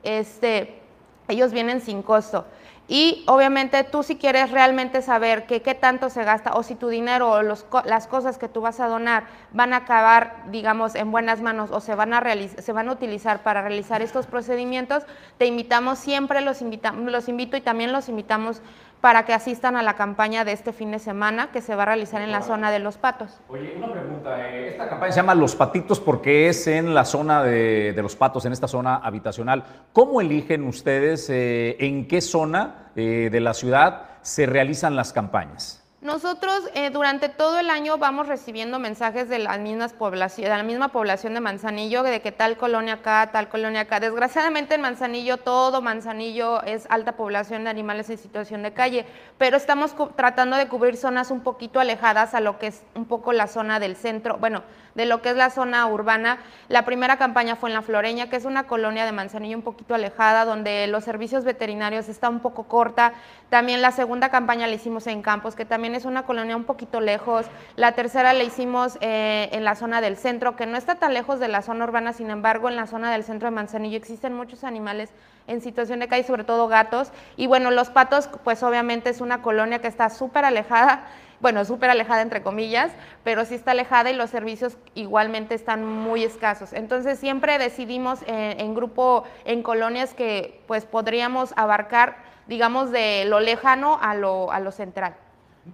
este, 0.04 0.80
ellos 1.28 1.52
vienen 1.52 1.82
sin 1.82 2.02
costo. 2.02 2.46
Y 2.92 3.24
obviamente 3.28 3.84
tú 3.84 4.02
si 4.02 4.16
quieres 4.16 4.50
realmente 4.50 5.04
saber 5.04 5.46
qué 5.46 5.76
tanto 5.76 6.10
se 6.10 6.24
gasta 6.24 6.54
o 6.54 6.64
si 6.64 6.74
tu 6.74 6.88
dinero 6.88 7.30
o 7.30 7.44
los, 7.44 7.64
las 7.86 8.08
cosas 8.08 8.40
que 8.40 8.50
tú 8.50 8.62
vas 8.62 8.80
a 8.80 8.88
donar 8.88 9.26
van 9.54 9.74
a 9.74 9.78
acabar, 9.78 10.46
digamos, 10.48 10.96
en 10.96 11.12
buenas 11.12 11.40
manos 11.40 11.70
o 11.70 11.82
se 11.82 11.94
van 11.94 12.16
a, 12.16 12.24
se 12.58 12.74
van 12.74 12.90
a 12.90 12.92
utilizar 12.92 13.44
para 13.44 13.62
realizar 13.62 14.02
estos 14.02 14.26
procedimientos, 14.26 15.04
te 15.38 15.46
invitamos 15.46 16.00
siempre, 16.00 16.42
los, 16.42 16.64
invitamos, 16.64 17.12
los 17.12 17.30
invito 17.30 17.56
y 17.58 17.62
también 17.62 17.92
los 17.92 18.10
invitamos 18.10 18.64
para 19.02 19.26
que 19.26 19.34
asistan 19.34 19.76
a 19.78 19.84
la 19.84 19.94
campaña 19.94 20.44
de 20.44 20.52
este 20.52 20.74
fin 20.74 20.92
de 20.92 21.00
semana 21.00 21.52
que 21.52 21.62
se 21.62 21.76
va 21.76 21.84
a 21.84 21.86
realizar 21.86 22.22
en 22.22 22.32
la 22.32 22.42
zona 22.42 22.70
de 22.72 22.80
Los 22.80 22.98
Patos. 22.98 23.40
Oye, 23.48 23.74
una 23.78 23.92
pregunta. 23.92 24.50
Eh, 24.50 24.70
esta 24.72 24.90
campaña 24.90 25.12
se 25.12 25.18
llama 25.18 25.36
Los 25.36 25.56
Patitos 25.56 26.00
porque 26.00 26.50
es 26.50 26.68
en 26.68 26.94
la 26.94 27.06
zona 27.06 27.44
de, 27.44 27.94
Los 28.02 28.16
Patos, 28.16 28.46
en 28.46 28.54
esta 28.54 28.68
zona 28.68 28.96
habitacional. 28.98 29.64
¿Cómo 29.94 30.20
eligen 30.20 30.66
ustedes 30.66 31.30
eh, 31.30 31.78
en 31.80 32.08
qué 32.08 32.22
zona 32.22 32.92
eh, 32.96 33.30
de 33.32 33.40
la 33.40 33.54
ciudad 33.54 34.04
se 34.22 34.46
realizan 34.46 34.96
las 34.96 35.14
campañas? 35.14 35.79
Nosotros 36.10 36.68
eh, 36.74 36.90
durante 36.90 37.30
todo 37.30 37.60
el 37.60 37.70
año 37.70 38.00
vamos 38.00 38.28
recibiendo 38.28 38.80
mensajes 38.80 39.30
de, 39.30 39.38
las 39.38 39.60
mismas 39.60 39.94
de 39.94 40.50
la 40.50 40.64
misma 40.64 40.88
población 40.88 41.36
de 41.36 41.40
Manzanillo, 41.40 42.02
de 42.02 42.20
que 42.20 42.32
tal 42.32 42.58
colonia 42.58 42.96
acá, 42.96 43.30
tal 43.32 43.48
colonia 43.48 43.82
acá. 43.82 44.00
Desgraciadamente 44.00 44.74
en 44.74 44.82
Manzanillo, 44.82 45.38
todo 45.38 45.84
Manzanillo 45.84 46.64
es 46.64 46.88
alta 46.90 47.12
población 47.12 47.64
de 47.64 47.70
animales 47.70 48.10
en 48.10 48.18
situación 48.18 48.64
de 48.64 48.74
calle, 48.74 49.06
pero 49.38 49.56
estamos 49.56 49.94
tratando 50.16 50.58
de 50.58 50.68
cubrir 50.68 50.98
zonas 50.98 51.30
un 51.30 51.42
poquito 51.42 51.80
alejadas 51.80 52.34
a 52.34 52.40
lo 52.40 52.58
que 52.58 52.68
es 52.68 52.82
un 52.96 53.06
poco 53.06 53.32
la 53.32 53.46
zona 53.46 53.80
del 53.80 53.96
centro, 53.96 54.40
bueno, 54.40 54.64
de 54.96 55.06
lo 55.06 55.22
que 55.22 55.30
es 55.30 55.36
la 55.36 55.52
zona 55.52 55.86
urbana. 55.86 56.40
La 56.70 56.86
primera 56.86 57.18
campaña 57.18 57.56
fue 57.56 57.70
en 57.70 57.76
La 57.76 57.82
Floreña, 57.84 58.30
que 58.30 58.36
es 58.36 58.46
una 58.46 58.66
colonia 58.66 59.06
de 59.06 59.12
Manzanillo 59.12 59.56
un 59.56 59.64
poquito 59.64 59.94
alejada, 59.94 60.44
donde 60.44 60.88
los 60.88 61.04
servicios 61.04 61.44
veterinarios 61.44 62.10
están 62.10 62.34
un 62.34 62.40
poco 62.40 62.64
corta. 62.64 63.14
También 63.50 63.82
la 63.82 63.92
segunda 63.92 64.30
campaña 64.30 64.68
la 64.68 64.74
hicimos 64.74 65.08
en 65.08 65.22
Campos, 65.22 65.56
que 65.56 65.66
también 65.66 65.96
es 65.96 65.99
una 66.06 66.24
colonia 66.24 66.56
un 66.56 66.64
poquito 66.64 67.02
lejos. 67.02 67.46
La 67.76 67.94
tercera 67.94 68.34
la 68.34 68.44
hicimos 68.44 68.98
eh, 69.02 69.50
en 69.52 69.64
la 69.64 69.76
zona 69.76 70.02
del 70.02 70.18
centro, 70.18 70.56
que 70.56 70.66
no 70.66 70.78
está 70.78 70.96
tan 70.96 71.14
lejos 71.14 71.40
de 71.40 71.48
la 71.48 71.62
zona 71.62 71.86
urbana, 71.86 72.14
sin 72.14 72.30
embargo, 72.30 72.70
en 72.70 72.76
la 72.76 72.88
zona 72.88 73.12
del 73.12 73.24
centro 73.24 73.48
de 73.48 73.56
Manzanillo 73.56 73.98
existen 73.98 74.34
muchos 74.34 74.64
animales 74.64 75.12
en 75.48 75.62
situación 75.62 76.00
de 76.00 76.08
calle, 76.08 76.24
sobre 76.24 76.44
todo 76.44 76.68
gatos. 76.68 77.12
Y 77.36 77.48
bueno, 77.48 77.72
los 77.72 77.90
patos, 77.90 78.30
pues 78.44 78.62
obviamente 78.64 79.10
es 79.10 79.20
una 79.20 79.42
colonia 79.42 79.80
que 79.80 79.88
está 79.88 80.10
súper 80.10 80.46
alejada, 80.46 81.08
bueno, 81.42 81.66
súper 81.66 81.90
alejada 81.90 82.22
entre 82.22 82.44
comillas, 82.44 82.92
pero 83.24 83.46
sí 83.46 83.56
está 83.56 83.72
alejada 83.72 84.12
y 84.12 84.14
los 84.14 84.30
servicios 84.30 84.78
igualmente 84.94 85.56
están 85.56 85.86
muy 85.86 86.24
escasos. 86.24 86.74
Entonces 86.74 87.18
siempre 87.18 87.58
decidimos 87.58 88.20
en, 88.28 88.60
en 88.60 88.76
grupo, 88.76 89.24
en 89.46 89.64
colonias 89.64 90.14
que 90.14 90.62
pues 90.68 90.86
podríamos 90.86 91.54
abarcar, 91.56 92.18
digamos, 92.48 92.92
de 92.92 93.26
lo 93.26 93.40
lejano 93.40 93.98
a 94.02 94.16
lo, 94.16 94.52
a 94.52 94.60
lo 94.60 94.72
central. 94.72 95.16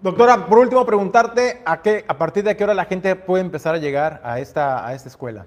Doctora, 0.02 0.48
por 0.48 0.60
último, 0.60 0.86
preguntarte 0.86 1.62
a, 1.66 1.82
qué, 1.82 2.06
a 2.08 2.18
partir 2.18 2.44
de 2.44 2.56
qué 2.58 2.64
hora 2.64 2.74
la 2.74 2.86
gente 2.86 3.16
puede 3.16 3.44
empezar 3.44 3.76
a 3.76 3.78
llegar 3.78 4.22
a 4.24 4.40
esta, 4.40 4.86
a 4.86 4.94
esta 4.94 5.10
escuela. 5.10 5.46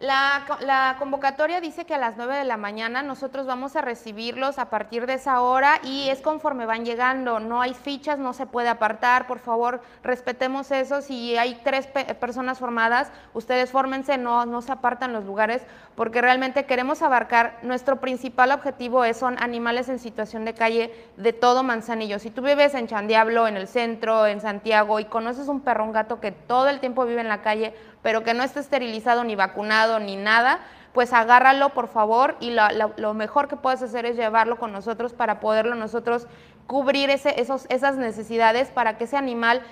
La, 0.00 0.96
convocatoria 0.98 1.60
dice 1.60 1.84
que 1.84 1.92
a 1.92 1.98
las 1.98 2.16
9 2.16 2.34
de 2.34 2.44
la 2.44 2.56
mañana 2.56 3.02
nosotros 3.02 3.46
vamos 3.46 3.76
a 3.76 3.82
recibirlos 3.82 4.58
a 4.58 4.70
partir 4.70 5.04
de 5.04 5.12
esa 5.12 5.42
hora 5.42 5.78
y 5.82 6.08
es 6.08 6.22
conforme 6.22 6.64
van 6.64 6.86
llegando. 6.86 7.38
No 7.38 7.60
hay 7.60 7.74
fichas, 7.74 8.18
no 8.18 8.32
se 8.32 8.46
puede 8.46 8.70
apartar. 8.70 9.26
Por 9.26 9.40
favor, 9.40 9.82
respetemos 10.02 10.70
eso. 10.70 11.02
Si 11.02 11.36
hay 11.36 11.60
tres 11.64 11.86
personas 12.18 12.58
formadas, 12.58 13.12
ustedes 13.34 13.72
fórmense, 13.72 14.16
no, 14.16 14.46
no 14.46 14.62
se 14.62 14.72
apartan 14.72 15.12
los 15.12 15.26
lugares 15.26 15.60
porque 15.96 16.22
realmente 16.22 16.64
queremos 16.64 17.02
abarcar. 17.02 17.58
Nuestro 17.60 18.00
principal 18.00 18.52
objetivo 18.52 19.04
es, 19.04 19.18
son 19.18 19.36
animales 19.42 19.90
en 19.90 19.98
situación 19.98 20.46
de 20.46 20.54
calle 20.54 20.94
de 21.18 21.34
todo 21.34 21.62
Manzanillo. 21.62 22.18
Si 22.18 22.30
tú 22.30 22.40
vives 22.40 22.72
en 22.72 22.86
Chandiablo, 22.86 23.46
en 23.46 23.58
el 23.58 23.68
centro, 23.68 24.26
en 24.26 24.40
Santiago 24.40 24.98
y 24.98 25.04
conoces 25.04 25.48
un 25.48 25.60
perro, 25.60 25.84
un 25.84 25.92
gato 25.92 26.18
que 26.18 26.32
todo 26.32 26.70
el 26.70 26.80
tiempo 26.80 27.04
vive 27.04 27.20
en 27.20 27.28
la 27.28 27.42
calle, 27.42 27.74
pero 28.02 28.22
que 28.22 28.34
no 28.34 28.42
esté 28.42 28.60
esterilizado 28.60 29.24
ni 29.24 29.36
vacunado 29.36 29.98
ni 30.00 30.16
nada, 30.16 30.60
pues 30.92 31.12
agárralo 31.12 31.70
por 31.70 31.88
favor 31.88 32.36
y 32.40 32.50
lo, 32.96 33.14
mejor 33.14 33.48
que 33.48 33.56
puedes 33.56 33.82
hacer 33.82 34.06
es 34.06 34.16
llevarlo 34.16 34.58
con 34.58 34.72
nosotros 34.72 35.12
para 35.12 35.40
poderlo 35.40 35.74
nosotros 35.74 36.26
cubrir 36.66 37.10
ese, 37.10 37.40
esos, 37.40 37.66
esas 37.68 37.96
necesidades 37.96 38.70
para 38.70 38.98
que 38.98 39.04
ese 39.04 39.16
animal 39.16 39.62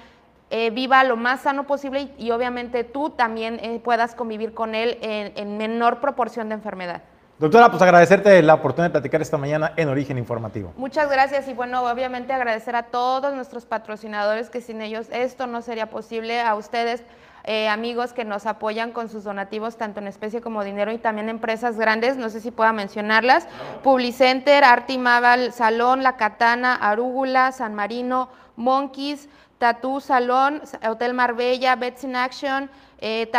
eh, 0.50 0.70
viva 0.70 1.04
lo 1.04 1.16
más 1.16 1.40
sano 1.40 1.64
posible 1.64 2.10
y, 2.18 2.30
obviamente 2.30 2.84
tú 2.84 3.10
también 3.10 3.58
eh, 3.62 3.80
puedas 3.82 4.14
convivir 4.14 4.54
con 4.54 4.74
él 4.74 4.98
en, 5.02 5.32
en 5.36 5.58
menor 5.58 6.00
proporción 6.00 6.48
de 6.48 6.54
enfermedad. 6.54 7.02
Doctora, 7.38 7.70
pues 7.70 7.80
agradecerte 7.82 8.42
la 8.42 8.54
oportunidad 8.54 8.88
de 8.88 8.92
platicar 8.94 9.22
esta 9.22 9.38
mañana 9.38 9.72
en 9.76 9.88
Origen 9.88 10.18
Informativo. 10.18 10.72
Muchas 10.76 11.08
gracias 11.08 11.46
y 11.46 11.54
bueno, 11.54 11.84
obviamente 11.88 12.32
agradecer 12.32 12.74
a 12.74 12.84
todos 12.84 13.32
nuestros 13.32 13.64
patrocinadores 13.64 14.50
que 14.50 14.60
sin 14.60 14.80
ellos 14.80 15.06
esto 15.12 15.46
no 15.46 15.62
sería 15.62 15.88
posible, 15.88 16.40
a 16.40 16.56
ustedes 16.56 17.04
eh, 17.50 17.66
amigos 17.66 18.12
que 18.12 18.26
nos 18.26 18.44
apoyan 18.44 18.92
con 18.92 19.08
sus 19.08 19.24
donativos, 19.24 19.78
tanto 19.78 20.00
en 20.00 20.06
especie 20.06 20.42
como 20.42 20.62
dinero, 20.64 20.92
y 20.92 20.98
también 20.98 21.30
empresas 21.30 21.78
grandes, 21.78 22.18
no 22.18 22.28
sé 22.28 22.42
si 22.42 22.50
pueda 22.50 22.74
mencionarlas, 22.74 23.48
Publicenter, 23.82 24.64
Artimaval, 24.64 25.54
Salón, 25.54 26.02
La 26.02 26.18
Katana, 26.18 26.74
Arúgula, 26.74 27.52
San 27.52 27.74
Marino, 27.74 28.28
Monkeys, 28.56 29.30
Tatú 29.56 30.02
Salón, 30.02 30.60
Hotel 30.86 31.14
Marbella, 31.14 31.74
Bets 31.76 32.04
in 32.04 32.16
Action, 32.16 32.70
eh, 32.98 33.30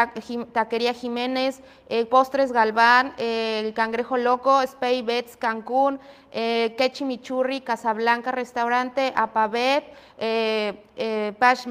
Taquería 0.54 0.94
Jiménez, 0.94 1.62
eh, 1.90 2.06
Postres 2.06 2.52
Galván, 2.52 3.14
eh, 3.18 3.64
El 3.66 3.74
Cangrejo 3.74 4.16
Loco, 4.16 4.62
Spay 4.66 5.02
Bets 5.02 5.36
Cancún, 5.36 6.00
eh, 6.32 6.76
Michurri, 7.02 7.62
Casablanca 7.62 8.32
Restaurante, 8.32 9.12
Apabet, 9.16 9.86
eh, 10.20 10.84
eh, 10.96 11.34
Pash, 11.40 11.66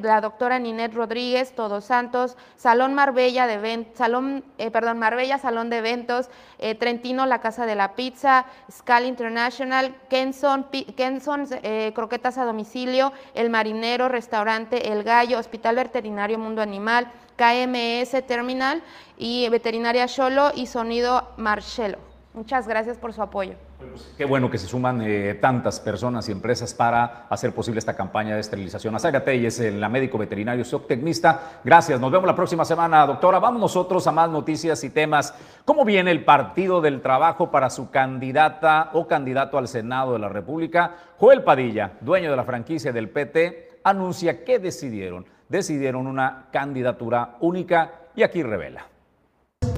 la 0.00 0.20
doctora 0.20 0.58
Ninet 0.58 0.94
Rodríguez, 0.94 1.54
Todos 1.54 1.84
Santos, 1.84 2.36
Salón 2.56 2.94
Marbella, 2.94 3.46
de 3.46 3.86
Salón, 3.94 4.44
perdón, 4.72 4.98
Marbella, 4.98 5.38
Salón 5.38 5.68
de 5.68 5.78
Eventos, 5.78 6.30
Trentino, 6.78 7.26
La 7.26 7.40
Casa 7.40 7.66
de 7.66 7.74
la 7.74 7.94
Pizza, 7.94 8.46
Scal 8.70 9.04
International, 9.04 9.94
Kenson, 10.08 10.66
Kenson 10.96 11.46
Croquetas 11.94 12.38
a 12.38 12.44
Domicilio, 12.44 13.12
El 13.34 13.50
Marinero, 13.50 14.08
Restaurante 14.08 14.90
El 14.92 15.02
Gallo, 15.02 15.38
Hospital 15.38 15.76
Veterinario 15.76 16.38
Mundo 16.38 16.62
Animal, 16.62 17.10
KMS 17.36 18.26
Terminal 18.26 18.82
y 19.16 19.48
Veterinaria 19.48 20.06
Cholo 20.06 20.50
y 20.54 20.66
Sonido 20.66 21.32
Marcelo. 21.36 21.98
Muchas 22.34 22.68
gracias 22.68 22.98
por 22.98 23.14
su 23.14 23.22
apoyo. 23.22 23.54
Pues, 23.78 24.14
qué 24.16 24.26
bueno 24.26 24.50
que 24.50 24.58
se 24.58 24.66
suman 24.66 25.00
eh, 25.02 25.38
tantas 25.40 25.80
personas 25.80 26.28
y 26.28 26.32
empresas 26.32 26.74
para 26.74 27.26
hacer 27.30 27.54
posible 27.54 27.78
esta 27.78 27.96
campaña 27.96 28.34
de 28.34 28.40
esterilización. 28.40 28.94
Azaga 28.94 29.22
es 29.26 29.58
la 29.60 29.88
médico 29.88 30.18
veterinario 30.18 30.64
zootecnista. 30.64 31.60
Gracias, 31.64 31.98
nos 31.98 32.10
vemos 32.10 32.26
la 32.26 32.36
próxima 32.36 32.64
semana, 32.66 33.06
doctora. 33.06 33.38
Vamos 33.38 33.60
nosotros 33.60 34.06
a 34.06 34.12
más 34.12 34.28
noticias 34.28 34.84
y 34.84 34.90
temas. 34.90 35.34
¿Cómo 35.64 35.84
viene 35.86 36.10
el 36.10 36.24
Partido 36.24 36.82
del 36.82 37.00
Trabajo 37.00 37.50
para 37.50 37.70
su 37.70 37.90
candidata 37.90 38.90
o 38.92 39.06
candidato 39.06 39.56
al 39.56 39.68
Senado 39.68 40.12
de 40.12 40.18
la 40.18 40.28
República? 40.28 40.94
Joel 41.18 41.42
Padilla, 41.42 41.92
dueño 42.02 42.30
de 42.30 42.36
la 42.36 42.44
franquicia 42.44 42.92
del 42.92 43.08
PT, 43.08 43.80
anuncia 43.84 44.44
que 44.44 44.58
decidieron 44.58 45.24
decidieron 45.48 46.06
una 46.06 46.48
candidatura 46.52 47.36
única 47.40 47.92
y 48.14 48.22
aquí 48.22 48.42
revela. 48.42 48.86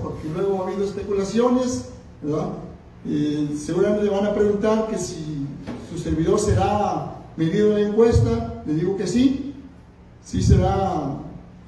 Porque 0.02 0.28
luego 0.28 0.62
ha 0.62 0.68
habido 0.68 0.84
especulaciones, 0.84 1.90
¿verdad? 2.22 2.48
seguramente 3.56 4.08
van 4.08 4.26
a 4.26 4.34
preguntar 4.34 4.88
que 4.88 4.98
si 4.98 5.46
su 5.90 5.98
servidor 5.98 6.38
será 6.38 7.14
medido 7.36 7.76
en 7.76 7.82
la 7.82 7.88
encuesta, 7.88 8.62
le 8.66 8.74
digo 8.74 8.96
que 8.96 9.06
sí, 9.06 9.54
sí 10.24 10.42
será, 10.42 11.16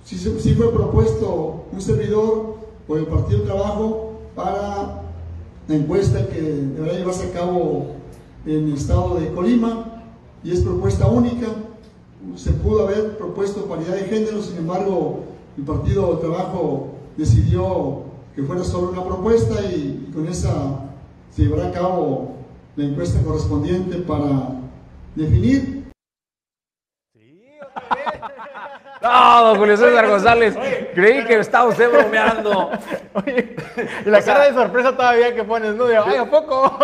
sí, 0.05 0.17
fue 0.55 0.73
propuesto 0.73 1.65
un 1.73 1.81
servidor 1.81 2.57
por 2.87 2.99
el 2.99 3.07
Partido 3.07 3.43
Trabajo 3.43 4.21
para 4.35 5.03
la 5.69 5.75
encuesta 5.75 6.27
que 6.27 6.41
deberá 6.41 6.95
llevarse 6.95 7.29
a 7.29 7.33
cabo 7.33 7.95
en 8.45 8.69
el 8.69 8.75
estado 8.75 9.21
de 9.21 9.33
Colima 9.33 10.03
y 10.43 10.53
es 10.53 10.61
propuesta 10.61 11.07
única 11.07 11.47
se 12.37 12.53
pudo 12.53 12.87
haber 12.87 13.17
propuesto 13.17 13.67
paridad 13.67 13.95
de 13.95 14.05
género, 14.05 14.43
sin 14.43 14.59
embargo, 14.59 15.25
el 15.57 15.65
Partido 15.65 16.15
de 16.15 16.21
Trabajo 16.21 16.89
decidió 17.17 18.03
que 18.35 18.43
fuera 18.43 18.65
solo 18.65 18.91
una 18.91 19.05
propuesta 19.05 19.61
y, 19.65 20.11
con 20.15 20.27
esa 20.27 20.87
se 21.31 21.43
llevará 21.43 21.69
a 21.69 21.73
cabo 21.73 22.33
la 22.77 22.85
encuesta 22.85 23.23
correspondiente 23.23 23.97
para 23.97 24.61
definir 25.15 25.70
No, 29.03 29.45
don 29.45 29.57
Julio 29.57 29.77
César 29.79 30.07
González, 30.07 30.59
creí 30.95 31.25
que 31.25 31.39
estaba 31.39 31.69
usted 31.69 31.91
bromeando. 31.91 32.71
Oye, 33.15 33.57
y 34.05 34.09
la 34.11 34.21
cara 34.23 34.45
de 34.45 34.53
sorpresa 34.53 34.95
todavía 34.95 35.35
que 35.35 35.43
pones, 35.43 35.75
¿no? 35.75 35.87
De, 35.87 35.97
ay, 35.97 36.17
¿a 36.17 36.31
poco? 36.31 36.79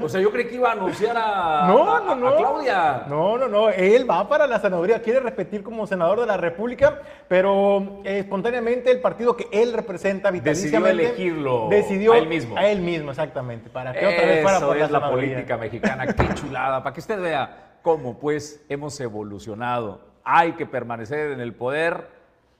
O 0.00 0.08
sea, 0.08 0.20
yo 0.20 0.30
creí 0.32 0.46
que 0.46 0.54
iba 0.54 0.70
a 0.70 0.72
anunciar 0.72 1.16
a, 1.16 1.66
No, 1.66 1.84
no, 2.00 2.12
a 2.12 2.14
no. 2.14 2.36
Claudia. 2.36 3.02
No, 3.08 3.36
no, 3.36 3.48
no. 3.48 3.68
Él 3.68 4.10
va 4.10 4.26
para 4.28 4.46
la 4.46 4.58
senaduría, 4.60 5.02
quiere 5.02 5.20
repetir 5.20 5.62
como 5.62 5.86
senador 5.86 6.20
de 6.20 6.26
la 6.26 6.38
República, 6.38 7.02
pero 7.28 8.00
eh, 8.04 8.20
espontáneamente 8.20 8.90
el 8.90 9.00
partido 9.00 9.36
que 9.36 9.48
él 9.52 9.72
representa 9.72 10.30
Decidió 10.30 10.80
vitaliciamente 10.80 11.04
elegirlo 11.08 11.68
decidió 11.68 12.12
a 12.12 12.18
él 12.18 12.28
mismo. 12.28 12.56
A 12.56 12.66
él 12.66 12.80
mismo, 12.80 13.10
exactamente. 13.10 13.68
Para 13.68 13.92
que 13.92 14.06
otra 14.06 14.26
vez 14.26 14.42
fuera 14.42 14.60
por 14.60 14.76
es 14.76 14.90
la 14.90 15.10
política 15.10 15.56
mexicana, 15.56 16.06
qué 16.06 16.34
chulada, 16.34 16.82
para 16.82 16.94
que 16.94 17.00
usted 17.00 17.20
vea 17.20 17.76
cómo 17.82 18.18
pues 18.18 18.64
hemos 18.68 18.98
evolucionado. 19.00 20.07
Hay 20.30 20.52
que 20.52 20.66
permanecer 20.66 21.30
en 21.30 21.40
el 21.40 21.54
poder 21.54 22.06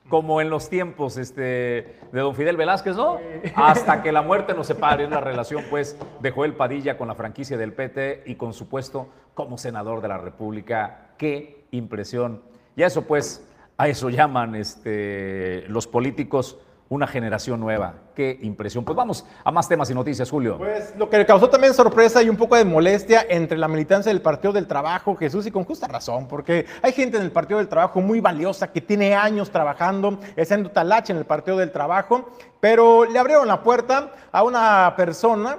como 0.07 0.41
en 0.41 0.49
los 0.49 0.69
tiempos 0.71 1.17
este, 1.17 1.99
de 2.11 2.19
don 2.19 2.33
Fidel 2.33 2.57
Velázquez, 2.57 2.95
¿no? 2.95 3.19
Hasta 3.53 4.01
que 4.01 4.11
la 4.11 4.23
muerte 4.23 4.55
nos 4.55 4.65
separe, 4.65 5.03
es 5.03 5.11
la 5.11 5.21
relación 5.21 5.63
pues 5.69 5.95
de 6.19 6.31
Joel 6.31 6.53
Padilla 6.53 6.97
con 6.97 7.07
la 7.07 7.13
franquicia 7.13 7.59
del 7.59 7.73
PT 7.73 8.23
y 8.25 8.35
con 8.35 8.53
su 8.53 8.67
puesto 8.67 9.09
como 9.35 9.59
senador 9.59 10.01
de 10.01 10.07
la 10.07 10.17
República. 10.17 11.11
Qué 11.19 11.67
impresión. 11.69 12.41
Y 12.75 12.81
a 12.81 12.87
eso 12.87 13.03
pues, 13.03 13.47
a 13.77 13.87
eso 13.87 14.09
llaman 14.09 14.55
este, 14.55 15.65
los 15.67 15.85
políticos 15.85 16.57
una 16.89 17.05
generación 17.05 17.59
nueva. 17.59 17.93
Qué 18.15 18.37
impresión. 18.41 18.83
Pues 18.83 18.95
vamos 18.95 19.25
a 19.43 19.51
más 19.51 19.69
temas 19.69 19.89
y 19.91 19.93
noticias, 19.93 20.29
Julio. 20.29 20.57
Pues 20.57 20.95
lo 20.97 21.07
que 21.09 21.19
le 21.19 21.25
causó 21.25 21.47
también 21.49 21.73
sorpresa 21.73 22.21
y 22.23 22.29
un 22.29 22.35
poco 22.35 22.55
de 22.55 22.65
molestia 22.65 23.25
entre 23.29 23.57
la 23.57 23.67
militancia 23.67 24.11
del 24.11 24.21
Partido 24.21 24.53
del 24.53 24.67
Trabajo, 24.67 25.15
Jesús, 25.15 25.45
y 25.45 25.51
con 25.51 25.63
justa 25.63 25.87
razón, 25.87 26.27
porque 26.27 26.65
hay 26.81 26.91
gente 26.91 27.17
en 27.17 27.23
el 27.23 27.31
Partido 27.31 27.59
del 27.59 27.69
Trabajo 27.69 28.01
muy 28.01 28.19
valiosa 28.19 28.71
que 28.71 28.81
tiene 28.81 29.15
años 29.15 29.51
trabajando, 29.51 30.19
haciendo 30.35 30.71
talache 30.71 31.13
en 31.13 31.19
el 31.19 31.25
Partido 31.25 31.57
del 31.57 31.71
Trabajo, 31.71 32.29
pero 32.59 33.05
le 33.05 33.19
abrieron 33.19 33.47
la 33.47 33.61
puerta 33.61 34.11
a 34.31 34.43
una 34.43 34.93
persona, 34.97 35.57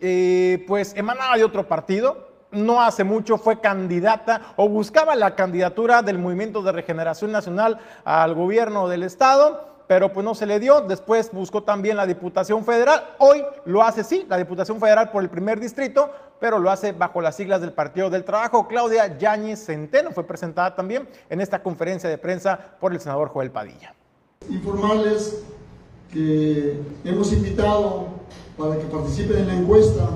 eh, 0.00 0.64
pues 0.66 0.94
emanaba 0.96 1.36
de 1.36 1.44
otro 1.44 1.68
partido, 1.68 2.32
no 2.50 2.82
hace 2.82 3.04
mucho 3.04 3.38
fue 3.38 3.60
candidata 3.60 4.52
o 4.56 4.68
buscaba 4.68 5.14
la 5.14 5.36
candidatura 5.36 6.02
del 6.02 6.18
Movimiento 6.18 6.62
de 6.62 6.72
Regeneración 6.72 7.32
Nacional 7.32 7.78
al 8.04 8.34
gobierno 8.34 8.88
del 8.88 9.04
Estado 9.04 9.71
pero 9.86 10.12
pues 10.12 10.24
no 10.24 10.34
se 10.34 10.46
le 10.46 10.58
dio. 10.60 10.80
Después 10.80 11.30
buscó 11.32 11.62
también 11.62 11.96
la 11.96 12.06
Diputación 12.06 12.64
Federal. 12.64 13.14
Hoy 13.18 13.42
lo 13.64 13.82
hace, 13.82 14.04
sí, 14.04 14.26
la 14.28 14.36
Diputación 14.36 14.80
Federal 14.80 15.10
por 15.10 15.22
el 15.22 15.30
primer 15.30 15.60
distrito, 15.60 16.10
pero 16.40 16.58
lo 16.58 16.70
hace 16.70 16.92
bajo 16.92 17.20
las 17.20 17.36
siglas 17.36 17.60
del 17.60 17.72
Partido 17.72 18.10
del 18.10 18.24
Trabajo. 18.24 18.66
Claudia 18.66 19.18
Yáñez 19.18 19.64
Centeno 19.64 20.10
fue 20.10 20.24
presentada 20.24 20.74
también 20.74 21.08
en 21.30 21.40
esta 21.40 21.62
conferencia 21.62 22.08
de 22.08 22.18
prensa 22.18 22.58
por 22.80 22.92
el 22.92 23.00
senador 23.00 23.28
Joel 23.28 23.50
Padilla. 23.50 23.94
Informarles 24.48 25.42
que 26.12 26.80
hemos 27.04 27.32
invitado 27.32 28.08
para 28.58 28.76
que 28.76 28.84
participen 28.84 29.38
en 29.38 29.46
la 29.48 29.54
encuesta 29.54 30.08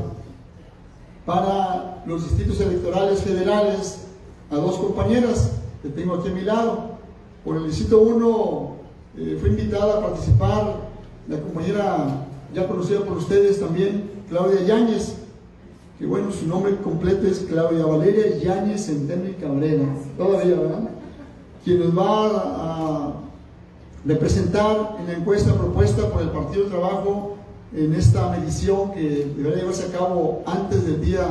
para 1.24 2.02
los 2.06 2.22
distritos 2.24 2.60
electorales 2.60 3.22
federales 3.22 4.06
a 4.50 4.56
dos 4.56 4.78
compañeras 4.78 5.52
que 5.82 5.88
tengo 5.88 6.14
aquí 6.14 6.28
a 6.28 6.32
mi 6.32 6.42
lado. 6.42 6.96
Por 7.44 7.56
el 7.56 7.66
distrito 7.66 8.00
1 8.00 8.65
eh, 9.18 9.36
fue 9.40 9.48
invitada 9.48 9.98
a 9.98 10.00
participar 10.02 10.76
la 11.28 11.40
compañera 11.40 12.26
ya 12.54 12.66
conocida 12.66 13.00
por 13.00 13.16
ustedes 13.16 13.58
también, 13.58 14.10
Claudia 14.28 14.62
Yáñez, 14.62 15.14
que 15.98 16.06
bueno, 16.06 16.30
su 16.30 16.46
nombre 16.46 16.76
completo 16.76 17.26
es 17.26 17.40
Claudia 17.40 17.86
Valeria 17.86 18.38
Yáñez 18.38 18.86
Centeno 18.86 19.28
y 19.28 19.32
Cabrera, 19.34 19.86
todavía, 20.18 20.56
¿verdad? 20.56 20.90
Quien 21.64 21.80
nos 21.80 21.98
va 21.98 22.26
a 22.28 23.12
representar 24.04 24.96
en 25.00 25.06
la 25.06 25.14
encuesta 25.14 25.54
propuesta 25.54 26.08
por 26.10 26.22
el 26.22 26.28
Partido 26.28 26.66
Trabajo 26.66 27.36
en 27.74 27.94
esta 27.94 28.30
medición 28.30 28.92
que 28.92 29.32
deberá 29.36 29.56
llevarse 29.56 29.86
a 29.86 29.98
cabo 29.98 30.42
antes 30.46 30.86
del 30.86 31.00
día 31.00 31.26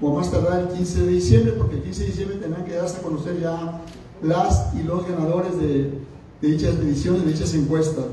o 0.00 0.12
más 0.12 0.30
tardar 0.30 0.60
el 0.60 0.68
15 0.68 1.02
de 1.02 1.08
diciembre, 1.08 1.52
porque 1.52 1.76
el 1.76 1.82
15 1.82 2.00
de 2.00 2.06
diciembre 2.06 2.36
tendrán 2.38 2.64
que 2.64 2.74
darse 2.74 2.98
a 2.98 3.02
conocer 3.02 3.40
ya 3.40 3.82
las 4.22 4.74
y 4.74 4.82
los 4.82 5.06
ganadores 5.06 5.58
de, 5.58 5.92
de 6.40 6.48
dichas 6.48 6.78
mediciones, 6.78 7.24
de 7.24 7.32
dichas 7.32 7.54
encuestas. 7.54 8.06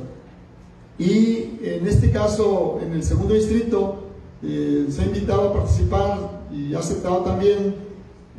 Y 0.97 1.57
en 1.61 1.87
este 1.87 2.11
caso, 2.11 2.79
en 2.81 2.93
el 2.93 3.03
segundo 3.03 3.33
distrito, 3.33 4.05
eh, 4.43 4.85
se 4.89 5.01
ha 5.01 5.05
invitado 5.05 5.49
a 5.49 5.53
participar 5.53 6.43
y 6.51 6.73
ha 6.73 6.79
aceptado 6.79 7.17
también 7.17 7.75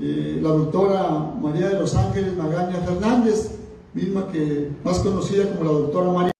eh, 0.01 0.39
la 0.43 0.51
doctora 0.51 1.35
María 1.41 1.69
de 1.69 1.81
los 1.81 1.95
Ángeles 1.95 2.37
Magaña 2.37 2.81
Fernández, 2.81 3.53
misma 3.95 4.31
que 4.31 4.71
más 4.85 4.99
conocida 5.01 5.51
como 5.51 5.65
la 5.65 5.79
doctora 5.79 6.13
María. 6.13 6.36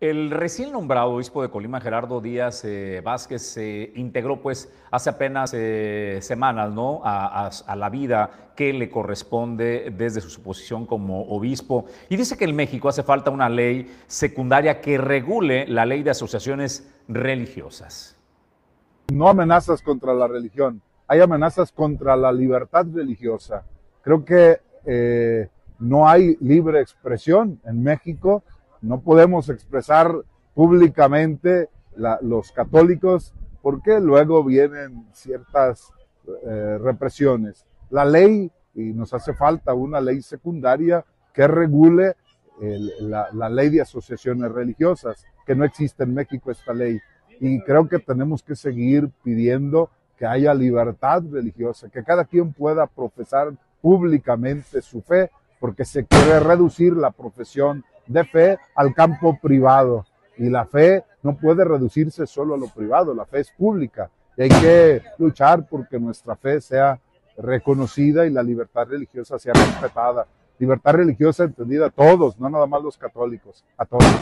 El 0.00 0.30
recién 0.30 0.72
nombrado 0.72 1.10
obispo 1.10 1.42
de 1.42 1.50
Colima, 1.50 1.78
Gerardo 1.78 2.22
Díaz 2.22 2.64
eh, 2.64 3.02
Vázquez, 3.04 3.42
se 3.42 3.92
integró 3.96 4.40
pues 4.40 4.72
hace 4.90 5.10
apenas 5.10 5.52
eh, 5.54 6.20
semanas 6.22 6.72
¿no? 6.72 7.02
A, 7.04 7.50
la 7.76 7.90
vida 7.90 8.52
que 8.56 8.72
le 8.72 8.88
corresponde 8.88 9.92
desde 9.94 10.22
su 10.22 10.42
posición 10.42 10.86
como 10.86 11.28
obispo 11.28 11.84
y 12.08 12.16
dice 12.16 12.38
que 12.38 12.46
en 12.46 12.56
México 12.56 12.88
hace 12.88 13.02
falta 13.02 13.30
una 13.30 13.50
ley 13.50 13.94
secundaria 14.06 14.80
que 14.80 14.96
regule 14.96 15.66
la 15.68 15.84
ley 15.84 16.02
de 16.02 16.10
asociaciones 16.10 16.90
religiosas. 17.06 18.16
no 19.12 19.28
amenazas 19.28 19.82
contra 19.82 20.14
la 20.14 20.26
religión, 20.26 20.80
hay 21.08 21.20
amenazas 21.20 21.72
contra 21.72 22.16
la 22.16 22.32
libertad 22.32 22.86
religiosa. 22.90 23.64
Creo 24.00 24.24
que 24.24 24.60
eh, 24.86 25.48
no 25.78 26.08
hay 26.08 26.38
libre 26.40 26.80
expresión 26.80 27.60
en 27.66 27.82
México, 27.82 28.42
no 28.82 29.00
podemos 29.00 29.48
expresar 29.48 30.14
públicamente 30.54 31.68
los 32.22 32.52
católicos 32.52 33.34
porque 33.62 34.00
luego 34.00 34.42
vienen 34.42 35.06
ciertas 35.12 35.92
eh, 36.46 36.78
represiones. 36.78 37.66
La 37.90 38.04
ley, 38.04 38.50
y 38.74 38.92
nos 38.92 39.12
hace 39.12 39.34
falta 39.34 39.74
una 39.74 40.00
ley 40.00 40.22
secundaria 40.22 41.04
que 41.34 41.46
regule 41.46 42.16
la, 43.00 43.28
la 43.32 43.48
ley 43.48 43.70
de 43.70 43.80
asociaciones 43.80 44.52
religiosas, 44.52 45.24
que 45.46 45.54
no 45.54 45.64
existe 45.64 46.04
en 46.04 46.14
México 46.14 46.50
esta 46.50 46.74
ley. 46.74 47.00
Y 47.40 47.60
creo 47.62 47.88
que 47.88 47.98
tenemos 47.98 48.42
que 48.42 48.54
seguir 48.54 49.10
pidiendo 49.22 49.90
que 50.18 50.26
haya 50.26 50.52
libertad 50.52 51.22
religiosa, 51.30 51.88
que 51.88 52.04
cada 52.04 52.26
quien 52.26 52.52
pueda 52.52 52.86
profesar 52.86 53.52
públicamente 53.80 54.82
su 54.82 55.00
fe, 55.00 55.30
porque 55.58 55.84
se 55.84 56.04
quiere 56.04 56.40
reducir 56.40 56.94
la 56.94 57.10
profesión 57.10 57.84
de 58.10 58.24
fe 58.24 58.58
al 58.74 58.92
campo 58.92 59.38
privado. 59.40 60.04
Y 60.36 60.48
la 60.48 60.66
fe 60.66 61.04
no 61.22 61.36
puede 61.36 61.64
reducirse 61.64 62.26
solo 62.26 62.54
a 62.54 62.58
lo 62.58 62.68
privado, 62.68 63.14
la 63.14 63.24
fe 63.24 63.40
es 63.40 63.50
pública. 63.52 64.10
Y 64.36 64.42
hay 64.42 64.48
que 64.48 65.02
luchar 65.18 65.66
porque 65.68 65.98
nuestra 65.98 66.34
fe 66.34 66.60
sea 66.60 66.98
reconocida 67.36 68.26
y 68.26 68.30
la 68.30 68.42
libertad 68.42 68.86
religiosa 68.86 69.38
sea 69.38 69.52
respetada. 69.52 70.26
Libertad 70.58 70.94
religiosa 70.94 71.44
entendida 71.44 71.86
a 71.86 71.90
todos, 71.90 72.38
no 72.38 72.50
nada 72.50 72.66
más 72.66 72.82
los 72.82 72.96
católicos, 72.96 73.64
a 73.76 73.84
todos. 73.84 74.20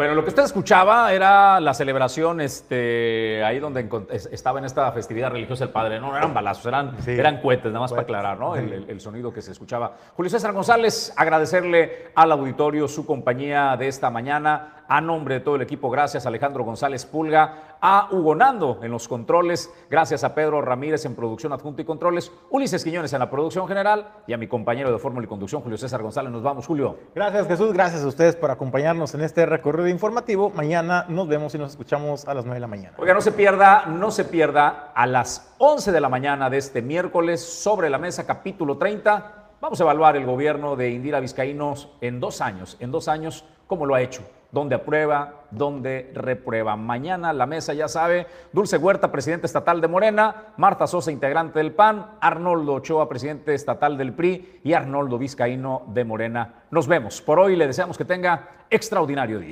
Bueno, 0.00 0.14
lo 0.14 0.22
que 0.24 0.30
usted 0.30 0.44
escuchaba 0.44 1.12
era 1.12 1.60
la 1.60 1.74
celebración, 1.74 2.40
este, 2.40 3.44
ahí 3.44 3.58
donde 3.58 3.86
estaba 4.32 4.58
en 4.58 4.64
esta 4.64 4.90
festividad 4.92 5.30
religiosa 5.30 5.64
el 5.64 5.68
Padre. 5.72 6.00
No, 6.00 6.10
no 6.10 6.16
eran 6.16 6.32
balazos, 6.32 6.64
eran, 6.64 6.96
eran 7.06 7.42
cohetes, 7.42 7.66
nada 7.66 7.80
más 7.80 7.90
para 7.90 8.04
aclarar, 8.04 8.38
¿no? 8.38 8.56
El, 8.56 8.72
el- 8.72 8.88
el 8.88 9.00
sonido 9.02 9.30
que 9.30 9.42
se 9.42 9.52
escuchaba. 9.52 9.92
Julio 10.16 10.30
César 10.30 10.52
González, 10.52 11.12
agradecerle 11.18 12.12
al 12.14 12.32
auditorio 12.32 12.88
su 12.88 13.04
compañía 13.04 13.76
de 13.78 13.88
esta 13.88 14.08
mañana. 14.08 14.79
A 14.92 15.00
nombre 15.00 15.36
de 15.36 15.40
todo 15.40 15.54
el 15.54 15.62
equipo, 15.62 15.88
gracias 15.88 16.26
a 16.26 16.30
Alejandro 16.30 16.64
González 16.64 17.06
Pulga, 17.06 17.76
a 17.80 18.08
Hugo 18.10 18.34
Nando 18.34 18.80
en 18.82 18.90
los 18.90 19.06
controles, 19.06 19.72
gracias 19.88 20.24
a 20.24 20.34
Pedro 20.34 20.62
Ramírez 20.62 21.04
en 21.04 21.14
producción 21.14 21.52
adjunta 21.52 21.82
y 21.82 21.84
controles, 21.84 22.32
Ulises 22.50 22.82
Quiñones 22.82 23.12
en 23.12 23.20
la 23.20 23.30
producción 23.30 23.68
general 23.68 24.08
y 24.26 24.32
a 24.32 24.36
mi 24.36 24.48
compañero 24.48 24.90
de 24.90 24.98
fórmula 24.98 25.26
y 25.26 25.28
conducción, 25.28 25.62
Julio 25.62 25.78
César 25.78 26.02
González. 26.02 26.32
Nos 26.32 26.42
vamos, 26.42 26.66
Julio. 26.66 26.98
Gracias 27.14 27.46
Jesús, 27.46 27.72
gracias 27.72 28.02
a 28.02 28.08
ustedes 28.08 28.34
por 28.34 28.50
acompañarnos 28.50 29.14
en 29.14 29.20
este 29.20 29.46
recorrido 29.46 29.86
informativo. 29.86 30.50
Mañana 30.50 31.06
nos 31.08 31.28
vemos 31.28 31.54
y 31.54 31.58
nos 31.58 31.70
escuchamos 31.70 32.26
a 32.26 32.34
las 32.34 32.44
9 32.44 32.56
de 32.56 32.60
la 32.60 32.66
mañana. 32.66 32.96
Oiga, 32.98 33.14
no 33.14 33.20
se 33.20 33.30
pierda, 33.30 33.86
no 33.86 34.10
se 34.10 34.24
pierda 34.24 34.90
a 34.92 35.06
las 35.06 35.54
11 35.58 35.92
de 35.92 36.00
la 36.00 36.08
mañana 36.08 36.50
de 36.50 36.58
este 36.58 36.82
miércoles 36.82 37.40
sobre 37.40 37.90
la 37.90 37.98
mesa 37.98 38.26
capítulo 38.26 38.76
30. 38.76 39.50
Vamos 39.60 39.80
a 39.80 39.84
evaluar 39.84 40.16
el 40.16 40.26
gobierno 40.26 40.74
de 40.74 40.90
Indira 40.90 41.20
Vizcaínos 41.20 41.90
en 42.00 42.18
dos 42.18 42.40
años, 42.40 42.76
en 42.80 42.90
dos 42.90 43.06
años, 43.06 43.44
cómo 43.68 43.86
lo 43.86 43.94
ha 43.94 44.00
hecho, 44.00 44.24
dónde 44.52 44.74
aprueba, 44.76 45.44
dónde 45.50 46.10
reprueba. 46.14 46.76
Mañana 46.76 47.32
la 47.32 47.46
mesa 47.46 47.74
ya 47.74 47.88
sabe, 47.88 48.26
Dulce 48.52 48.76
Huerta, 48.76 49.10
presidente 49.10 49.46
estatal 49.46 49.80
de 49.80 49.88
Morena, 49.88 50.52
Marta 50.56 50.86
Sosa, 50.86 51.10
integrante 51.10 51.58
del 51.58 51.72
PAN, 51.72 52.12
Arnoldo 52.20 52.74
Ochoa, 52.74 53.08
presidente 53.08 53.54
estatal 53.54 53.98
del 53.98 54.12
PRI 54.12 54.60
y 54.64 54.72
Arnoldo 54.72 55.18
Vizcaíno 55.18 55.82
de 55.88 56.04
Morena. 56.04 56.54
Nos 56.70 56.86
vemos. 56.86 57.20
Por 57.20 57.38
hoy 57.38 57.56
le 57.56 57.66
deseamos 57.66 57.98
que 57.98 58.04
tenga 58.04 58.48
extraordinario 58.70 59.40
día. 59.40 59.48